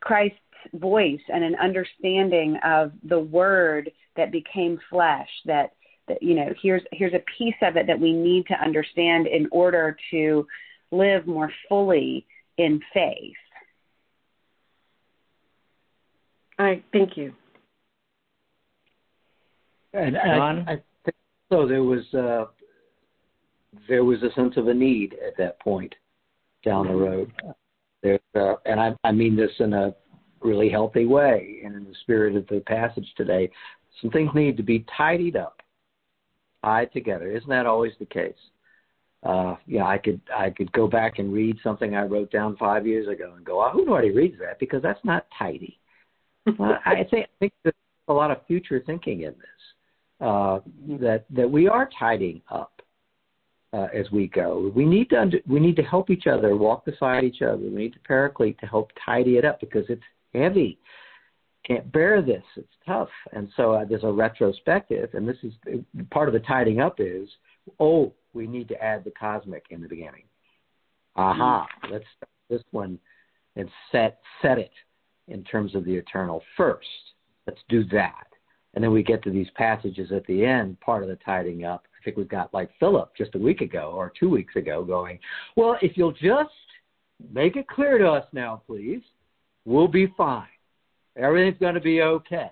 Christ's 0.00 0.38
voice 0.74 1.20
and 1.28 1.44
an 1.44 1.56
understanding 1.56 2.58
of 2.64 2.92
the 3.02 3.18
word 3.18 3.90
that 4.16 4.32
became 4.32 4.78
flesh 4.90 5.28
that 5.46 5.72
that 6.08 6.22
you 6.22 6.34
know 6.34 6.52
here's 6.62 6.82
here's 6.92 7.14
a 7.14 7.22
piece 7.36 7.54
of 7.62 7.76
it 7.76 7.86
that 7.86 7.98
we 7.98 8.12
need 8.12 8.46
to 8.46 8.54
understand 8.54 9.26
in 9.26 9.48
order 9.52 9.96
to 10.10 10.46
live 10.90 11.26
more 11.26 11.52
fully 11.68 12.26
in 12.56 12.80
faith 12.92 13.36
I 16.58 16.82
thank 16.92 17.16
you. 17.16 17.32
And 19.94 20.18
I, 20.18 20.38
I 20.66 20.82
think 21.04 21.16
so. 21.50 21.66
There 21.66 21.82
was 21.82 22.02
uh, 22.14 22.46
there 23.88 24.04
was 24.04 24.22
a 24.22 24.32
sense 24.34 24.56
of 24.56 24.68
a 24.68 24.74
need 24.74 25.14
at 25.26 25.36
that 25.38 25.60
point 25.60 25.94
down 26.64 26.88
the 26.88 26.94
road. 26.94 27.32
There, 28.02 28.18
uh, 28.34 28.56
and 28.66 28.80
I, 28.80 28.94
I 29.04 29.12
mean 29.12 29.36
this 29.36 29.50
in 29.60 29.72
a 29.72 29.94
really 30.40 30.68
healthy 30.68 31.06
way, 31.06 31.60
and 31.64 31.74
in 31.74 31.84
the 31.84 31.94
spirit 32.02 32.36
of 32.36 32.46
the 32.48 32.60
passage 32.60 33.10
today. 33.16 33.50
Some 34.02 34.10
things 34.10 34.30
need 34.34 34.56
to 34.56 34.62
be 34.62 34.84
tidied 34.96 35.36
up, 35.36 35.60
tied 36.68 36.92
together. 36.92 37.30
Isn't 37.30 37.48
that 37.48 37.66
always 37.66 37.92
the 37.98 38.06
case? 38.06 38.42
Uh, 39.22 39.56
yeah, 39.66 39.86
I 39.86 39.98
could 39.98 40.20
I 40.34 40.50
could 40.50 40.70
go 40.72 40.86
back 40.86 41.18
and 41.18 41.32
read 41.32 41.56
something 41.62 41.96
I 41.96 42.02
wrote 42.02 42.30
down 42.30 42.56
five 42.56 42.86
years 42.86 43.08
ago 43.08 43.34
and 43.36 43.44
go, 43.44 43.64
oh, 43.64 43.70
who 43.70 43.84
nobody 43.84 44.10
reads 44.10 44.38
that 44.38 44.60
because 44.60 44.82
that's 44.82 45.04
not 45.04 45.26
tidy 45.36 45.80
well, 46.58 46.78
I 46.84 47.04
think 47.10 47.26
I 47.26 47.36
think 47.40 47.52
there's 47.64 47.74
a 48.06 48.12
lot 48.12 48.30
of 48.30 48.38
future 48.46 48.82
thinking 48.84 49.22
in 49.22 49.32
this. 49.32 49.62
Uh, 50.20 50.58
that 51.00 51.24
that 51.30 51.48
we 51.48 51.68
are 51.68 51.88
tidying 51.98 52.40
up 52.50 52.82
uh, 53.72 53.86
as 53.94 54.10
we 54.10 54.28
go. 54.28 54.72
We 54.74 54.84
need 54.84 55.10
to 55.10 55.20
under, 55.20 55.38
we 55.46 55.60
need 55.60 55.76
to 55.76 55.82
help 55.82 56.10
each 56.10 56.26
other, 56.26 56.56
walk 56.56 56.84
beside 56.84 57.24
each 57.24 57.42
other. 57.42 57.56
We 57.56 57.70
need 57.70 57.92
to 57.92 58.00
paraclete 58.00 58.58
to 58.60 58.66
help 58.66 58.90
tidy 59.04 59.36
it 59.36 59.44
up 59.44 59.60
because 59.60 59.84
it's 59.88 60.02
heavy. 60.34 60.78
Can't 61.66 61.90
bear 61.92 62.22
this. 62.22 62.42
It's 62.56 62.68
tough. 62.86 63.08
And 63.32 63.48
so 63.56 63.72
uh, 63.72 63.84
there's 63.84 64.04
a 64.04 64.12
retrospective, 64.12 65.10
and 65.12 65.28
this 65.28 65.36
is 65.42 65.52
part 66.10 66.28
of 66.28 66.32
the 66.32 66.40
tidying 66.40 66.80
up 66.80 66.96
is 66.98 67.28
oh 67.78 68.12
we 68.32 68.46
need 68.46 68.68
to 68.68 68.82
add 68.82 69.04
the 69.04 69.10
cosmic 69.10 69.64
in 69.70 69.82
the 69.82 69.88
beginning. 69.88 70.24
Aha, 71.16 71.66
let's 71.90 72.04
start 72.16 72.30
this 72.48 72.62
one 72.70 72.98
and 73.56 73.68
set 73.90 74.20
set 74.40 74.58
it 74.58 74.72
in 75.26 75.44
terms 75.44 75.74
of 75.74 75.84
the 75.84 75.94
eternal 75.94 76.42
first. 76.56 76.86
Let's 77.46 77.60
do 77.68 77.84
that. 77.84 78.26
And 78.74 78.84
then 78.84 78.92
we 78.92 79.02
get 79.02 79.22
to 79.24 79.30
these 79.30 79.48
passages 79.56 80.12
at 80.12 80.26
the 80.26 80.44
end, 80.44 80.78
part 80.80 81.02
of 81.02 81.08
the 81.08 81.16
tidying 81.16 81.64
up. 81.64 81.84
I 82.00 82.04
think 82.04 82.16
we've 82.16 82.28
got 82.28 82.52
like 82.54 82.70
Philip 82.78 83.10
just 83.16 83.34
a 83.34 83.38
week 83.38 83.60
ago 83.60 83.92
or 83.94 84.12
two 84.18 84.28
weeks 84.28 84.54
ago 84.56 84.84
going, 84.84 85.18
well, 85.56 85.76
if 85.82 85.96
you'll 85.96 86.12
just 86.12 86.50
make 87.32 87.56
it 87.56 87.66
clear 87.66 87.98
to 87.98 88.08
us 88.08 88.24
now, 88.32 88.62
please, 88.66 89.02
we'll 89.64 89.88
be 89.88 90.12
fine. 90.16 90.46
Everything's 91.18 91.58
going 91.58 91.74
to 91.74 91.80
be 91.80 92.02
okay. 92.02 92.50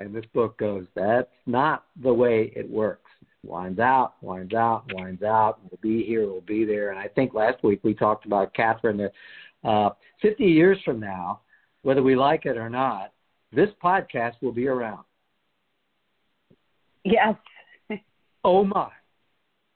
And 0.00 0.14
this 0.14 0.24
book 0.32 0.58
goes, 0.58 0.86
that's 0.94 1.28
not 1.46 1.84
the 2.02 2.12
way 2.12 2.52
it 2.54 2.68
works. 2.68 3.10
Winds 3.44 3.78
out, 3.78 4.14
winds 4.22 4.54
out, 4.54 4.84
winds 4.92 5.22
out. 5.22 5.58
We'll 5.62 5.78
be 5.82 6.04
here, 6.04 6.26
we'll 6.26 6.40
be 6.40 6.64
there. 6.64 6.90
And 6.90 6.98
I 6.98 7.08
think 7.08 7.34
last 7.34 7.62
week 7.62 7.80
we 7.82 7.94
talked 7.94 8.24
about 8.26 8.54
Catherine 8.54 8.96
that 8.98 9.68
uh, 9.68 9.90
50 10.22 10.44
years 10.44 10.78
from 10.84 11.00
now, 11.00 11.40
whether 11.82 12.02
we 12.02 12.16
like 12.16 12.46
it 12.46 12.56
or 12.56 12.70
not, 12.70 13.12
this 13.52 13.68
podcast 13.82 14.34
will 14.40 14.52
be 14.52 14.66
around. 14.66 15.04
Yes. 17.04 17.34
oh 18.44 18.64
my. 18.64 18.88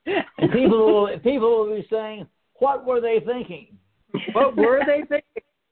And 0.06 0.50
people 0.52 1.10
people 1.22 1.66
will 1.66 1.76
be 1.76 1.86
saying, 1.90 2.26
"What 2.54 2.86
were 2.86 3.00
they 3.00 3.20
thinking?" 3.24 3.76
what 4.32 4.56
were 4.56 4.80
they 4.86 5.00
thinking? 5.00 5.27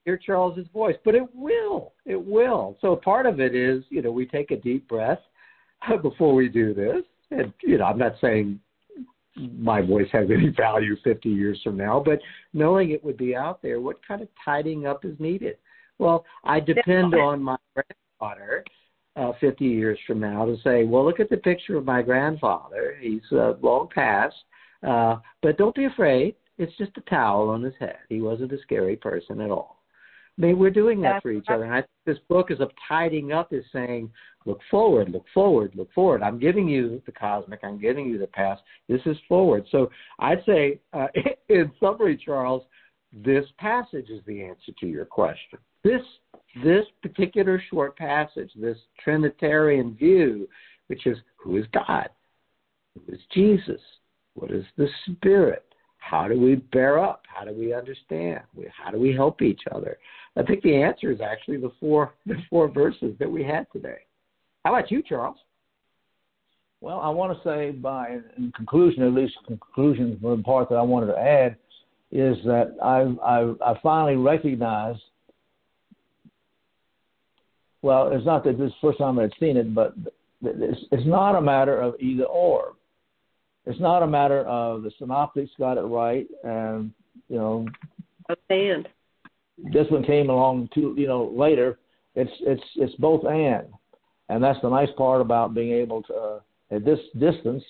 Hear 0.07 0.17
Charles's 0.17 0.69
voice, 0.73 0.95
but 1.05 1.17
it 1.17 1.25
will. 1.35 1.93
It 2.05 2.25
will. 2.25 2.79
So 2.81 2.95
part 2.95 3.27
of 3.27 3.41
it 3.41 3.57
is, 3.57 3.83
you 3.91 4.03
know, 4.03 4.13
we 4.13 4.25
take 4.25 4.53
a 4.53 4.57
deep 4.57 4.89
breath 4.89 5.19
before 6.03 6.33
we 6.33 6.49
do 6.49 6.73
this, 6.73 7.03
and 7.33 7.53
you 7.65 7.79
know, 7.79 7.87
I'm 7.87 7.99
not 7.99 8.15
saying 8.21 8.61
my 9.35 9.83
voice 9.83 10.07
has 10.13 10.29
any 10.31 10.49
value 10.57 10.95
50 11.03 11.29
years 11.29 11.61
from 11.65 11.77
now, 11.77 12.01
but 12.05 12.21
knowing 12.55 12.93
it 12.93 13.03
would 13.03 13.17
be 13.17 13.35
out 13.35 13.61
there, 13.63 13.81
what 13.81 13.97
kind 14.07 14.23
of 14.23 14.29
tidying 14.45 14.87
up 14.87 15.05
is 15.05 15.19
needed? 15.19 15.57
Well, 15.99 16.25
I 16.45 16.61
depend 16.61 17.15
on 17.17 17.43
my 17.43 17.57
granddaughter 17.75 18.65
uh, 19.17 19.33
50 19.41 19.65
years 19.65 19.99
from 20.07 20.21
now 20.21 20.45
to 20.47 20.57
say, 20.63 20.85
well, 20.85 21.05
look 21.05 21.19
at 21.19 21.31
the 21.31 21.37
picture 21.39 21.77
of 21.77 21.85
my 21.85 22.01
grandfather. 22.01 22.97
He's 23.01 23.23
uh, 23.33 23.55
long 23.61 23.89
past, 23.93 24.37
uh, 24.87 25.17
but 25.43 25.59
don't 25.59 25.75
be 25.75 25.87
afraid. 25.87 26.37
It's 26.59 26.77
just 26.79 26.93
a 26.97 27.01
towel 27.11 27.49
on 27.49 27.61
his 27.63 27.75
head. 27.81 27.99
He 28.09 28.21
wasn't 28.21 28.53
a 28.53 28.59
scary 28.63 28.95
person 28.95 29.41
at 29.41 29.51
all. 29.51 29.76
Mean, 30.39 30.59
we're 30.59 30.71
doing 30.71 31.01
that 31.01 31.23
for 31.23 31.31
each 31.31 31.47
other. 31.49 31.65
And 31.65 31.73
I 31.73 31.79
think 31.79 31.91
this 32.05 32.19
book 32.29 32.51
is 32.51 32.61
of 32.61 32.71
tidying 32.87 33.33
up 33.33 33.55
is 33.55 33.65
saying, 33.73 34.11
look 34.45 34.61
forward, 34.71 35.09
look 35.09 35.25
forward, 35.33 35.73
look 35.75 35.91
forward. 35.95 36.23
I'm 36.23 36.39
giving 36.39 36.69
you 36.69 37.01
the 37.07 37.13
cosmic. 37.13 37.61
I'm 37.63 37.81
giving 37.81 38.07
you 38.07 38.19
the 38.19 38.27
past. 38.27 38.63
This 38.87 39.01
is 39.07 39.17
forward. 39.29 39.65
So 39.71 39.91
I'd 40.19 40.45
say, 40.45 40.81
uh, 40.93 41.07
in 41.49 41.73
summary, 41.81 42.21
Charles, 42.23 42.63
this 43.13 43.47
passage 43.59 44.11
is 44.11 44.21
the 44.27 44.43
answer 44.43 44.73
to 44.81 44.87
your 44.87 45.07
question. 45.07 45.59
This 45.83 46.03
this 46.65 46.85
particular 47.03 47.63
short 47.71 47.97
passage, 47.97 48.51
this 48.57 48.79
Trinitarian 49.03 49.95
view, 49.95 50.49
which 50.87 51.07
is 51.07 51.19
who 51.37 51.57
is 51.57 51.67
God, 51.73 52.09
who 52.95 53.15
is 53.15 53.21
Jesus, 53.33 53.81
what 54.35 54.51
is 54.51 54.65
the 54.77 54.89
Spirit, 55.13 55.65
how 56.09 56.29
do 56.29 56.39
we 56.39 56.57
bear 56.57 57.03
up, 57.03 57.23
how 57.27 57.45
do 57.45 57.53
we 57.53 57.75
understand, 57.75 58.41
how 58.73 58.91
do 58.91 58.99
we 58.99 59.13
help 59.13 59.43
each 59.43 59.63
other? 59.73 59.99
I 60.37 60.43
think 60.43 60.63
the 60.63 60.77
answer 60.77 61.11
is 61.11 61.21
actually 61.21 61.57
the 61.57 61.73
four 61.81 62.15
the 62.27 62.37
four 62.49 62.69
verses 62.69 63.15
that 63.19 63.31
we 63.31 63.43
had 63.43 63.67
today. 63.73 63.99
How 64.65 64.75
about 64.75 64.91
you, 64.91 65.03
Charles? 65.03 65.37
Well, 66.81 67.01
I 67.01 67.09
want 67.09 67.37
to 67.37 67.49
say, 67.49 67.71
by 67.73 68.19
in 68.37 68.53
conclusion, 68.53 69.03
at 69.03 69.15
least 69.15 69.35
conclusion 69.47 70.19
for 70.21 70.37
the 70.37 70.43
part 70.43 70.69
that 70.69 70.77
I 70.77 70.83
wanted 70.83 71.07
to 71.07 71.19
add, 71.19 71.57
is 72.13 72.37
that 72.45 72.77
I 72.83 73.15
I, 73.25 73.73
I 73.73 73.81
finally 73.83 74.17
recognized 74.17 75.01
well, 77.83 78.11
it's 78.13 78.27
not 78.27 78.43
that 78.45 78.59
this 78.59 78.69
is 78.69 78.73
the 78.83 78.89
first 78.89 78.99
time 78.99 79.19
I'd 79.19 79.33
seen 79.39 79.57
it, 79.57 79.73
but 79.75 79.95
it's, 80.43 80.81
it's 80.91 81.07
not 81.07 81.37
a 81.37 81.41
matter 81.41 81.81
of 81.81 81.95
either 82.01 82.25
or. 82.25 82.73
It's 83.67 83.81
not 83.81 84.03
a 84.03 84.07
matter 84.07 84.41
of 84.43 84.83
the 84.83 84.93
synoptics 84.99 85.51
got 85.59 85.77
it 85.77 85.83
right, 85.83 86.27
and 86.45 86.93
you 87.29 87.37
know, 87.37 87.67
and 88.49 88.89
this 89.73 89.87
one 89.91 90.05
came 90.05 90.31
along 90.31 90.69
too, 90.73 90.95
you 90.97 91.09
know, 91.09 91.33
later. 91.37 91.79
It's 92.15 92.31
it's 92.41 92.63
it's 92.77 92.95
both 92.95 93.25
and, 93.25 93.67
and 94.29 94.43
that's 94.43 94.61
the 94.63 94.71
nice 94.71 94.89
part 94.97 95.21
about 95.21 95.55
being 95.55 95.73
able 95.73 96.03
to 96.05 96.15
uh, 96.15 96.41
at 96.71 96.85
this 96.85 97.01
distance 97.19 97.63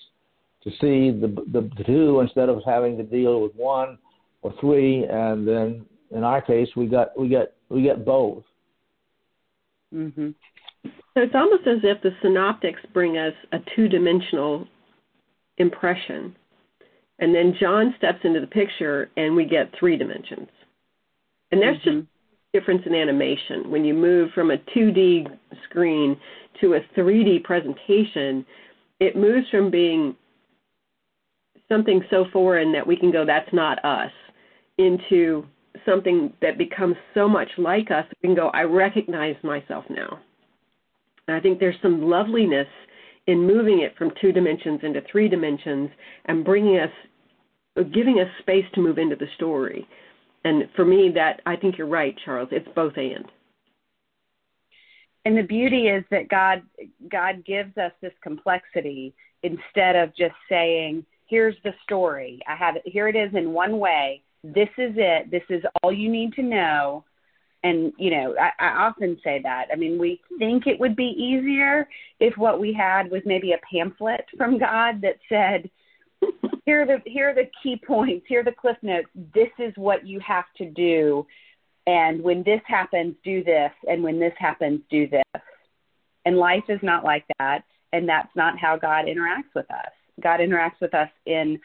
to 0.63 0.69
see 0.71 1.11
the, 1.11 1.27
the 1.51 1.69
the 1.77 1.83
two 1.83 2.19
instead 2.19 2.49
of 2.49 2.61
having 2.65 2.97
to 2.97 3.03
deal 3.03 3.41
with 3.41 3.53
one 3.55 3.97
or 4.43 4.53
three, 4.61 5.03
and 5.03 5.47
then 5.47 5.85
in 6.11 6.23
our 6.23 6.41
case 6.41 6.69
we 6.75 6.85
got 6.85 7.17
we 7.19 7.27
got 7.27 7.47
we 7.69 7.81
get 7.81 8.05
both. 8.05 8.43
Mm-hmm. 9.93 10.29
So 10.83 11.23
it's 11.23 11.35
almost 11.35 11.65
as 11.65 11.79
if 11.83 12.01
the 12.03 12.11
synoptics 12.21 12.81
bring 12.93 13.17
us 13.17 13.33
a 13.51 13.57
two 13.75 13.87
dimensional 13.87 14.67
impression. 15.57 16.35
And 17.19 17.33
then 17.33 17.55
John 17.59 17.93
steps 17.97 18.19
into 18.23 18.39
the 18.39 18.47
picture 18.47 19.09
and 19.17 19.35
we 19.35 19.45
get 19.45 19.73
three 19.79 19.97
dimensions. 19.97 20.49
And 21.51 21.61
there's 21.61 21.77
mm-hmm. 21.79 21.99
just 22.01 22.07
difference 22.53 22.83
in 22.85 22.95
animation. 22.95 23.69
When 23.69 23.85
you 23.85 23.93
move 23.93 24.31
from 24.33 24.51
a 24.51 24.57
2D 24.57 25.27
screen 25.69 26.17
to 26.61 26.75
a 26.75 26.79
3D 26.97 27.43
presentation, 27.43 28.45
it 28.99 29.15
moves 29.15 29.47
from 29.49 29.69
being 29.69 30.15
something 31.69 32.01
so 32.09 32.25
foreign 32.31 32.71
that 32.71 32.85
we 32.85 32.95
can 32.95 33.11
go, 33.11 33.25
that's 33.25 33.51
not 33.53 33.83
us, 33.83 34.11
into 34.77 35.45
something 35.85 36.33
that 36.41 36.57
becomes 36.57 36.95
so 37.13 37.27
much 37.27 37.49
like 37.57 37.91
us, 37.91 38.05
we 38.21 38.29
can 38.29 38.35
go, 38.35 38.49
I 38.49 38.63
recognize 38.63 39.35
myself 39.43 39.85
now. 39.89 40.19
And 41.27 41.35
I 41.35 41.39
think 41.39 41.59
there's 41.59 41.75
some 41.81 42.09
loveliness 42.09 42.67
in 43.27 43.45
moving 43.45 43.81
it 43.81 43.95
from 43.97 44.11
two 44.21 44.31
dimensions 44.31 44.79
into 44.83 45.01
three 45.11 45.27
dimensions 45.27 45.89
and 46.25 46.45
bringing 46.45 46.79
us, 46.79 46.91
giving 47.93 48.19
us 48.19 48.27
space 48.39 48.65
to 48.73 48.81
move 48.81 48.97
into 48.97 49.15
the 49.15 49.27
story. 49.35 49.87
And 50.43 50.69
for 50.75 50.85
me, 50.85 51.11
that 51.15 51.41
I 51.45 51.55
think 51.55 51.77
you're 51.77 51.87
right, 51.87 52.15
Charles. 52.23 52.49
It's 52.51 52.67
both 52.75 52.93
and. 52.95 53.25
And 55.25 55.37
the 55.37 55.43
beauty 55.43 55.87
is 55.87 56.05
that 56.09 56.29
God 56.29 56.61
God 57.11 57.43
gives 57.45 57.77
us 57.77 57.91
this 58.01 58.13
complexity 58.23 59.13
instead 59.43 59.97
of 59.97 60.15
just 60.15 60.35
saying, 60.47 61.05
"Here's 61.25 61.55
the 61.63 61.73
story. 61.83 62.39
I 62.47 62.55
have 62.55 62.77
it. 62.77 62.83
Here 62.85 63.09
it 63.09 63.15
is 63.15 63.33
in 63.35 63.51
one 63.51 63.79
way." 63.79 64.23
this 64.53 64.69
is 64.77 64.93
it. 64.95 65.31
This 65.31 65.43
is 65.49 65.63
all 65.81 65.91
you 65.91 66.09
need 66.09 66.33
to 66.33 66.43
know. 66.43 67.03
And 67.67 67.93
you 67.97 68.11
know 68.11 68.35
I, 68.39 68.51
I 68.59 68.67
often 68.85 69.19
say 69.23 69.39
that. 69.43 69.67
I 69.71 69.75
mean 69.75 69.99
we 69.99 70.21
think 70.39 70.67
it 70.67 70.79
would 70.79 70.95
be 70.95 71.15
easier 71.17 71.87
if 72.19 72.37
what 72.37 72.59
we 72.59 72.73
had 72.73 73.11
was 73.11 73.21
maybe 73.25 73.51
a 73.51 73.59
pamphlet 73.71 74.25
from 74.37 74.57
god 74.57 75.01
that 75.01 75.17
said 75.29 75.69
here 76.65 76.81
are 76.81 76.85
the 76.85 77.01
here 77.05 77.29
are 77.29 77.35
the 77.35 77.49
key 77.63 77.79
points 77.85 78.25
here 78.27 78.41
are 78.41 78.43
the 78.43 78.51
cliff 78.51 78.77
notes. 78.81 79.07
This 79.33 79.49
is 79.59 79.73
what 79.75 80.05
you 80.05 80.19
have 80.19 80.45
to 80.57 80.69
do. 80.69 81.25
And 81.85 82.21
when 82.21 82.43
this 82.43 82.61
happens 82.65 83.15
do 83.23 83.43
this. 83.43 83.71
And 83.89 84.03
when 84.03 84.19
this 84.19 84.33
happens 84.37 84.81
do 84.91 85.07
this. 85.07 85.41
And 86.25 86.37
life 86.37 86.65
is 86.67 86.79
not 86.83 87.05
like 87.05 87.23
that. 87.39 87.63
And 87.93 88.07
that's 88.07 88.35
not 88.35 88.59
how 88.59 88.75
god 88.75 89.05
interacts 89.05 89.53
with 89.55 89.69
us. 89.71 89.91
God 90.21 90.41
interacts 90.41 90.81
with 90.81 90.93
us 90.93 91.09
in 91.25 91.59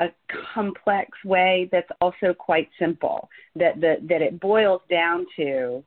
a 0.00 0.08
complex 0.54 1.10
way 1.24 1.68
that's 1.72 1.90
also 2.00 2.32
quite 2.34 2.68
simple. 2.78 3.28
That 3.56 3.80
that 3.80 4.08
that 4.08 4.22
it 4.22 4.40
boils 4.40 4.82
down 4.90 5.26
to 5.36 5.84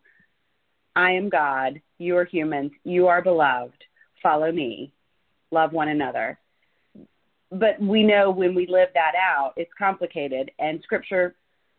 I 0.95 1.11
am 1.11 1.29
God, 1.29 1.81
you 1.97 2.17
are 2.17 2.25
humans, 2.25 2.71
you 2.83 3.07
are 3.07 3.21
beloved, 3.21 3.83
follow 4.21 4.51
me, 4.51 4.93
love 5.51 5.71
one 5.71 5.87
another. 5.87 6.37
But 7.51 7.81
we 7.81 8.03
know 8.03 8.31
when 8.31 8.55
we 8.55 8.67
live 8.67 8.89
that 8.93 9.13
out, 9.15 9.53
it's 9.57 9.71
complicated 9.77 10.51
and 10.59 10.81
scripture 10.83 11.35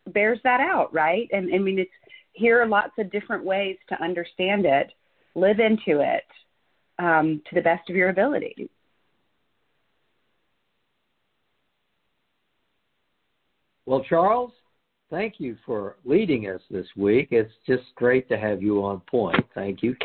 bears 0.07 0.39
that 0.43 0.59
out, 0.59 0.93
right? 0.93 1.29
And 1.31 1.53
I 1.53 1.57
mean 1.59 1.79
it's 1.79 1.91
here 2.33 2.61
are 2.61 2.67
lots 2.67 2.93
of 2.97 3.11
different 3.11 3.43
ways 3.43 3.77
to 3.89 4.01
understand 4.01 4.65
it, 4.65 4.91
live 5.35 5.59
into 5.59 6.01
it 6.01 6.25
um, 6.99 7.41
to 7.49 7.55
the 7.55 7.61
best 7.61 7.89
of 7.89 7.95
your 7.95 8.09
ability. 8.09 8.69
Well, 13.85 14.03
Charles, 14.07 14.51
thank 15.09 15.35
you 15.39 15.57
for 15.65 15.97
leading 16.05 16.49
us 16.49 16.61
this 16.71 16.87
week. 16.95 17.29
It's 17.31 17.51
just 17.67 17.83
great 17.95 18.29
to 18.29 18.37
have 18.37 18.61
you 18.61 18.83
on 18.83 19.01
point. 19.01 19.43
Thank 19.53 19.83
you. 19.83 19.95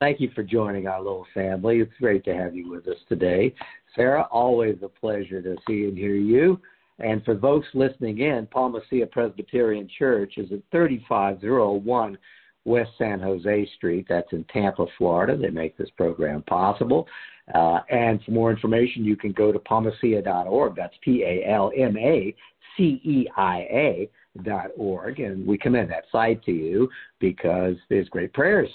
Thank 0.00 0.20
you 0.20 0.30
for 0.34 0.42
joining 0.42 0.86
our 0.86 1.02
little 1.02 1.26
family. 1.34 1.80
It's 1.80 1.92
great 2.00 2.24
to 2.24 2.34
have 2.34 2.54
you 2.54 2.70
with 2.70 2.86
us 2.86 2.96
today. 3.08 3.54
Sarah, 3.94 4.26
always 4.30 4.76
a 4.82 4.88
pleasure 4.88 5.42
to 5.42 5.56
see 5.66 5.84
and 5.84 5.98
hear 5.98 6.14
you. 6.14 6.60
And 7.00 7.24
for 7.24 7.38
folks 7.38 7.66
listening 7.74 8.18
in, 8.18 8.46
Palma 8.46 8.80
Ceia 8.90 9.10
Presbyterian 9.10 9.88
Church 9.98 10.34
is 10.36 10.52
at 10.52 10.60
3501 10.70 12.16
West 12.64 12.90
San 12.98 13.20
Jose 13.20 13.70
Street. 13.76 14.06
That's 14.08 14.32
in 14.32 14.44
Tampa, 14.44 14.86
Florida. 14.96 15.36
They 15.36 15.50
make 15.50 15.76
this 15.76 15.90
program 15.96 16.42
possible. 16.42 17.06
Uh, 17.54 17.80
and 17.90 18.22
for 18.22 18.30
more 18.30 18.50
information, 18.50 19.04
you 19.04 19.16
can 19.16 19.32
go 19.32 19.50
to 19.50 19.58
palmaceia.org. 19.58 20.76
That's 20.76 20.94
P 21.02 21.24
A 21.24 21.50
L 21.50 21.72
M 21.76 21.96
A 21.96 22.34
C 22.76 23.00
E 23.04 23.28
I 23.36 23.58
A 23.70 24.10
dot 24.42 24.70
org, 24.76 25.20
and 25.20 25.46
we 25.46 25.58
commend 25.58 25.90
that 25.90 26.04
site 26.12 26.42
to 26.44 26.52
you 26.52 26.88
because 27.18 27.76
there's 27.88 28.08
great 28.08 28.32
prayers, 28.32 28.70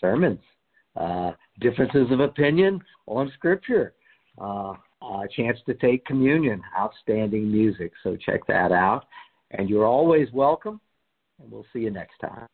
sermons, 0.00 0.40
uh, 0.96 1.32
differences 1.60 2.10
of 2.10 2.20
opinion 2.20 2.80
on 3.06 3.30
Scripture, 3.34 3.94
uh, 4.40 4.74
a 5.02 5.28
chance 5.34 5.58
to 5.66 5.74
take 5.74 6.04
communion, 6.04 6.62
outstanding 6.78 7.50
music. 7.50 7.92
So 8.02 8.16
check 8.16 8.46
that 8.48 8.70
out, 8.70 9.06
and 9.50 9.68
you're 9.68 9.86
always 9.86 10.28
welcome. 10.32 10.80
And 11.40 11.50
we'll 11.50 11.66
see 11.72 11.80
you 11.80 11.90
next 11.90 12.18
time. 12.20 12.46